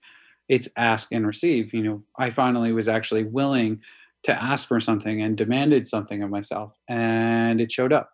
it's 0.50 0.70
ask 0.78 1.12
and 1.12 1.26
receive. 1.26 1.74
You 1.74 1.84
know, 1.84 2.04
I 2.18 2.30
finally 2.30 2.72
was 2.72 2.88
actually 2.88 3.24
willing 3.24 3.82
to 4.24 4.44
ask 4.44 4.68
for 4.68 4.80
something 4.80 5.22
and 5.22 5.38
demanded 5.38 5.88
something 5.88 6.24
of 6.24 6.30
myself, 6.30 6.74
and 6.90 7.62
it 7.62 7.72
showed 7.72 7.94
up. 7.94 8.12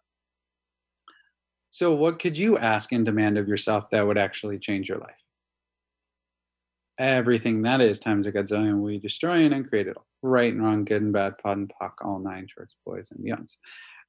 So, 1.69 1.93
what 1.93 2.19
could 2.19 2.37
you 2.37 2.57
ask 2.57 2.91
and 2.91 3.05
demand 3.05 3.37
of 3.37 3.47
yourself 3.47 3.89
that 3.91 4.05
would 4.05 4.17
actually 4.17 4.59
change 4.59 4.89
your 4.89 4.97
life? 4.97 5.15
Everything 6.99 7.61
that 7.61 7.81
is 7.81 7.99
times 7.99 8.27
a 8.27 8.31
godzillion, 8.31 8.81
we 8.81 8.99
destroy 8.99 9.45
and 9.45 9.53
uncreate 9.53 9.87
it. 9.87 9.97
Right 10.21 10.53
and 10.53 10.61
wrong, 10.61 10.83
good 10.83 11.01
and 11.01 11.13
bad, 11.13 11.37
POD 11.37 11.57
and 11.57 11.73
POC, 11.81 11.91
all 12.03 12.19
nine 12.19 12.47
shorts, 12.47 12.75
boys 12.85 13.09
and 13.11 13.25
beyonds. 13.25 13.55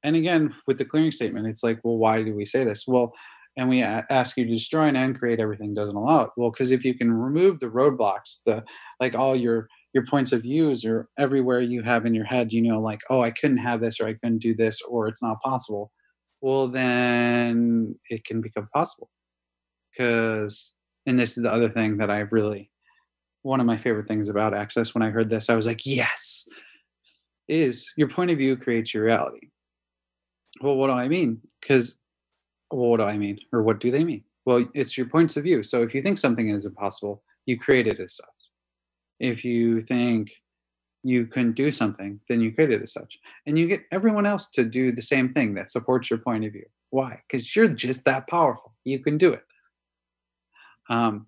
And 0.02 0.16
again, 0.16 0.54
with 0.66 0.78
the 0.78 0.84
clearing 0.84 1.12
statement, 1.12 1.46
it's 1.46 1.62
like, 1.62 1.78
well, 1.84 1.96
why 1.96 2.22
do 2.22 2.34
we 2.34 2.44
say 2.44 2.64
this? 2.64 2.84
Well, 2.86 3.14
and 3.56 3.68
we 3.68 3.82
ask 3.82 4.36
you 4.36 4.44
to 4.44 4.50
destroy 4.50 4.88
and 4.88 5.18
create 5.18 5.40
everything 5.40 5.74
doesn't 5.74 5.96
allow 5.96 6.22
it. 6.22 6.30
Well, 6.36 6.50
because 6.50 6.70
if 6.70 6.84
you 6.84 6.94
can 6.94 7.12
remove 7.12 7.60
the 7.60 7.66
roadblocks, 7.66 8.40
the 8.46 8.64
like 9.00 9.14
all 9.14 9.36
your 9.36 9.68
your 9.92 10.06
points 10.06 10.32
of 10.32 10.42
views 10.42 10.84
or 10.84 11.08
everywhere 11.18 11.60
you 11.60 11.82
have 11.82 12.06
in 12.06 12.14
your 12.14 12.24
head, 12.24 12.52
you 12.52 12.62
know, 12.62 12.80
like, 12.80 13.00
oh, 13.10 13.22
I 13.22 13.30
couldn't 13.30 13.58
have 13.58 13.80
this 13.80 14.00
or 14.00 14.06
I 14.06 14.14
couldn't 14.14 14.38
do 14.38 14.54
this 14.54 14.80
or 14.82 15.06
it's 15.06 15.22
not 15.22 15.42
possible 15.42 15.92
well 16.42 16.68
then 16.68 17.94
it 18.10 18.24
can 18.24 18.42
become 18.42 18.68
possible. 18.74 19.08
Because 19.90 20.72
and 21.06 21.18
this 21.18 21.36
is 21.36 21.44
the 21.44 21.52
other 21.52 21.68
thing 21.68 21.96
that 21.96 22.10
i 22.10 22.18
really 22.18 22.70
one 23.42 23.58
of 23.58 23.66
my 23.66 23.76
favorite 23.76 24.06
things 24.06 24.28
about 24.28 24.54
access 24.54 24.94
when 24.94 25.02
i 25.02 25.10
heard 25.10 25.28
this 25.28 25.50
i 25.50 25.56
was 25.56 25.66
like 25.66 25.84
yes! 25.84 26.46
is 27.48 27.90
your 27.96 28.08
point 28.08 28.30
of 28.30 28.38
view 28.38 28.56
creates 28.56 28.94
your 28.94 29.04
reality. 29.04 29.48
Well 30.60 30.76
what 30.76 30.88
do 30.88 30.92
i 30.92 31.08
mean? 31.08 31.40
Because 31.60 31.98
what 32.72 32.98
do 32.98 33.04
i 33.04 33.16
mean 33.16 33.38
or 33.52 33.62
what 33.62 33.80
do 33.80 33.90
they 33.90 34.04
mean 34.04 34.22
well 34.46 34.64
it's 34.74 34.96
your 34.96 35.06
points 35.06 35.36
of 35.36 35.44
view 35.44 35.62
so 35.62 35.82
if 35.82 35.94
you 35.94 36.02
think 36.02 36.18
something 36.18 36.48
is 36.48 36.66
impossible 36.66 37.22
you 37.46 37.58
create 37.58 37.86
it 37.86 38.00
as 38.00 38.16
such 38.16 38.50
if 39.20 39.44
you 39.44 39.80
think 39.80 40.32
you 41.04 41.26
couldn't 41.26 41.54
do 41.54 41.70
something, 41.70 42.20
then 42.28 42.40
you 42.40 42.52
create 42.52 42.70
it 42.70 42.82
as 42.82 42.92
such. 42.92 43.18
And 43.46 43.58
you 43.58 43.66
get 43.66 43.84
everyone 43.90 44.26
else 44.26 44.48
to 44.50 44.64
do 44.64 44.92
the 44.92 45.02
same 45.02 45.32
thing 45.32 45.54
that 45.54 45.70
supports 45.70 46.10
your 46.10 46.18
point 46.18 46.44
of 46.44 46.52
view. 46.52 46.66
Why? 46.90 47.20
Because 47.26 47.54
you're 47.56 47.66
just 47.66 48.04
that 48.04 48.28
powerful. 48.28 48.74
You 48.84 49.00
can 49.00 49.18
do 49.18 49.32
it. 49.32 49.42
Um, 50.88 51.26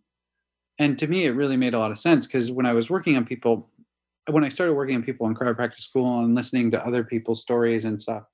and 0.79 0.99
to 0.99 1.07
me, 1.07 1.27
it 1.27 1.37
really 1.37 1.57
made 1.57 1.75
a 1.75 1.79
lot 1.79 1.91
of 1.91 1.99
sense 1.99 2.27
because 2.27 2.51
when 2.51 2.67
I 2.67 2.73
was 2.73 2.91
working 2.91 3.17
on 3.17 3.25
people, 3.25 3.71
when 4.31 4.45
I 4.45 4.49
started 4.49 4.75
working 4.75 4.97
on 4.97 5.03
people 5.03 5.27
in 5.27 5.35
chiropractic 5.35 5.81
school 5.81 6.21
and 6.21 6.35
listening 6.35 6.71
to 6.73 6.87
other 6.87 7.05
people's 7.05 7.41
stories 7.41 7.85
and 7.85 8.01
stuff, 8.01 8.25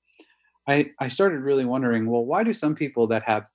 I, 0.71 0.91
I 1.01 1.09
started 1.09 1.41
really 1.41 1.65
wondering, 1.65 2.09
well, 2.09 2.25
why 2.25 2.45
do 2.45 2.53
some 2.53 2.75
people 2.75 3.07
that 3.09 3.23
have, 3.25 3.49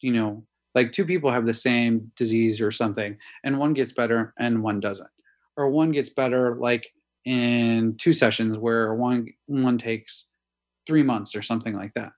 you 0.00 0.12
know, 0.12 0.44
like 0.74 0.92
two 0.92 1.04
people 1.04 1.30
have 1.30 1.46
the 1.46 1.54
same 1.54 2.12
disease 2.16 2.60
or 2.60 2.70
something, 2.70 3.16
and 3.44 3.58
one 3.58 3.72
gets 3.72 3.92
better 3.92 4.32
and 4.38 4.62
one 4.62 4.80
doesn't? 4.80 5.10
Or 5.56 5.68
one 5.68 5.90
gets 5.90 6.08
better, 6.08 6.56
like 6.56 6.92
in 7.24 7.96
two 7.98 8.12
sessions 8.12 8.56
where 8.56 8.94
one 8.94 9.26
one 9.46 9.78
takes 9.78 10.26
three 10.86 11.02
months 11.02 11.34
or 11.36 11.42
something 11.42 11.74
like 11.74 11.92
that 11.94 12.12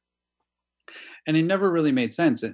and 1.26 1.36
it 1.36 1.42
never 1.42 1.70
really 1.70 1.92
made 1.92 2.14
sense 2.14 2.44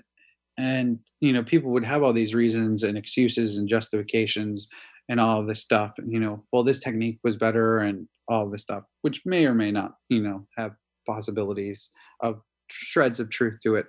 and, 0.57 0.99
you 1.21 1.33
know 1.33 1.45
people 1.45 1.71
would 1.71 1.85
have 1.85 2.03
all 2.03 2.13
these 2.13 2.35
reasons 2.35 2.83
and 2.83 2.99
excuses 2.99 3.57
and 3.57 3.69
justifications 3.69 4.69
and 5.09 5.21
all 5.21 5.45
this 5.45 5.63
stuff 5.63 5.93
and 5.99 6.13
you 6.13 6.19
know 6.19 6.43
well 6.53 6.65
this 6.65 6.81
technique 6.81 7.19
was 7.23 7.37
better 7.37 7.79
and 7.79 8.09
all 8.27 8.49
this 8.51 8.63
stuff 8.63 8.83
which 9.03 9.23
may 9.25 9.47
or 9.47 9.55
may 9.55 9.71
not 9.71 9.93
you 10.09 10.21
know 10.21 10.47
have 10.57 10.73
possibilities 11.09 11.91
of 12.21 12.41
shreds 12.71 13.19
of 13.19 13.31
truth 13.31 13.59
to 13.63 13.75
it 13.75 13.87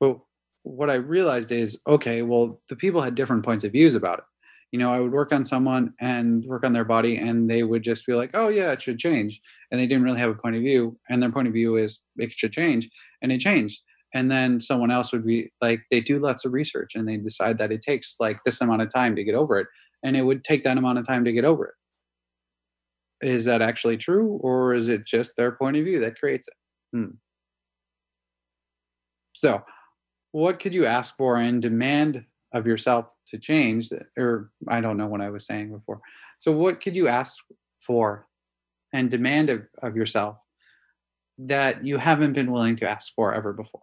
but 0.00 0.18
what 0.64 0.90
i 0.90 0.94
realized 0.94 1.52
is 1.52 1.80
okay 1.86 2.22
well 2.22 2.60
the 2.68 2.76
people 2.76 3.02
had 3.02 3.14
different 3.14 3.44
points 3.44 3.64
of 3.64 3.72
views 3.72 3.94
about 3.94 4.18
it 4.18 4.24
you 4.72 4.78
know, 4.78 4.92
I 4.92 5.00
would 5.00 5.12
work 5.12 5.32
on 5.32 5.44
someone 5.44 5.94
and 6.00 6.44
work 6.44 6.64
on 6.64 6.72
their 6.72 6.84
body, 6.84 7.16
and 7.16 7.48
they 7.48 7.62
would 7.62 7.82
just 7.82 8.06
be 8.06 8.14
like, 8.14 8.30
"Oh 8.34 8.48
yeah, 8.48 8.72
it 8.72 8.82
should 8.82 8.98
change," 8.98 9.40
and 9.70 9.80
they 9.80 9.86
didn't 9.86 10.02
really 10.02 10.18
have 10.18 10.30
a 10.30 10.34
point 10.34 10.56
of 10.56 10.62
view, 10.62 10.98
and 11.08 11.22
their 11.22 11.30
point 11.30 11.48
of 11.48 11.54
view 11.54 11.76
is 11.76 12.00
it 12.16 12.32
should 12.32 12.52
change, 12.52 12.90
and 13.22 13.32
it 13.32 13.40
changed. 13.40 13.82
And 14.14 14.30
then 14.30 14.60
someone 14.60 14.90
else 14.90 15.12
would 15.12 15.26
be 15.26 15.50
like, 15.60 15.82
they 15.90 16.00
do 16.00 16.18
lots 16.18 16.44
of 16.44 16.52
research, 16.52 16.94
and 16.94 17.08
they 17.08 17.16
decide 17.16 17.58
that 17.58 17.72
it 17.72 17.82
takes 17.82 18.16
like 18.20 18.38
this 18.44 18.60
amount 18.60 18.82
of 18.82 18.92
time 18.92 19.14
to 19.16 19.24
get 19.24 19.34
over 19.34 19.58
it, 19.58 19.68
and 20.02 20.16
it 20.16 20.22
would 20.22 20.44
take 20.44 20.64
that 20.64 20.78
amount 20.78 20.98
of 20.98 21.06
time 21.06 21.24
to 21.24 21.32
get 21.32 21.44
over 21.44 21.66
it. 21.66 21.74
Is 23.22 23.46
that 23.46 23.62
actually 23.62 23.96
true, 23.96 24.38
or 24.42 24.74
is 24.74 24.88
it 24.88 25.06
just 25.06 25.36
their 25.36 25.52
point 25.52 25.76
of 25.76 25.84
view 25.84 26.00
that 26.00 26.18
creates 26.18 26.48
it? 26.48 26.54
Hmm. 26.96 27.14
So, 29.32 29.62
what 30.32 30.60
could 30.60 30.74
you 30.74 30.84
ask 30.84 31.16
for 31.16 31.36
and 31.36 31.62
demand 31.62 32.24
of 32.52 32.66
yourself 32.66 33.06
to 33.28 33.38
change 33.38 33.90
or 34.16 34.50
i 34.68 34.80
don't 34.80 34.96
know 34.96 35.06
what 35.06 35.20
i 35.20 35.30
was 35.30 35.46
saying 35.46 35.70
before 35.70 36.00
so 36.38 36.52
what 36.52 36.80
could 36.80 36.94
you 36.94 37.08
ask 37.08 37.38
for 37.80 38.26
and 38.92 39.10
demand 39.10 39.50
of, 39.50 39.62
of 39.82 39.96
yourself 39.96 40.36
that 41.38 41.84
you 41.84 41.98
haven't 41.98 42.32
been 42.32 42.50
willing 42.50 42.76
to 42.76 42.88
ask 42.88 43.12
for 43.14 43.34
ever 43.34 43.52
before 43.52 43.82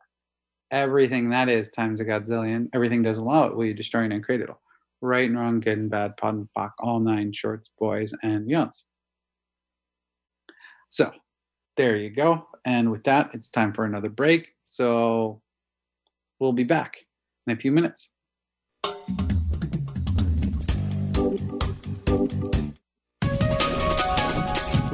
everything 0.72 1.30
that 1.30 1.50
is 1.50 1.70
times 1.70 2.00
a 2.00 2.06
godzillion 2.06 2.68
everything 2.74 3.02
doesn't 3.02 3.24
allow 3.24 3.46
it 3.46 3.56
will 3.56 3.66
you 3.66 3.74
destroy 3.74 4.04
and 4.04 4.24
create 4.24 4.42
it 4.42 4.50
all 4.50 4.62
right 5.02 5.30
and 5.30 5.38
wrong 5.38 5.60
good 5.60 5.78
and 5.78 5.90
bad 5.90 6.16
POD 6.18 6.36
and 6.36 6.50
POC 6.58 6.72
all 6.80 7.00
nine 7.00 7.34
shorts 7.34 7.70
boys 7.80 8.14
and 8.24 8.50
beyonds 8.50 8.84
so 10.94 11.12
there 11.76 11.96
you 11.98 12.12
go 12.12 12.46
and 12.68 12.92
with 12.92 13.04
that 13.04 13.32
it's 13.34 13.50
time 13.50 13.72
for 13.72 13.84
another 13.84 14.10
break 14.10 14.54
so 14.64 15.42
we'll 16.40 16.54
be 16.54 16.64
back 16.64 16.98
in 17.48 17.54
a 17.54 17.58
few 17.58 17.72
minutes 17.72 18.12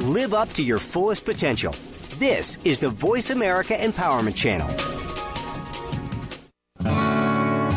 Live 0.00 0.34
up 0.34 0.48
to 0.54 0.62
your 0.64 0.78
fullest 0.78 1.24
potential. 1.24 1.72
This 2.18 2.58
is 2.64 2.80
the 2.80 2.88
Voice 2.88 3.30
America 3.30 3.74
Empowerment 3.74 4.34
Channel. 4.34 4.68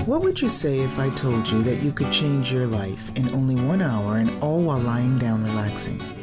What 0.06 0.24
would 0.24 0.42
you 0.42 0.50
say 0.50 0.80
if 0.80 0.98
I 0.98 1.10
told 1.12 1.48
you 1.48 1.62
that 1.64 1.84
you 1.84 1.92
could 1.92 2.12
change 2.12 2.52
your 2.52 2.66
life 2.66 3.12
in 3.16 3.30
only 3.34 3.56
one 3.56 3.82
hour 3.82 4.18
and 4.18 4.32
all 4.42 4.62
while 4.62 4.80
lying 4.80 5.20
down 5.20 5.44
relaxing? 5.44 6.23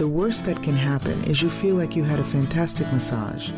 the 0.00 0.08
worst 0.08 0.44
that 0.46 0.60
can 0.62 0.74
happen 0.74 1.22
is 1.24 1.42
you 1.42 1.50
feel 1.50 1.76
like 1.76 1.94
you 1.94 2.02
had 2.02 2.18
a 2.18 2.24
fantastic 2.24 2.90
massage 2.92 3.52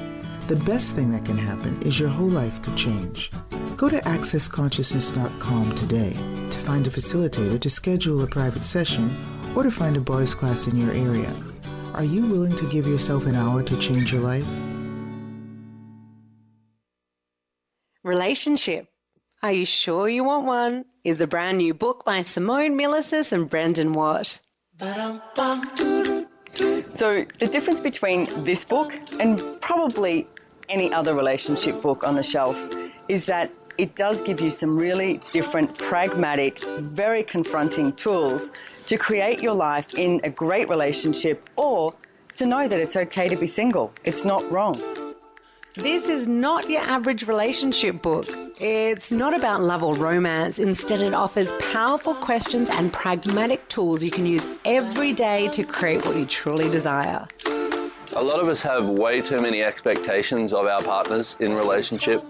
the 0.49 0.57
best 0.57 0.95
thing 0.97 1.13
that 1.13 1.25
can 1.25 1.39
happen 1.39 1.81
is 1.83 2.01
your 2.01 2.09
whole 2.09 2.29
life 2.29 2.61
could 2.63 2.77
change. 2.77 3.31
Go 3.77 3.89
to 3.89 3.99
accessconsciousness.com 4.01 5.75
today 5.75 6.11
to 6.51 6.59
find 6.59 6.87
a 6.87 6.91
facilitator 6.91 7.61
to 7.61 7.71
schedule 7.71 8.23
a 8.23 8.27
private 8.27 8.65
session 8.65 9.17
or 9.55 9.63
to 9.63 9.71
find 9.71 9.97
a 9.97 10.01
bars 10.01 10.35
class 10.35 10.67
in 10.67 10.77
your 10.77 10.93
area. 10.93 11.35
Are 11.95 12.05
you 12.05 12.27
willing 12.27 12.57
to 12.57 12.69
give 12.69 12.87
yourself 12.87 13.27
an 13.27 13.35
hour 13.35 13.63
to 13.63 13.79
change 13.79 14.13
your 14.13 14.21
life? 14.21 14.47
Relationship. 18.03 18.89
Are 19.43 19.53
You 19.53 19.65
Sure 19.65 20.09
You 20.09 20.25
Want 20.25 20.45
One? 20.45 20.85
is 21.05 21.21
a 21.21 21.27
brand 21.27 21.59
new 21.59 21.73
book 21.73 22.05
by 22.05 22.23
Simone 22.23 22.77
Milasas 22.79 23.33
and 23.33 23.49
Brendon 23.49 23.93
Watt. 23.93 24.41
So, 26.95 27.25
the 27.41 27.47
difference 27.47 27.81
between 27.81 28.45
this 28.45 28.65
book 28.65 28.93
and 29.19 29.43
probably 29.61 30.29
any 30.69 30.93
other 30.93 31.15
relationship 31.15 31.81
book 31.81 32.05
on 32.05 32.15
the 32.15 32.23
shelf 32.23 32.69
is 33.09 33.25
that 33.27 33.51
it 33.79 33.95
does 33.97 34.21
give 34.21 34.41
you 34.41 34.51
some 34.51 34.77
really 34.77 35.21
different, 35.33 35.77
pragmatic, 35.79 36.63
very 36.63 37.23
confronting 37.23 37.93
tools 37.95 38.51
to 38.87 38.99
create 38.99 39.41
your 39.41 39.55
life 39.55 39.95
in 39.95 40.21
a 40.25 40.31
great 40.31 40.69
relationship 40.69 41.49
or 41.57 41.95
to 42.37 42.45
know 42.45 42.69
that 42.69 42.79
it's 42.79 42.97
okay 42.97 43.27
to 43.27 43.37
be 43.37 43.47
single. 43.47 43.93
It's 44.05 44.25
not 44.25 44.51
wrong. 44.53 45.12
This 45.75 46.07
is 46.07 46.29
not 46.29 46.69
your 46.69 46.83
average 46.83 47.27
relationship 47.27 48.03
book. 48.03 48.29
It's 48.61 49.11
not 49.11 49.35
about 49.35 49.63
love 49.63 49.83
or 49.83 49.95
romance. 49.95 50.59
Instead, 50.59 51.01
it 51.01 51.15
offers 51.15 51.51
powerful 51.73 52.13
questions 52.13 52.69
and 52.69 52.93
pragmatic 52.93 53.67
tools 53.69 54.05
you 54.05 54.11
can 54.11 54.27
use 54.27 54.47
every 54.67 55.15
day 55.15 55.49
to 55.49 55.65
create 55.65 56.05
what 56.05 56.17
you 56.17 56.27
truly 56.27 56.69
desire. 56.69 57.27
A 58.15 58.23
lot 58.23 58.39
of 58.39 58.49
us 58.49 58.61
have 58.61 58.87
way 58.87 59.23
too 59.23 59.39
many 59.39 59.63
expectations 59.63 60.53
of 60.53 60.67
our 60.67 60.83
partners 60.83 61.37
in 61.41 61.55
relationship. 61.55 62.21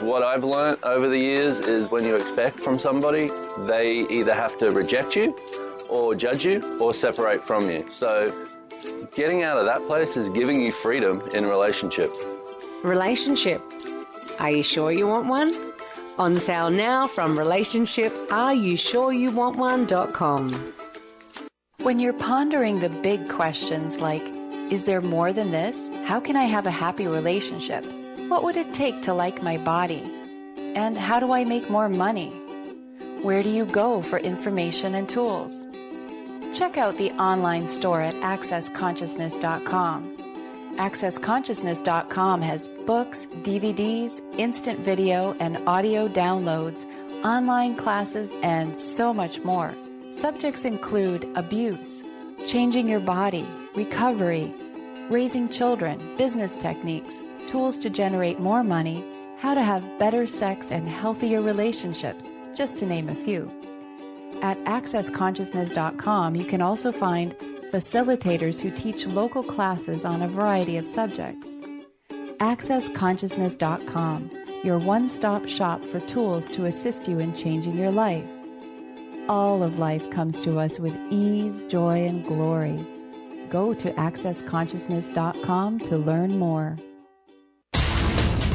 What 0.00 0.22
I've 0.22 0.44
learned 0.44 0.78
over 0.82 1.10
the 1.10 1.18
years 1.18 1.58
is 1.58 1.90
when 1.90 2.02
you 2.02 2.16
expect 2.16 2.58
from 2.58 2.78
somebody, 2.78 3.30
they 3.66 4.06
either 4.08 4.32
have 4.32 4.56
to 4.60 4.70
reject 4.70 5.14
you 5.14 5.38
or 5.90 6.14
judge 6.14 6.46
you 6.46 6.78
or 6.78 6.94
separate 6.94 7.44
from 7.44 7.68
you. 7.68 7.84
So 7.90 8.32
getting 9.14 9.42
out 9.42 9.58
of 9.58 9.66
that 9.66 9.86
place 9.86 10.16
is 10.16 10.30
giving 10.30 10.62
you 10.62 10.72
freedom 10.72 11.20
in 11.34 11.44
relationship. 11.44 12.10
Relationship. 12.86 13.60
Are 14.38 14.52
you 14.52 14.62
sure 14.62 14.92
you 14.92 15.08
want 15.08 15.26
one? 15.26 15.52
On 16.18 16.36
sale 16.36 16.70
now 16.70 17.08
from 17.08 17.36
Relationship 17.36 18.12
Are 18.30 18.54
You 18.54 18.76
Sure 18.76 19.12
You 19.12 19.32
Want 19.32 19.56
One.com. 19.56 20.72
When 21.82 21.98
you're 21.98 22.12
pondering 22.12 22.78
the 22.78 22.88
big 22.88 23.28
questions 23.28 23.96
like, 23.96 24.22
is 24.70 24.84
there 24.84 25.00
more 25.00 25.32
than 25.32 25.50
this? 25.50 25.76
How 26.04 26.20
can 26.20 26.36
I 26.36 26.44
have 26.44 26.66
a 26.66 26.70
happy 26.70 27.08
relationship? 27.08 27.84
What 28.28 28.44
would 28.44 28.56
it 28.56 28.72
take 28.72 29.02
to 29.02 29.12
like 29.12 29.42
my 29.42 29.58
body? 29.58 30.04
And 30.76 30.96
how 30.96 31.18
do 31.18 31.32
I 31.32 31.44
make 31.44 31.68
more 31.68 31.88
money? 31.88 32.28
Where 33.22 33.42
do 33.42 33.50
you 33.50 33.66
go 33.66 34.00
for 34.00 34.20
information 34.20 34.94
and 34.94 35.08
tools? 35.08 35.66
Check 36.56 36.78
out 36.78 36.98
the 36.98 37.10
online 37.12 37.66
store 37.66 38.00
at 38.00 38.14
accessconsciousness.com. 38.16 40.16
AccessConsciousness.com 40.76 42.42
has 42.42 42.68
books, 42.86 43.26
DVDs, 43.42 44.20
instant 44.38 44.80
video 44.80 45.36
and 45.40 45.58
audio 45.68 46.08
downloads, 46.08 46.84
online 47.24 47.76
classes, 47.76 48.30
and 48.42 48.78
so 48.78 49.12
much 49.12 49.40
more. 49.40 49.74
Subjects 50.16 50.64
include 50.64 51.28
abuse, 51.34 52.02
changing 52.46 52.88
your 52.88 53.00
body, 53.00 53.46
recovery, 53.74 54.54
raising 55.10 55.48
children, 55.48 56.16
business 56.16 56.56
techniques, 56.56 57.18
tools 57.48 57.76
to 57.78 57.90
generate 57.90 58.38
more 58.40 58.62
money, 58.62 59.04
how 59.38 59.54
to 59.54 59.62
have 59.62 59.98
better 59.98 60.26
sex 60.26 60.68
and 60.70 60.88
healthier 60.88 61.42
relationships, 61.42 62.24
just 62.56 62.78
to 62.78 62.86
name 62.86 63.08
a 63.08 63.14
few. 63.14 63.50
At 64.42 64.58
accessconsciousness.com, 64.64 66.36
you 66.36 66.44
can 66.44 66.62
also 66.62 66.92
find 66.92 67.36
facilitators 67.72 68.60
who 68.60 68.70
teach 68.70 69.06
local 69.06 69.42
classes 69.42 70.04
on 70.04 70.22
a 70.22 70.28
variety 70.28 70.76
of 70.76 70.86
subjects. 70.86 71.55
AccessConsciousness.com, 72.38 74.30
your 74.62 74.78
one 74.78 75.08
stop 75.08 75.46
shop 75.46 75.82
for 75.86 76.00
tools 76.00 76.46
to 76.48 76.66
assist 76.66 77.08
you 77.08 77.18
in 77.18 77.34
changing 77.34 77.78
your 77.78 77.90
life. 77.90 78.28
All 79.28 79.62
of 79.62 79.78
life 79.78 80.08
comes 80.10 80.40
to 80.42 80.58
us 80.58 80.78
with 80.78 80.94
ease, 81.10 81.62
joy, 81.68 82.04
and 82.06 82.24
glory. 82.24 82.86
Go 83.48 83.74
to 83.74 83.90
accessconsciousness.com 83.92 85.78
to 85.80 85.96
learn 85.96 86.38
more. 86.38 86.76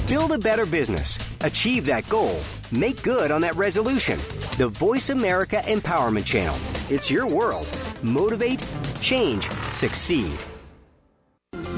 Build 0.07 0.31
a 0.33 0.37
better 0.37 0.65
business, 0.65 1.17
achieve 1.41 1.85
that 1.85 2.07
goal, 2.09 2.39
make 2.71 3.01
good 3.01 3.31
on 3.31 3.41
that 3.41 3.55
resolution. 3.55 4.19
The 4.57 4.67
Voice 4.67 5.09
America 5.09 5.61
Empowerment 5.65 6.25
Channel. 6.25 6.57
It's 6.93 7.09
your 7.09 7.25
world. 7.25 7.67
Motivate, 8.03 8.61
change, 8.99 9.49
succeed. 9.71 10.37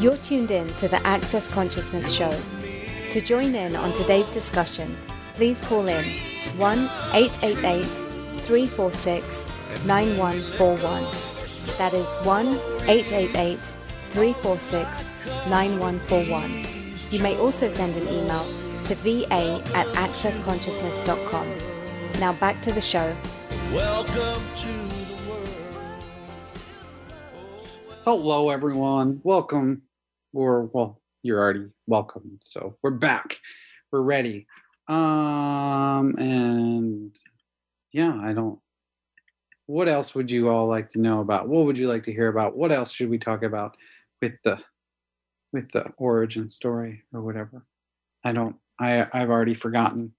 You're 0.03 0.17
tuned 0.17 0.51
in 0.51 0.67
to 0.75 0.89
the 0.89 1.01
Access 1.07 1.47
Consciousness 1.47 2.11
Show. 2.11 2.37
To 3.11 3.21
join 3.21 3.55
in 3.55 3.73
on 3.73 3.93
today's 3.93 4.29
discussion, 4.29 4.97
please 5.35 5.61
call 5.61 5.87
in 5.87 6.03
1 6.57 6.77
888 7.13 7.85
346 8.43 9.85
9141. 9.85 11.03
That 11.77 11.93
is 11.93 12.13
1 12.25 12.47
888 12.89 13.59
346 14.09 15.07
9141. 15.47 16.65
You 17.09 17.23
may 17.23 17.37
also 17.37 17.69
send 17.69 17.95
an 17.95 18.05
email 18.09 18.43
to 18.83 18.95
va 18.95 19.63
at 19.73 19.87
accessconsciousness.com. 19.95 21.47
Now 22.19 22.33
back 22.33 22.61
to 22.63 22.73
the 22.73 22.81
show. 22.81 23.15
Welcome 23.71 24.43
to 24.57 24.67
the 24.67 25.29
world. 25.29 26.59
Hello, 28.03 28.49
everyone. 28.49 29.21
Welcome. 29.23 29.83
Or, 30.33 30.63
well, 30.73 31.01
you're 31.21 31.39
already 31.39 31.67
welcome. 31.87 32.37
So 32.41 32.75
we're 32.81 32.91
back. 32.91 33.39
We're 33.91 34.01
ready. 34.01 34.47
Um, 34.87 36.15
and 36.17 37.17
yeah, 37.91 38.15
I 38.21 38.33
don't. 38.33 38.59
What 39.65 39.87
else 39.87 40.13
would 40.13 40.29
you 40.29 40.49
all 40.49 40.67
like 40.67 40.89
to 40.89 40.99
know 40.99 41.21
about? 41.21 41.47
What 41.47 41.65
would 41.65 41.77
you 41.77 41.87
like 41.87 42.03
to 42.03 42.13
hear 42.13 42.27
about? 42.27 42.57
What 42.57 42.71
else 42.71 42.91
should 42.91 43.09
we 43.09 43.17
talk 43.17 43.43
about 43.43 43.77
with 44.21 44.33
the 44.43 44.61
with 45.53 45.71
the 45.71 45.93
origin 45.97 46.49
story 46.49 47.03
or 47.13 47.21
whatever? 47.21 47.65
I 48.25 48.33
don't. 48.33 48.57
I 48.79 49.07
I've 49.13 49.29
already 49.29 49.53
forgotten. 49.53 50.13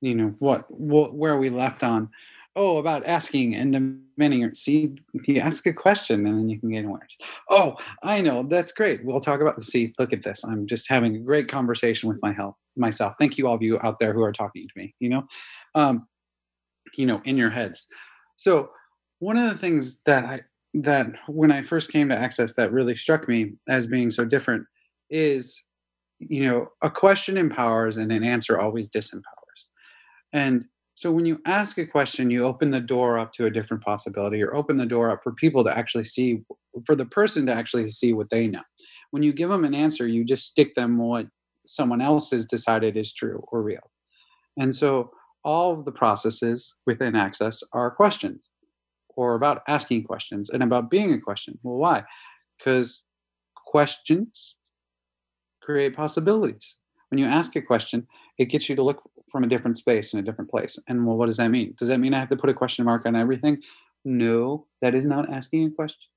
You 0.00 0.14
know 0.14 0.34
what? 0.40 0.68
What 0.68 1.14
where 1.14 1.36
we 1.36 1.50
left 1.50 1.84
on? 1.84 2.10
Oh, 2.58 2.78
about 2.78 3.06
asking 3.06 3.54
and 3.54 3.72
demanding. 4.16 4.54
See, 4.54 4.94
you 5.26 5.40
ask 5.40 5.66
a 5.66 5.74
question 5.74 6.26
and 6.26 6.38
then 6.38 6.48
you 6.48 6.58
can 6.58 6.70
get 6.70 6.78
anywhere. 6.78 7.06
Oh, 7.50 7.76
I 8.02 8.22
know. 8.22 8.42
That's 8.42 8.72
great. 8.72 9.04
We'll 9.04 9.20
talk 9.20 9.42
about 9.42 9.56
the 9.56 9.62
see. 9.62 9.92
Look 9.98 10.14
at 10.14 10.22
this. 10.22 10.42
I'm 10.42 10.66
just 10.66 10.88
having 10.88 11.16
a 11.16 11.20
great 11.20 11.48
conversation 11.48 12.08
with 12.08 12.18
my 12.22 12.32
health 12.32 12.56
myself. 12.74 13.14
Thank 13.18 13.36
you, 13.36 13.46
all 13.46 13.54
of 13.54 13.62
you 13.62 13.78
out 13.82 13.98
there 13.98 14.14
who 14.14 14.22
are 14.22 14.32
talking 14.32 14.66
to 14.66 14.72
me. 14.74 14.94
You 15.00 15.10
know, 15.10 15.26
um, 15.74 16.08
you 16.96 17.04
know, 17.04 17.20
in 17.24 17.36
your 17.36 17.50
heads. 17.50 17.86
So 18.36 18.70
one 19.18 19.36
of 19.36 19.50
the 19.50 19.58
things 19.58 20.00
that 20.06 20.24
I 20.24 20.40
that 20.74 21.06
when 21.26 21.50
I 21.52 21.62
first 21.62 21.90
came 21.90 22.08
to 22.08 22.16
Access 22.16 22.54
that 22.54 22.72
really 22.72 22.96
struck 22.96 23.28
me 23.28 23.52
as 23.68 23.86
being 23.86 24.10
so 24.10 24.24
different 24.24 24.64
is, 25.10 25.62
you 26.18 26.44
know, 26.44 26.68
a 26.82 26.90
question 26.90 27.36
empowers 27.36 27.96
and 27.96 28.12
an 28.12 28.24
answer 28.24 28.58
always 28.58 28.88
disempowers. 28.88 29.22
And 30.32 30.66
so 30.96 31.12
when 31.12 31.26
you 31.26 31.42
ask 31.44 31.76
a 31.76 31.84
question, 31.84 32.30
you 32.30 32.44
open 32.46 32.70
the 32.70 32.80
door 32.80 33.18
up 33.18 33.34
to 33.34 33.44
a 33.44 33.50
different 33.50 33.84
possibility 33.84 34.42
or 34.42 34.54
open 34.54 34.78
the 34.78 34.86
door 34.86 35.10
up 35.10 35.22
for 35.22 35.30
people 35.30 35.62
to 35.62 35.78
actually 35.78 36.04
see, 36.04 36.40
for 36.86 36.96
the 36.96 37.04
person 37.04 37.44
to 37.46 37.52
actually 37.52 37.90
see 37.90 38.14
what 38.14 38.30
they 38.30 38.48
know. 38.48 38.62
When 39.10 39.22
you 39.22 39.34
give 39.34 39.50
them 39.50 39.66
an 39.66 39.74
answer, 39.74 40.06
you 40.06 40.24
just 40.24 40.46
stick 40.46 40.74
them 40.74 40.96
what 40.96 41.26
someone 41.66 42.00
else 42.00 42.30
has 42.30 42.46
decided 42.46 42.96
is 42.96 43.12
true 43.12 43.44
or 43.52 43.60
real. 43.60 43.90
And 44.58 44.74
so 44.74 45.10
all 45.44 45.74
of 45.74 45.84
the 45.84 45.92
processes 45.92 46.74
within 46.86 47.14
Access 47.14 47.62
are 47.74 47.90
questions 47.90 48.50
or 49.16 49.34
about 49.34 49.60
asking 49.68 50.04
questions 50.04 50.48
and 50.48 50.62
about 50.62 50.88
being 50.88 51.12
a 51.12 51.20
question. 51.20 51.58
Well, 51.62 51.76
why? 51.76 52.04
Because 52.56 53.02
questions 53.54 54.56
create 55.60 55.94
possibilities. 55.94 56.76
When 57.10 57.18
you 57.18 57.26
ask 57.26 57.54
a 57.54 57.60
question, 57.60 58.06
it 58.38 58.46
gets 58.46 58.70
you 58.70 58.76
to 58.76 58.82
look 58.82 59.02
from 59.30 59.44
a 59.44 59.48
different 59.48 59.78
space 59.78 60.12
in 60.12 60.20
a 60.20 60.22
different 60.22 60.50
place. 60.50 60.78
And 60.88 61.06
well, 61.06 61.16
what 61.16 61.26
does 61.26 61.36
that 61.38 61.50
mean? 61.50 61.74
Does 61.76 61.88
that 61.88 61.98
mean 62.00 62.14
I 62.14 62.20
have 62.20 62.28
to 62.30 62.36
put 62.36 62.50
a 62.50 62.54
question 62.54 62.84
mark 62.84 63.06
on 63.06 63.16
everything? 63.16 63.62
No, 64.04 64.66
that 64.82 64.94
is 64.94 65.04
not 65.04 65.32
asking 65.32 65.66
a 65.66 65.70
question. 65.70 66.08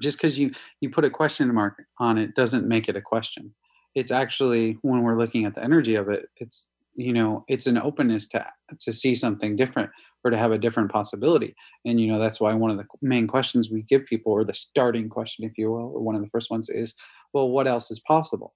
Just 0.00 0.18
because 0.18 0.38
you 0.38 0.50
you 0.80 0.90
put 0.90 1.04
a 1.04 1.10
question 1.10 1.52
mark 1.54 1.82
on 1.98 2.18
it 2.18 2.34
doesn't 2.34 2.68
make 2.68 2.88
it 2.88 2.96
a 2.96 3.02
question. 3.02 3.54
It's 3.94 4.12
actually 4.12 4.78
when 4.82 5.02
we're 5.02 5.18
looking 5.18 5.44
at 5.44 5.54
the 5.54 5.64
energy 5.64 5.94
of 5.94 6.08
it, 6.08 6.26
it's 6.36 6.68
you 6.94 7.12
know 7.12 7.44
it's 7.48 7.66
an 7.66 7.78
openness 7.78 8.26
to 8.28 8.44
to 8.78 8.92
see 8.92 9.14
something 9.14 9.56
different 9.56 9.90
or 10.24 10.30
to 10.30 10.36
have 10.36 10.52
a 10.52 10.58
different 10.58 10.90
possibility 10.90 11.54
and 11.84 12.00
you 12.00 12.06
know 12.06 12.18
that's 12.18 12.40
why 12.40 12.52
one 12.52 12.70
of 12.70 12.76
the 12.76 12.86
main 13.00 13.26
questions 13.26 13.70
we 13.70 13.82
give 13.82 14.04
people 14.06 14.32
or 14.32 14.44
the 14.44 14.54
starting 14.54 15.08
question 15.08 15.44
if 15.44 15.56
you 15.56 15.70
will 15.70 15.92
or 15.94 16.00
one 16.00 16.14
of 16.14 16.20
the 16.20 16.28
first 16.28 16.50
ones 16.50 16.68
is 16.68 16.94
well 17.32 17.48
what 17.50 17.68
else 17.68 17.90
is 17.90 18.00
possible 18.00 18.54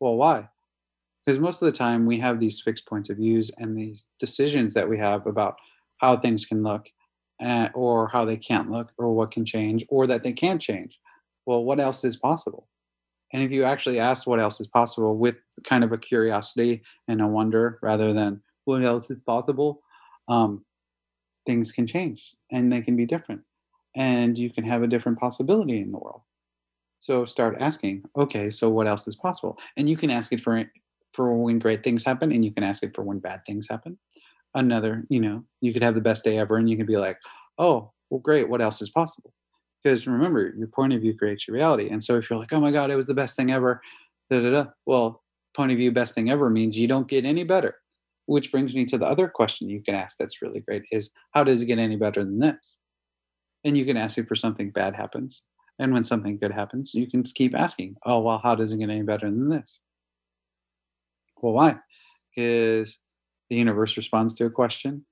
well 0.00 0.16
why 0.16 0.48
because 1.26 1.40
most 1.40 1.60
of 1.60 1.66
the 1.66 1.76
time 1.76 2.06
we 2.06 2.18
have 2.20 2.38
these 2.38 2.60
fixed 2.60 2.86
points 2.86 3.10
of 3.10 3.16
views 3.16 3.50
and 3.58 3.76
these 3.76 4.08
decisions 4.20 4.72
that 4.74 4.88
we 4.88 4.96
have 4.98 5.26
about 5.26 5.56
how 5.98 6.16
things 6.16 6.46
can 6.46 6.62
look 6.62 6.86
uh, 7.42 7.68
or 7.74 8.08
how 8.08 8.24
they 8.24 8.36
can't 8.36 8.70
look 8.70 8.92
or 8.96 9.12
what 9.12 9.32
can 9.32 9.44
change 9.44 9.84
or 9.88 10.06
that 10.06 10.22
they 10.22 10.32
can't 10.32 10.60
change 10.60 10.98
well 11.44 11.64
what 11.64 11.80
else 11.80 12.04
is 12.04 12.16
possible 12.16 12.68
and 13.32 13.42
if 13.42 13.50
you 13.50 13.64
actually 13.64 13.98
ask 13.98 14.26
what 14.26 14.40
else 14.40 14.60
is 14.60 14.66
possible 14.68 15.16
with 15.16 15.36
kind 15.64 15.84
of 15.84 15.92
a 15.92 15.98
curiosity 15.98 16.82
and 17.08 17.20
a 17.20 17.26
wonder 17.26 17.78
rather 17.82 18.12
than 18.12 18.40
what 18.64 18.82
else 18.82 19.10
is 19.10 19.20
possible, 19.20 19.82
um, 20.28 20.64
things 21.46 21.72
can 21.72 21.86
change 21.86 22.34
and 22.50 22.72
they 22.72 22.80
can 22.80 22.96
be 22.96 23.06
different. 23.06 23.42
And 23.94 24.38
you 24.38 24.50
can 24.50 24.64
have 24.64 24.82
a 24.82 24.86
different 24.86 25.18
possibility 25.18 25.80
in 25.80 25.90
the 25.90 25.98
world. 25.98 26.22
So 27.00 27.24
start 27.24 27.56
asking, 27.60 28.04
okay, 28.16 28.50
so 28.50 28.68
what 28.68 28.86
else 28.86 29.06
is 29.06 29.16
possible? 29.16 29.58
And 29.76 29.88
you 29.88 29.96
can 29.96 30.10
ask 30.10 30.32
it 30.32 30.40
for 30.40 30.62
for 31.10 31.34
when 31.36 31.58
great 31.58 31.82
things 31.82 32.04
happen, 32.04 32.32
and 32.32 32.44
you 32.44 32.52
can 32.52 32.64
ask 32.64 32.82
it 32.82 32.94
for 32.94 33.02
when 33.02 33.18
bad 33.18 33.40
things 33.46 33.68
happen. 33.68 33.98
Another, 34.54 35.04
you 35.08 35.20
know, 35.20 35.44
you 35.60 35.72
could 35.72 35.82
have 35.82 35.94
the 35.94 36.00
best 36.00 36.24
day 36.24 36.38
ever, 36.38 36.56
and 36.56 36.68
you 36.68 36.76
can 36.76 36.86
be 36.86 36.96
like, 36.96 37.18
oh, 37.58 37.92
well, 38.10 38.20
great, 38.20 38.48
what 38.48 38.62
else 38.62 38.80
is 38.80 38.90
possible? 38.90 39.32
Because 39.82 40.06
remember, 40.06 40.52
your 40.56 40.68
point 40.68 40.92
of 40.92 41.00
view 41.00 41.16
creates 41.16 41.46
your 41.46 41.56
reality. 41.56 41.88
And 41.88 42.02
so 42.02 42.16
if 42.16 42.28
you're 42.28 42.38
like, 42.38 42.52
oh 42.52 42.60
my 42.60 42.72
God, 42.72 42.90
it 42.90 42.96
was 42.96 43.06
the 43.06 43.14
best 43.14 43.36
thing 43.36 43.50
ever, 43.50 43.80
da 44.30 44.40
da 44.40 44.50
da. 44.50 44.64
Well, 44.84 45.22
point 45.54 45.72
of 45.72 45.78
view 45.78 45.92
best 45.92 46.14
thing 46.14 46.30
ever 46.30 46.50
means 46.50 46.78
you 46.78 46.88
don't 46.88 47.08
get 47.08 47.24
any 47.24 47.44
better. 47.44 47.76
Which 48.26 48.50
brings 48.50 48.74
me 48.74 48.84
to 48.86 48.98
the 48.98 49.06
other 49.06 49.28
question 49.28 49.68
you 49.68 49.80
can 49.80 49.94
ask 49.94 50.18
that's 50.18 50.42
really 50.42 50.60
great 50.60 50.84
is 50.90 51.10
how 51.32 51.44
does 51.44 51.62
it 51.62 51.66
get 51.66 51.78
any 51.78 51.96
better 51.96 52.24
than 52.24 52.40
this? 52.40 52.78
And 53.64 53.76
you 53.78 53.84
can 53.84 53.96
ask 53.96 54.18
it 54.18 54.28
for 54.28 54.36
something 54.36 54.70
bad 54.70 54.94
happens. 54.94 55.42
And 55.78 55.92
when 55.92 56.04
something 56.04 56.38
good 56.38 56.52
happens, 56.52 56.94
you 56.94 57.08
can 57.08 57.22
keep 57.22 57.54
asking, 57.54 57.96
oh, 58.04 58.20
well, 58.20 58.40
how 58.42 58.54
does 58.54 58.72
it 58.72 58.78
get 58.78 58.90
any 58.90 59.02
better 59.02 59.30
than 59.30 59.48
this? 59.48 59.80
Well, 61.46 61.54
why? 61.54 61.76
Because 62.34 62.98
the 63.48 63.54
universe 63.54 63.96
responds 63.96 64.34
to 64.34 64.46
a 64.46 64.50
question. 64.50 65.06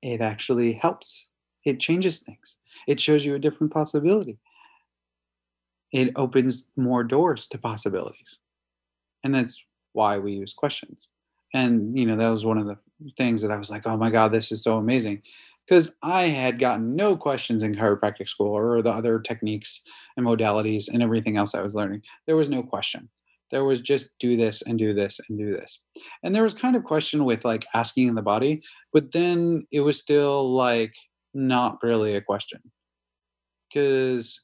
It 0.00 0.20
actually 0.20 0.74
helps. 0.74 1.26
It 1.66 1.80
changes 1.80 2.20
things. 2.20 2.58
It 2.86 3.00
shows 3.00 3.26
you 3.26 3.34
a 3.34 3.40
different 3.40 3.72
possibility. 3.72 4.38
It 5.90 6.12
opens 6.14 6.68
more 6.76 7.02
doors 7.02 7.48
to 7.48 7.58
possibilities. 7.58 8.38
And 9.24 9.34
that's 9.34 9.60
why 9.92 10.18
we 10.18 10.34
use 10.34 10.52
questions. 10.52 11.08
And, 11.52 11.98
you 11.98 12.06
know, 12.06 12.14
that 12.14 12.28
was 12.28 12.44
one 12.44 12.58
of 12.58 12.68
the 12.68 12.78
things 13.18 13.42
that 13.42 13.50
I 13.50 13.58
was 13.58 13.70
like, 13.70 13.88
oh 13.88 13.96
my 13.96 14.10
God, 14.10 14.30
this 14.30 14.52
is 14.52 14.62
so 14.62 14.76
amazing 14.76 15.20
because 15.66 15.96
I 16.00 16.28
had 16.28 16.60
gotten 16.60 16.94
no 16.94 17.16
questions 17.16 17.64
in 17.64 17.74
chiropractic 17.74 18.28
school 18.28 18.52
or 18.52 18.82
the 18.82 18.90
other 18.90 19.18
techniques 19.18 19.82
and 20.16 20.24
modalities 20.24 20.86
and 20.86 21.02
everything 21.02 21.36
else 21.36 21.56
I 21.56 21.62
was 21.62 21.74
learning. 21.74 22.02
There 22.28 22.36
was 22.36 22.50
no 22.50 22.62
question. 22.62 23.08
There 23.50 23.64
was 23.64 23.80
just 23.80 24.10
do 24.18 24.36
this 24.36 24.62
and 24.62 24.78
do 24.78 24.94
this 24.94 25.20
and 25.28 25.38
do 25.38 25.54
this. 25.54 25.80
And 26.22 26.34
there 26.34 26.42
was 26.42 26.54
kind 26.54 26.76
of 26.76 26.84
question 26.84 27.24
with 27.24 27.44
like 27.44 27.66
asking 27.74 28.08
in 28.08 28.14
the 28.14 28.22
body, 28.22 28.62
but 28.92 29.12
then 29.12 29.66
it 29.70 29.80
was 29.80 29.98
still 29.98 30.50
like 30.52 30.94
not 31.34 31.78
really 31.82 32.16
a 32.16 32.20
question. 32.20 32.60
Because 33.68 34.40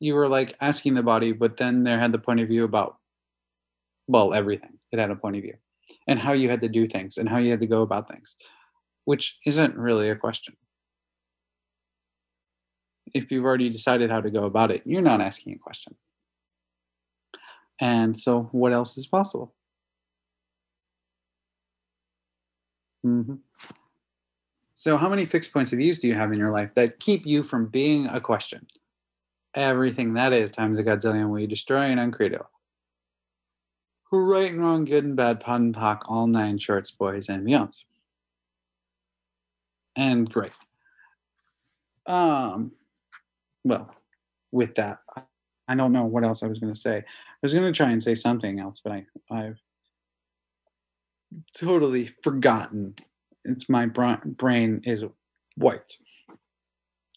you 0.00 0.14
were 0.14 0.28
like 0.28 0.54
asking 0.60 0.94
the 0.94 1.02
body, 1.02 1.32
but 1.32 1.56
then 1.56 1.84
there 1.84 1.98
had 1.98 2.12
the 2.12 2.18
point 2.18 2.40
of 2.40 2.48
view 2.48 2.64
about, 2.64 2.96
well, 4.08 4.34
everything. 4.34 4.78
It 4.90 4.98
had 4.98 5.10
a 5.10 5.16
point 5.16 5.36
of 5.36 5.42
view 5.42 5.54
and 6.06 6.18
how 6.18 6.32
you 6.32 6.50
had 6.50 6.60
to 6.60 6.68
do 6.68 6.86
things 6.86 7.18
and 7.18 7.28
how 7.28 7.38
you 7.38 7.50
had 7.50 7.60
to 7.60 7.66
go 7.66 7.82
about 7.82 8.10
things 8.10 8.36
which 9.04 9.38
isn't 9.46 9.76
really 9.76 10.10
a 10.10 10.16
question. 10.16 10.54
If 13.14 13.30
you've 13.30 13.44
already 13.44 13.68
decided 13.68 14.10
how 14.10 14.20
to 14.20 14.30
go 14.30 14.44
about 14.44 14.70
it, 14.70 14.82
you're 14.84 15.02
not 15.02 15.20
asking 15.20 15.54
a 15.54 15.58
question. 15.58 15.94
And 17.82 18.16
so, 18.16 18.44
what 18.52 18.72
else 18.72 18.96
is 18.96 19.06
possible? 19.06 19.52
Mm-hmm. 23.04 23.34
So, 24.72 24.96
how 24.96 25.10
many 25.10 25.26
fixed 25.26 25.52
points 25.52 25.72
of 25.72 25.78
views 25.78 25.98
do 25.98 26.08
you 26.08 26.14
have 26.14 26.32
in 26.32 26.38
your 26.38 26.52
life 26.52 26.70
that 26.76 26.98
keep 26.98 27.26
you 27.26 27.42
from 27.42 27.66
being 27.66 28.06
a 28.06 28.20
question? 28.20 28.66
Everything 29.54 30.14
that 30.14 30.32
is 30.32 30.50
times 30.50 30.78
a 30.78 30.84
godzillion 30.84 31.28
will 31.28 31.40
you 31.40 31.46
destroy 31.46 31.82
and 31.82 32.00
uncreate 32.00 32.32
it. 32.32 32.42
Right 34.10 34.50
and 34.50 34.60
wrong, 34.60 34.86
good 34.86 35.04
and 35.04 35.16
bad, 35.16 35.40
POD 35.40 35.60
and 35.60 35.74
POC, 35.74 36.00
all 36.06 36.26
nine 36.26 36.56
shorts, 36.56 36.90
boys 36.90 37.28
and 37.28 37.46
beyonds 37.46 37.84
and 39.96 40.30
great. 40.30 40.52
Um, 42.06 42.72
well, 43.64 43.94
with 44.50 44.74
that, 44.76 44.98
I 45.68 45.74
don't 45.74 45.92
know 45.92 46.04
what 46.04 46.24
else 46.24 46.42
I 46.42 46.46
was 46.46 46.58
going 46.58 46.72
to 46.72 46.78
say. 46.78 47.04
I 47.42 47.46
was 47.46 47.54
going 47.54 47.70
to 47.70 47.76
try 47.76 47.90
and 47.90 48.02
say 48.02 48.14
something 48.14 48.60
else, 48.60 48.80
but 48.82 48.92
I, 48.92 49.06
I've 49.30 49.60
totally 51.58 52.10
forgotten. 52.22 52.94
It's 53.44 53.68
my 53.68 53.86
brain 53.86 54.80
is 54.84 55.04
white. 55.56 55.96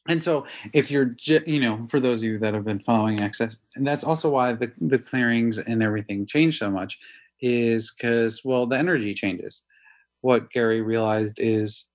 And 0.07 0.21
so, 0.21 0.45
if 0.73 0.89
you're, 0.89 1.11
you 1.25 1.59
know, 1.59 1.85
for 1.85 1.99
those 1.99 2.19
of 2.19 2.25
you 2.25 2.39
that 2.39 2.53
have 2.53 2.65
been 2.65 2.79
following 2.79 3.21
Access, 3.21 3.57
and 3.75 3.87
that's 3.87 4.03
also 4.03 4.29
why 4.29 4.53
the, 4.53 4.71
the 4.77 4.99
clearings 4.99 5.57
and 5.57 5.81
everything 5.81 6.25
change 6.25 6.59
so 6.59 6.69
much, 6.69 6.99
is 7.41 7.91
because, 7.91 8.41
well, 8.43 8.65
the 8.65 8.77
energy 8.77 9.13
changes. 9.13 9.63
What 10.21 10.51
Gary 10.51 10.81
realized 10.81 11.39
is 11.39 11.85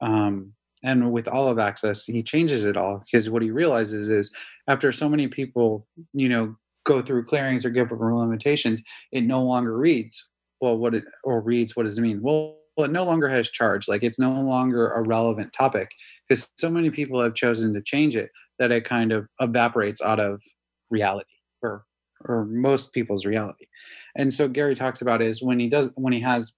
um, 0.00 0.52
and 0.82 1.12
with 1.12 1.28
all 1.28 1.48
of 1.48 1.58
access 1.58 2.04
he 2.04 2.22
changes 2.22 2.64
it 2.64 2.76
all 2.76 3.02
because 3.04 3.28
what 3.28 3.42
he 3.42 3.50
realizes 3.50 4.08
is 4.08 4.30
after 4.68 4.92
so 4.92 5.08
many 5.08 5.26
people 5.26 5.86
you 6.12 6.28
know 6.28 6.56
go 6.88 7.02
through 7.02 7.24
clearings 7.24 7.66
or 7.66 7.70
give 7.70 7.90
limitations 7.92 8.82
it 9.12 9.22
no 9.22 9.42
longer 9.42 9.76
reads 9.76 10.28
well 10.62 10.76
what 10.76 10.94
it 10.94 11.04
or 11.22 11.42
reads 11.42 11.76
what 11.76 11.84
does 11.84 11.98
it 11.98 12.00
mean? 12.00 12.20
Well 12.22 12.56
it 12.78 12.90
no 12.90 13.04
longer 13.04 13.28
has 13.28 13.50
charge 13.50 13.88
like 13.88 14.02
it's 14.02 14.18
no 14.18 14.32
longer 14.32 14.86
a 14.86 15.02
relevant 15.02 15.52
topic 15.52 15.90
because 16.26 16.50
so 16.56 16.70
many 16.70 16.90
people 16.90 17.20
have 17.20 17.34
chosen 17.34 17.74
to 17.74 17.82
change 17.82 18.16
it 18.16 18.30
that 18.58 18.72
it 18.72 18.84
kind 18.84 19.12
of 19.12 19.28
evaporates 19.40 20.00
out 20.00 20.18
of 20.18 20.42
reality 20.90 21.34
or 21.62 21.84
or 22.24 22.46
most 22.46 22.92
people's 22.92 23.24
reality. 23.24 23.66
And 24.16 24.32
so 24.32 24.48
gary 24.48 24.74
talks 24.74 25.02
about 25.02 25.20
is 25.20 25.42
when 25.42 25.58
he 25.58 25.68
does 25.68 25.92
when 25.96 26.12
he 26.12 26.20
has 26.20 26.52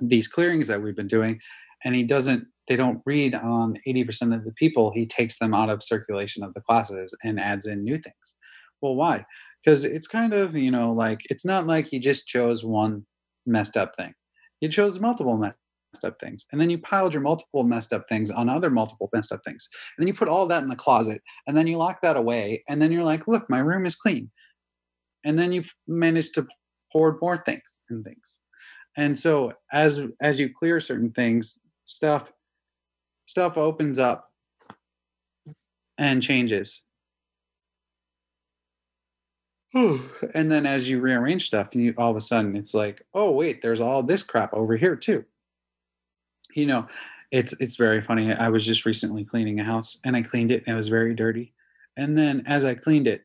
these 0.00 0.28
clearings 0.28 0.68
that 0.68 0.82
we've 0.82 0.96
been 0.96 1.08
doing 1.08 1.40
and 1.84 1.94
he 1.94 2.04
doesn't 2.04 2.46
they 2.68 2.76
don't 2.76 3.00
read 3.06 3.34
on 3.34 3.76
80% 3.86 4.34
of 4.34 4.44
the 4.44 4.52
people 4.52 4.92
he 4.92 5.06
takes 5.06 5.38
them 5.38 5.54
out 5.54 5.70
of 5.70 5.82
circulation 5.82 6.42
of 6.42 6.54
the 6.54 6.60
classes 6.60 7.14
and 7.22 7.38
adds 7.38 7.66
in 7.66 7.84
new 7.84 7.98
things 7.98 8.34
well 8.80 8.94
why? 8.94 9.24
Because 9.64 9.84
it's 9.84 10.06
kind 10.06 10.32
of 10.32 10.56
you 10.56 10.70
know 10.70 10.92
like 10.92 11.20
it's 11.30 11.44
not 11.44 11.66
like 11.66 11.92
you 11.92 12.00
just 12.00 12.26
chose 12.26 12.64
one 12.64 13.04
messed 13.46 13.76
up 13.76 13.94
thing. 13.96 14.14
You 14.60 14.68
chose 14.68 14.98
multiple 14.98 15.36
messed 15.36 15.56
up 16.04 16.18
things 16.20 16.46
and 16.52 16.60
then 16.60 16.70
you 16.70 16.78
piled 16.78 17.14
your 17.14 17.22
multiple 17.22 17.64
messed 17.64 17.92
up 17.92 18.04
things 18.08 18.30
on 18.30 18.48
other 18.48 18.70
multiple 18.70 19.08
messed 19.12 19.32
up 19.32 19.40
things. 19.44 19.68
And 19.96 20.02
then 20.02 20.08
you 20.08 20.14
put 20.14 20.28
all 20.28 20.46
that 20.46 20.62
in 20.62 20.68
the 20.68 20.76
closet 20.76 21.22
and 21.46 21.56
then 21.56 21.66
you 21.66 21.76
lock 21.76 22.00
that 22.02 22.16
away 22.16 22.62
and 22.68 22.80
then 22.82 22.92
you're 22.92 23.04
like 23.04 23.26
look 23.26 23.48
my 23.48 23.58
room 23.58 23.86
is 23.86 23.96
clean. 23.96 24.30
And 25.24 25.38
then 25.38 25.52
you 25.52 25.64
manage 25.88 26.30
to 26.32 26.46
hoard 26.92 27.16
more 27.20 27.36
things 27.36 27.80
and 27.90 28.04
things. 28.04 28.40
And 28.96 29.18
so 29.18 29.52
as 29.72 30.02
as 30.20 30.38
you 30.38 30.50
clear 30.52 30.80
certain 30.80 31.12
things 31.12 31.58
stuff 31.84 32.32
stuff 33.26 33.56
opens 33.58 33.98
up 33.98 34.28
and 35.98 36.22
changes 36.22 36.82
and 39.74 40.50
then 40.50 40.64
as 40.66 40.88
you 40.88 41.00
rearrange 41.00 41.46
stuff 41.46 41.74
you 41.74 41.92
all 41.98 42.10
of 42.10 42.16
a 42.16 42.20
sudden 42.20 42.56
it's 42.56 42.74
like 42.74 43.02
oh 43.14 43.30
wait 43.30 43.62
there's 43.62 43.80
all 43.80 44.02
this 44.02 44.22
crap 44.22 44.52
over 44.54 44.76
here 44.76 44.94
too 44.96 45.24
you 46.54 46.66
know 46.66 46.86
it's 47.32 47.52
it's 47.60 47.76
very 47.76 48.00
funny 48.00 48.32
i 48.34 48.48
was 48.48 48.64
just 48.64 48.86
recently 48.86 49.24
cleaning 49.24 49.58
a 49.58 49.64
house 49.64 49.98
and 50.04 50.16
i 50.16 50.22
cleaned 50.22 50.52
it 50.52 50.62
and 50.66 50.74
it 50.74 50.78
was 50.78 50.88
very 50.88 51.14
dirty 51.14 51.52
and 51.96 52.16
then 52.16 52.42
as 52.46 52.64
i 52.64 52.74
cleaned 52.74 53.08
it 53.08 53.22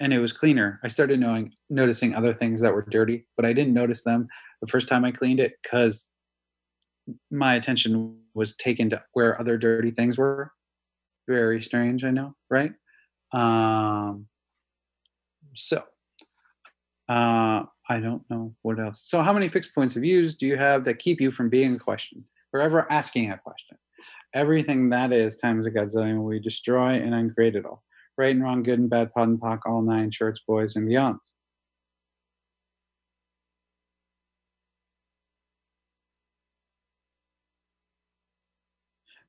and 0.00 0.12
it 0.12 0.18
was 0.18 0.32
cleaner 0.32 0.78
i 0.84 0.88
started 0.88 1.18
knowing 1.18 1.52
noticing 1.70 2.14
other 2.14 2.32
things 2.32 2.60
that 2.60 2.72
were 2.72 2.86
dirty 2.88 3.26
but 3.36 3.44
i 3.44 3.52
didn't 3.52 3.74
notice 3.74 4.04
them 4.04 4.28
the 4.60 4.68
first 4.68 4.88
time 4.88 5.04
i 5.04 5.10
cleaned 5.10 5.40
it 5.40 5.54
because 5.62 6.12
my 7.30 7.54
attention 7.54 8.16
was 8.34 8.56
taken 8.56 8.90
to 8.90 9.00
where 9.12 9.38
other 9.40 9.56
dirty 9.56 9.90
things 9.90 10.18
were. 10.18 10.52
Very 11.28 11.62
strange, 11.62 12.04
I 12.04 12.10
know, 12.10 12.34
right? 12.50 12.72
Um, 13.32 14.26
so, 15.54 15.82
uh, 17.08 17.64
I 17.88 18.00
don't 18.00 18.22
know 18.30 18.54
what 18.62 18.80
else. 18.80 19.02
So, 19.04 19.20
how 19.20 19.32
many 19.32 19.48
fixed 19.48 19.74
points 19.74 19.96
of 19.96 20.02
views 20.02 20.34
do 20.34 20.46
you 20.46 20.56
have 20.56 20.84
that 20.84 20.98
keep 20.98 21.20
you 21.20 21.30
from 21.30 21.48
being 21.48 21.74
a 21.74 21.78
question 21.78 22.24
or 22.52 22.60
ever 22.60 22.90
asking 22.90 23.30
a 23.30 23.38
question? 23.38 23.76
Everything 24.32 24.88
that 24.90 25.12
is 25.12 25.36
times 25.36 25.66
a 25.66 25.70
godzillion 25.70 26.22
we 26.24 26.40
destroy 26.40 26.94
and 26.94 27.14
uncreate 27.14 27.56
it 27.56 27.66
all. 27.66 27.82
Right 28.16 28.34
and 28.34 28.42
wrong, 28.42 28.62
good 28.62 28.78
and 28.78 28.90
bad, 28.90 29.12
POD 29.12 29.28
and 29.28 29.40
POC, 29.40 29.60
all 29.66 29.82
nine 29.82 30.10
shorts, 30.10 30.40
boys, 30.46 30.76
and 30.76 30.88
beyonds. 30.88 31.18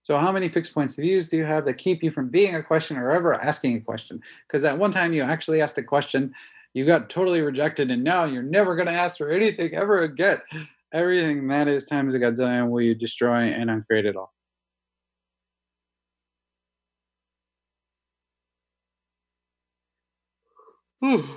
So 0.06 0.20
how 0.20 0.32
many 0.32 0.50
fixed 0.50 0.76
points 0.76 0.96
of 1.00 1.02
views 1.02 1.30
do 1.30 1.38
you 1.38 1.46
have 1.46 1.66
that 1.66 1.80
keep 1.80 2.04
you 2.04 2.12
from 2.12 2.30
being 2.30 2.54
a 2.54 2.62
question 2.62 2.96
or 2.96 3.10
ever 3.10 3.34
asking 3.34 3.78
a 3.78 3.82
question? 3.82 4.22
Because 4.48 4.64
at 4.64 4.78
one 4.78 4.92
time 4.92 5.14
you 5.14 5.24
actually 5.24 5.62
asked 5.62 5.80
a 5.80 5.84
question, 5.84 6.32
you 6.76 6.86
got 6.86 7.10
totally 7.10 7.42
rejected, 7.42 7.90
and 7.90 8.04
now 8.04 8.24
you're 8.26 8.44
never 8.44 8.76
going 8.76 8.86
to 8.86 8.94
ask 8.94 9.18
for 9.18 9.32
anything 9.32 9.74
ever 9.74 10.04
again. 10.04 10.38
Everything 10.94 11.48
that 11.48 11.68
is 11.68 11.86
times 11.86 12.14
a 12.14 12.20
godzillion 12.20 12.70
will 12.70 12.84
you 12.84 12.94
destroy 12.94 13.46
and 13.46 13.72
uncreate 13.72 14.06
it 14.06 14.16
all. 14.16 14.32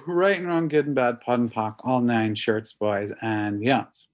right 0.07 0.37
and 0.37 0.47
wrong, 0.47 0.69
good 0.69 0.85
and 0.85 0.95
bad, 0.95 1.23
POD 1.23 1.41
and 1.41 1.55
POC, 1.55 1.77
all 1.85 2.03
nine 2.03 2.35
shorts, 2.35 2.75
boys 2.75 3.15
and 3.23 3.63
beyonds. 3.63 4.08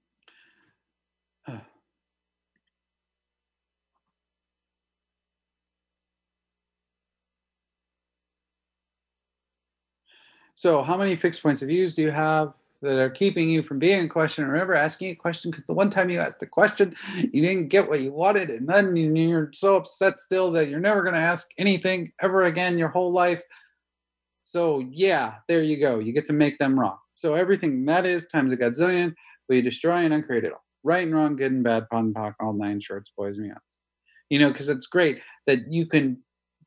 So, 10.56 10.84
how 10.84 10.98
many 10.98 11.16
fixed 11.16 11.42
points 11.42 11.62
of 11.62 11.70
views 11.70 11.96
do 11.96 12.02
you 12.02 12.12
have 12.12 12.54
that 12.82 12.98
are 12.98 13.10
keeping 13.10 13.50
you 13.50 13.64
from 13.64 13.80
being 13.80 14.06
a 14.06 14.10
question? 14.10 14.46
Remember 14.46 14.74
asking 14.74 15.12
a 15.12 15.16
question 15.16 15.52
because 15.52 15.66
the 15.66 15.74
one 15.74 15.90
time 15.90 16.10
you 16.10 16.20
asked 16.20 16.44
a 16.44 16.46
question, 16.46 16.96
you 17.16 17.42
didn't 17.42 17.70
get 17.70 17.88
what 17.88 18.02
you 18.02 18.12
wanted, 18.12 18.50
and 18.50 18.68
then 18.68 18.96
you're 18.96 19.52
so 19.54 19.78
upset 19.78 20.20
still 20.20 20.52
that 20.52 20.70
you're 20.70 20.80
never 20.82 21.02
going 21.02 21.14
to 21.14 21.20
ask 21.20 21.48
anything 21.58 22.12
ever 22.22 22.44
again 22.44 22.78
your 22.78 22.90
whole 22.90 23.14
life. 23.14 23.42
So, 24.42 24.80
yeah, 24.92 25.36
there 25.48 25.62
you 25.62 25.80
go. 25.80 26.00
You 26.00 26.12
get 26.12 26.26
to 26.26 26.34
make 26.34 26.58
them 26.60 26.78
wrong. 26.80 26.98
So, 27.14 27.36
everything 27.36 27.86
that 27.86 28.06
is 28.06 28.26
times 28.26 28.52
a 28.52 28.58
godzillion, 28.58 29.14
will 29.50 29.58
you 29.58 29.62
destroy 29.62 29.96
and 29.96 30.14
uncreate 30.14 30.46
it 30.46 30.54
all? 30.54 30.64
Right 30.84 31.06
and 31.06 31.14
wrong, 31.14 31.36
good 31.36 31.52
and 31.52 31.64
bad, 31.64 31.90
POD 31.90 32.06
and 32.06 32.16
POC, 32.16 32.36
all 32.40 32.54
nine 32.54 32.80
shorts, 32.80 33.12
boys 33.18 33.38
and 33.38 33.52
beyonds. 33.52 33.58
You 34.30 34.40
know, 34.40 34.52
because 34.52 34.70
it's 34.70 34.86
great 34.86 35.20
that 35.48 35.72
you 35.72 35.88
can 35.88 36.20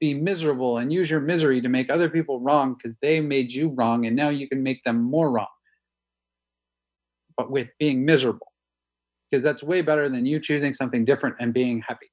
be 0.02 0.14
miserable 0.14 0.78
and 0.78 0.92
use 0.92 1.08
your 1.08 1.20
misery 1.20 1.60
to 1.60 1.68
make 1.68 1.88
other 1.88 2.10
people 2.10 2.40
wrong 2.40 2.74
because 2.74 2.92
they 3.00 3.20
made 3.20 3.52
you 3.52 3.68
wrong 3.68 4.04
and 4.04 4.16
now 4.16 4.30
you 4.30 4.48
can 4.48 4.60
make 4.60 4.82
them 4.82 5.00
more 5.00 5.30
wrong 5.30 5.46
but 7.36 7.52
with 7.52 7.68
being 7.78 8.04
miserable 8.04 8.52
because 9.30 9.44
that's 9.44 9.62
way 9.62 9.80
better 9.80 10.08
than 10.08 10.26
you 10.26 10.40
choosing 10.40 10.74
something 10.74 11.04
different 11.04 11.36
and 11.38 11.54
being 11.54 11.80
happy 11.86 12.10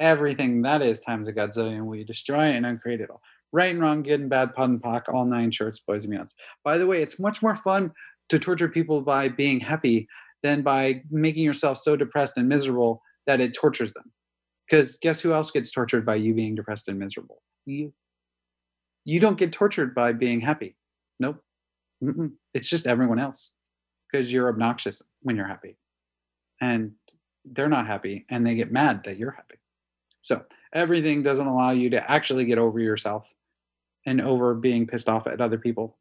everything 0.00 0.60
that 0.60 0.82
is 0.82 1.00
times 1.00 1.28
a 1.28 1.32
godzillion 1.32 1.86
will 1.86 1.94
you 1.94 2.04
destroy 2.04 2.40
and 2.40 2.66
uncreate 2.66 3.00
it 3.00 3.10
all 3.10 3.20
right 3.52 3.70
and 3.70 3.80
wrong 3.80 4.02
good 4.02 4.18
and 4.18 4.28
bad 4.28 4.52
POD 4.52 4.70
and 4.70 4.82
POC 4.82 5.02
all 5.14 5.24
nine 5.24 5.52
shorts 5.52 5.78
boys 5.78 6.04
and 6.04 6.12
beyonds 6.12 6.34
by 6.64 6.76
the 6.78 6.86
way 6.88 7.00
it's 7.00 7.20
much 7.20 7.42
more 7.42 7.54
fun 7.54 7.92
to 8.28 8.38
torture 8.38 8.68
people 8.68 9.00
by 9.00 9.28
being 9.28 9.60
happy 9.60 10.08
than 10.42 10.62
by 10.62 11.02
making 11.10 11.44
yourself 11.44 11.78
so 11.78 11.96
depressed 11.96 12.36
and 12.36 12.48
miserable 12.48 13.02
that 13.26 13.40
it 13.40 13.54
tortures 13.54 13.94
them 13.94 14.12
because 14.68 14.96
guess 14.96 15.20
who 15.20 15.32
else 15.32 15.50
gets 15.50 15.70
tortured 15.70 16.04
by 16.04 16.16
you 16.16 16.34
being 16.34 16.54
depressed 16.54 16.88
and 16.88 16.98
miserable? 16.98 17.42
You. 17.64 17.92
You 19.04 19.20
don't 19.20 19.38
get 19.38 19.52
tortured 19.52 19.94
by 19.94 20.12
being 20.12 20.40
happy. 20.40 20.76
Nope. 21.20 21.42
Mm-mm. 22.02 22.32
It's 22.52 22.68
just 22.68 22.86
everyone 22.86 23.18
else 23.18 23.52
because 24.10 24.32
you're 24.32 24.48
obnoxious 24.48 25.02
when 25.22 25.36
you're 25.36 25.46
happy. 25.46 25.76
And 26.60 26.92
they're 27.44 27.68
not 27.68 27.86
happy 27.86 28.26
and 28.30 28.46
they 28.46 28.56
get 28.56 28.72
mad 28.72 29.04
that 29.04 29.18
you're 29.18 29.30
happy. 29.30 29.56
So 30.22 30.44
everything 30.74 31.22
doesn't 31.22 31.46
allow 31.46 31.70
you 31.70 31.90
to 31.90 32.10
actually 32.10 32.44
get 32.44 32.58
over 32.58 32.80
yourself 32.80 33.28
and 34.04 34.20
over 34.20 34.54
being 34.54 34.86
pissed 34.86 35.08
off 35.08 35.26
at 35.26 35.40
other 35.40 35.58
people 35.58 35.96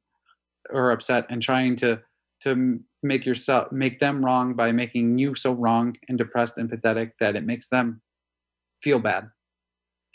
or 0.72 0.92
upset 0.92 1.28
and 1.30 1.42
trying 1.42 1.76
to 1.78 2.02
to 2.46 2.80
make 3.04 3.26
yourself 3.26 3.72
make 3.72 4.00
them 4.00 4.24
wrong 4.24 4.54
by 4.54 4.72
making 4.72 5.18
you 5.18 5.36
so 5.36 5.52
wrong 5.52 5.96
and 6.08 6.18
depressed 6.18 6.58
and 6.58 6.70
pathetic 6.70 7.14
that 7.20 7.36
it 7.36 7.44
makes 7.44 7.68
them 7.70 8.02
feel 8.82 9.00
bad 9.00 9.30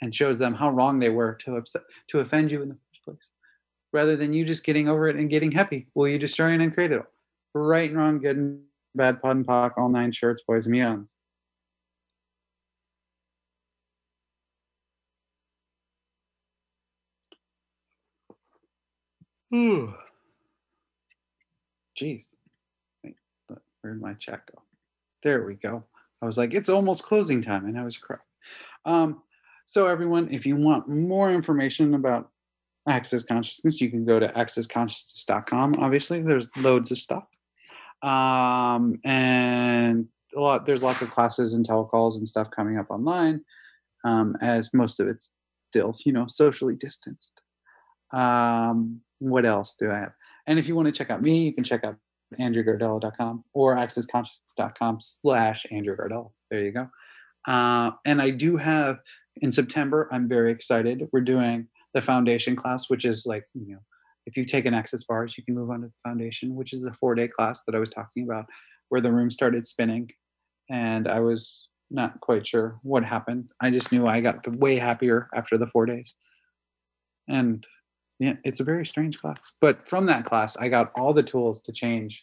and 0.01 0.15
shows 0.15 0.39
them 0.39 0.55
how 0.55 0.71
wrong 0.71 0.99
they 0.99 1.11
were 1.11 1.35
to 1.35 1.57
upset 1.57 1.83
to 2.09 2.21
offend 2.21 2.51
you 2.51 2.63
in 2.63 2.69
the 2.71 2.75
first 2.75 3.05
place 3.05 3.29
rather 3.93 4.17
than 4.17 4.33
you 4.33 4.45
just 4.45 4.65
getting 4.65 4.89
over 4.89 5.09
it 5.09 5.17
and 5.17 5.29
getting 5.29 5.51
happy. 5.51 5.89
Will 5.95 6.09
you 6.09 6.19
destroy 6.19 6.53
and 6.53 6.73
create 6.73 6.93
it 6.93 6.99
all 6.99 7.07
right 7.55 7.91
and 7.91 7.99
wrong 7.99 8.21
good 8.21 8.37
and 8.37 8.61
bad 8.95 9.21
POD 9.21 9.37
and 9.37 9.47
POC 9.47 9.73
all 9.77 9.89
nine 9.89 10.13
shorts 10.13 10.43
boys 10.47 10.67
and 10.67 10.75
beyonds 10.75 11.09
Ooh. 19.53 19.95
Jeez. 22.01 22.35
Wait, 23.05 23.17
where'd 23.83 24.01
my 24.01 24.15
chat 24.15 24.43
go? 24.51 24.63
There 25.23 25.45
we 25.45 25.55
go. 25.55 25.85
I 26.23 26.27
was 26.27 26.39
like, 26.39 26.55
it's 26.55 26.69
almost 26.69 27.03
closing 27.03 27.43
time, 27.43 27.67
and 27.67 27.79
I 27.79 27.85
was 27.85 27.99
correct. 27.99 28.25
Um, 28.85 29.23
so, 29.67 29.87
everyone, 29.87 30.29
if 30.33 30.47
you 30.47 30.57
want 30.57 30.89
more 30.89 31.31
information 31.31 31.95
about 31.95 32.31
Access 32.89 33.23
Consciousness, 33.23 33.81
you 33.81 33.91
can 33.91 34.05
go 34.05 34.19
to 34.19 34.29
accessconsciousness.com. 34.29 35.77
Obviously, 35.79 36.23
there's 36.23 36.49
loads 36.57 36.91
of 36.91 36.99
stuff. 36.99 37.27
Um, 38.03 38.99
and 39.05 40.09
a 40.35 40.41
lot, 40.41 40.65
there's 40.65 40.83
lots 40.83 41.03
of 41.03 41.11
classes 41.11 41.55
and 41.55 41.67
telecalls 41.67 42.17
and 42.17 42.29
stuff 42.29 42.51
coming 42.51 42.79
up 42.79 42.91
online, 42.91 43.45
um, 44.05 44.35
as 44.41 44.71
most 44.73 45.01
of 45.01 45.09
it's 45.09 45.31
still, 45.71 45.95
you 46.05 46.13
know, 46.13 46.27
socially 46.27 46.77
distanced. 46.77 47.43
Um, 48.13 49.01
what 49.19 49.45
else 49.45 49.75
do 49.79 49.91
I 49.91 49.99
have? 49.99 50.13
And 50.51 50.59
if 50.59 50.67
you 50.67 50.75
want 50.75 50.87
to 50.87 50.93
check 50.93 51.11
out 51.11 51.23
me, 51.23 51.45
you 51.45 51.53
can 51.53 51.63
check 51.63 51.85
out 51.85 51.95
andrewgardella.com 52.41 53.45
or 53.55 53.77
accessconsciousness.com 53.77 54.99
slash 55.01 55.65
Andrew 55.71 55.97
Gardella. 55.97 56.29
There 56.51 56.61
you 56.61 56.73
go. 56.73 56.89
Uh, 57.47 57.93
and 58.05 58.21
I 58.21 58.31
do 58.31 58.57
have 58.57 58.99
in 59.37 59.53
September, 59.53 60.09
I'm 60.11 60.29
very 60.29 60.51
excited. 60.51 61.07
We're 61.13 61.21
doing 61.21 61.69
the 61.95 62.03
foundation 62.03 62.57
class, 62.57 62.91
which 62.91 63.05
is 63.05 63.27
like, 63.27 63.45
you 63.55 63.75
know, 63.75 63.79
if 64.27 64.37
you 64.37 64.45
take 64.45 64.67
an 64.67 64.75
access 64.75 65.05
bars, 65.05 65.39
you 65.39 65.45
can 65.45 65.55
move 65.55 65.71
on 65.71 65.83
to 65.83 65.87
the 65.87 66.09
foundation, 66.09 66.57
which 66.57 66.73
is 66.73 66.85
a 66.85 66.93
four 66.95 67.15
day 67.15 67.29
class 67.29 67.63
that 67.67 67.77
I 67.77 67.79
was 67.79 67.91
talking 67.91 68.25
about, 68.25 68.47
where 68.89 69.01
the 69.01 69.13
room 69.13 69.31
started 69.31 69.69
spinning. 69.69 70.11
And 70.69 71.07
I 71.07 71.21
was 71.21 71.69
not 71.93 72.19
quite 72.21 72.45
sure 72.45 72.81
what 72.83 73.05
happened. 73.05 73.53
I 73.61 73.71
just 73.71 73.93
knew 73.93 74.09
I 74.09 74.21
got 74.21 74.45
way 74.57 74.75
happier 74.77 75.29
after 75.33 75.57
the 75.57 75.69
four 75.69 75.87
days. 75.87 76.13
And 77.29 77.65
yeah, 78.21 78.35
it's 78.45 78.61
a 78.61 78.65
very 78.65 78.87
strange 78.87 79.19
class. 79.19 79.51
But 79.61 79.89
from 79.89 80.07
that 80.07 80.25
class, 80.25 80.57
I 80.57 80.69
got 80.69 80.93
all 80.95 81.13
the 81.13 81.23
tools 81.23 81.61
to 81.63 81.73
change 81.73 82.23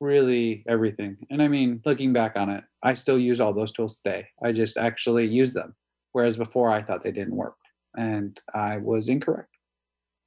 really 0.00 0.64
everything. 0.66 1.18
And 1.30 1.42
I 1.42 1.48
mean, 1.48 1.82
looking 1.84 2.14
back 2.14 2.34
on 2.34 2.48
it, 2.48 2.64
I 2.82 2.94
still 2.94 3.18
use 3.18 3.40
all 3.40 3.52
those 3.52 3.72
tools 3.72 4.00
today. 4.00 4.26
I 4.42 4.52
just 4.52 4.78
actually 4.78 5.28
use 5.28 5.52
them. 5.52 5.76
Whereas 6.12 6.38
before 6.38 6.70
I 6.70 6.82
thought 6.82 7.02
they 7.02 7.12
didn't 7.12 7.36
work. 7.36 7.56
And 7.96 8.36
I 8.54 8.78
was 8.78 9.08
incorrect. 9.08 9.50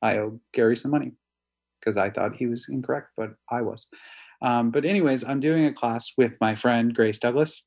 I 0.04 0.18
owe 0.20 0.40
Gary 0.54 0.78
some 0.78 0.92
money 0.92 1.14
because 1.80 1.98
I 1.98 2.12
thought 2.12 2.36
he 2.36 2.46
was 2.46 2.68
incorrect, 2.70 3.10
but 3.18 3.32
I 3.50 3.62
was. 3.62 3.88
Um, 4.42 4.70
but, 4.70 4.86
anyways, 4.86 5.24
I'm 5.24 5.40
doing 5.40 5.66
a 5.66 5.74
class 5.74 6.12
with 6.18 6.38
my 6.40 6.54
friend 6.54 6.94
Grace 6.94 7.18
Douglas, 7.18 7.64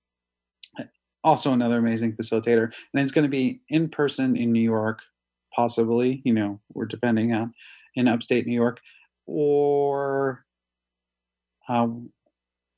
also 1.24 1.52
another 1.52 1.78
amazing 1.78 2.12
facilitator. 2.12 2.70
And 2.92 3.02
it's 3.02 3.12
going 3.12 3.24
to 3.24 3.30
be 3.30 3.62
in 3.70 3.88
person 3.88 4.36
in 4.36 4.52
New 4.52 4.60
York, 4.60 5.00
possibly, 5.56 6.20
you 6.24 6.34
know, 6.34 6.60
we're 6.74 6.84
depending 6.84 7.32
on 7.32 7.54
in 7.94 8.06
upstate 8.06 8.46
New 8.46 8.54
York, 8.54 8.80
or 9.26 10.44
um, 11.68 12.10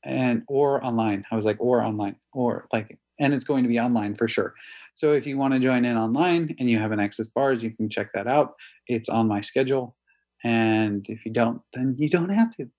and 0.05 0.45
or 0.49 0.83
online. 0.85 1.25
I 1.31 1.37
was 1.37 1.45
like, 1.45 1.57
or 1.61 1.83
online, 1.83 2.17
or 2.33 2.69
like, 2.73 2.99
and 3.19 3.35
it's 3.35 3.45
going 3.45 3.65
to 3.65 3.69
be 3.69 3.81
online 3.81 4.15
for 4.15 4.29
sure. 4.29 4.55
So 4.95 5.13
if 5.13 5.27
you 5.27 5.37
want 5.37 5.55
to 5.55 5.61
join 5.61 5.85
in 5.85 5.97
online 5.97 6.55
and 6.59 6.71
you 6.71 6.79
have 6.79 6.93
an 6.93 7.01
access 7.01 7.27
bars, 7.27 7.63
you 7.63 7.73
can 7.73 7.91
check 7.91 8.13
that 8.15 8.29
out. 8.29 8.55
It's 8.87 9.09
on 9.09 9.27
my 9.27 9.41
schedule, 9.41 9.97
and 10.45 11.05
if 11.09 11.27
you 11.27 11.33
don't, 11.33 11.61
then 11.75 11.97
you 11.99 12.09
don't 12.09 12.31
have 12.31 12.51
to. 12.57 12.71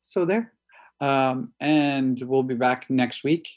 So 0.00 0.24
there. 0.24 0.52
Um, 1.00 1.52
and 1.60 2.18
we'll 2.22 2.44
be 2.44 2.54
back 2.54 2.88
next 2.88 3.24
week. 3.24 3.48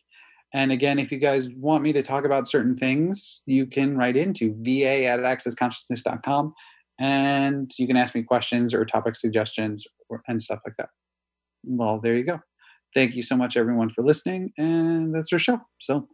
And 0.57 0.71
again, 0.71 0.97
if 0.97 1.11
you 1.11 1.19
guys 1.19 1.49
want 1.55 1.83
me 1.83 1.93
to 1.93 2.01
talk 2.01 2.25
about 2.25 2.47
certain 2.47 2.75
things, 2.75 3.41
you 3.45 3.65
can 3.65 3.97
write 3.97 4.17
into 4.17 4.55
va 4.59 5.05
at 5.05 5.19
accessconsciousness.com 5.19 6.53
and 6.99 7.71
you 7.77 7.85
can 7.85 7.95
ask 7.95 8.15
me 8.15 8.23
questions 8.23 8.73
or 8.73 8.83
topic 8.85 9.15
suggestions 9.15 9.85
or, 10.09 10.23
and 10.27 10.41
stuff 10.41 10.59
like 10.65 10.75
that 10.77 10.89
well, 11.67 11.99
there 11.99 12.15
you 12.15 12.23
go. 12.23 12.39
Thank 12.93 13.15
you 13.15 13.23
so 13.23 13.35
much, 13.35 13.57
everyone, 13.57 13.89
for 13.89 14.03
listening. 14.03 14.53
And 14.57 15.13
that's 15.13 15.31
our 15.33 15.39
show. 15.39 15.59
So, 15.79 16.07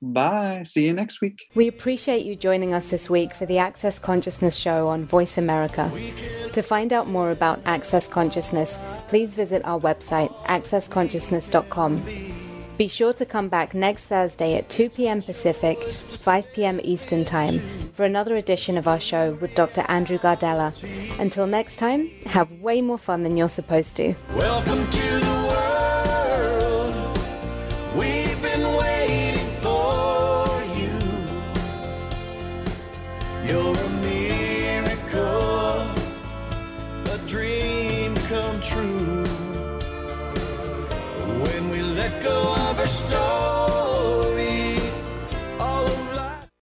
bye. 0.00 0.62
See 0.64 0.86
you 0.86 0.92
next 0.92 1.20
week. 1.20 1.38
We 1.54 1.68
appreciate 1.68 2.26
you 2.26 2.34
joining 2.34 2.74
us 2.74 2.90
this 2.90 3.08
week 3.08 3.34
for 3.34 3.46
the 3.46 3.58
Access 3.58 3.98
Consciousness 3.98 4.56
Show 4.56 4.88
on 4.88 5.04
Voice 5.06 5.38
America. 5.38 5.90
To 6.52 6.62
find 6.62 6.92
out 6.92 7.08
more 7.08 7.30
about 7.30 7.60
Access 7.64 8.08
Consciousness, 8.08 8.78
please 9.08 9.34
visit 9.34 9.64
our 9.64 9.80
website, 9.80 10.34
accessconsciousness.com. 10.44 12.41
Be 12.78 12.88
sure 12.88 13.12
to 13.12 13.26
come 13.26 13.48
back 13.48 13.74
next 13.74 14.06
Thursday 14.06 14.56
at 14.56 14.68
2 14.68 14.90
p.m. 14.90 15.22
Pacific, 15.22 15.82
5 15.82 16.52
p.m. 16.52 16.80
Eastern 16.82 17.24
Time 17.24 17.60
for 17.92 18.04
another 18.04 18.36
edition 18.36 18.78
of 18.78 18.88
our 18.88 18.98
show 18.98 19.34
with 19.34 19.54
Dr. 19.54 19.84
Andrew 19.88 20.18
Gardella. 20.18 20.72
Until 21.20 21.46
next 21.46 21.76
time, 21.76 22.08
have 22.26 22.50
way 22.52 22.80
more 22.80 22.98
fun 22.98 23.22
than 23.22 23.36
you're 23.36 23.48
supposed 23.48 23.96
to. 23.96 24.14
Welcome 24.34 24.90
to 24.90 25.41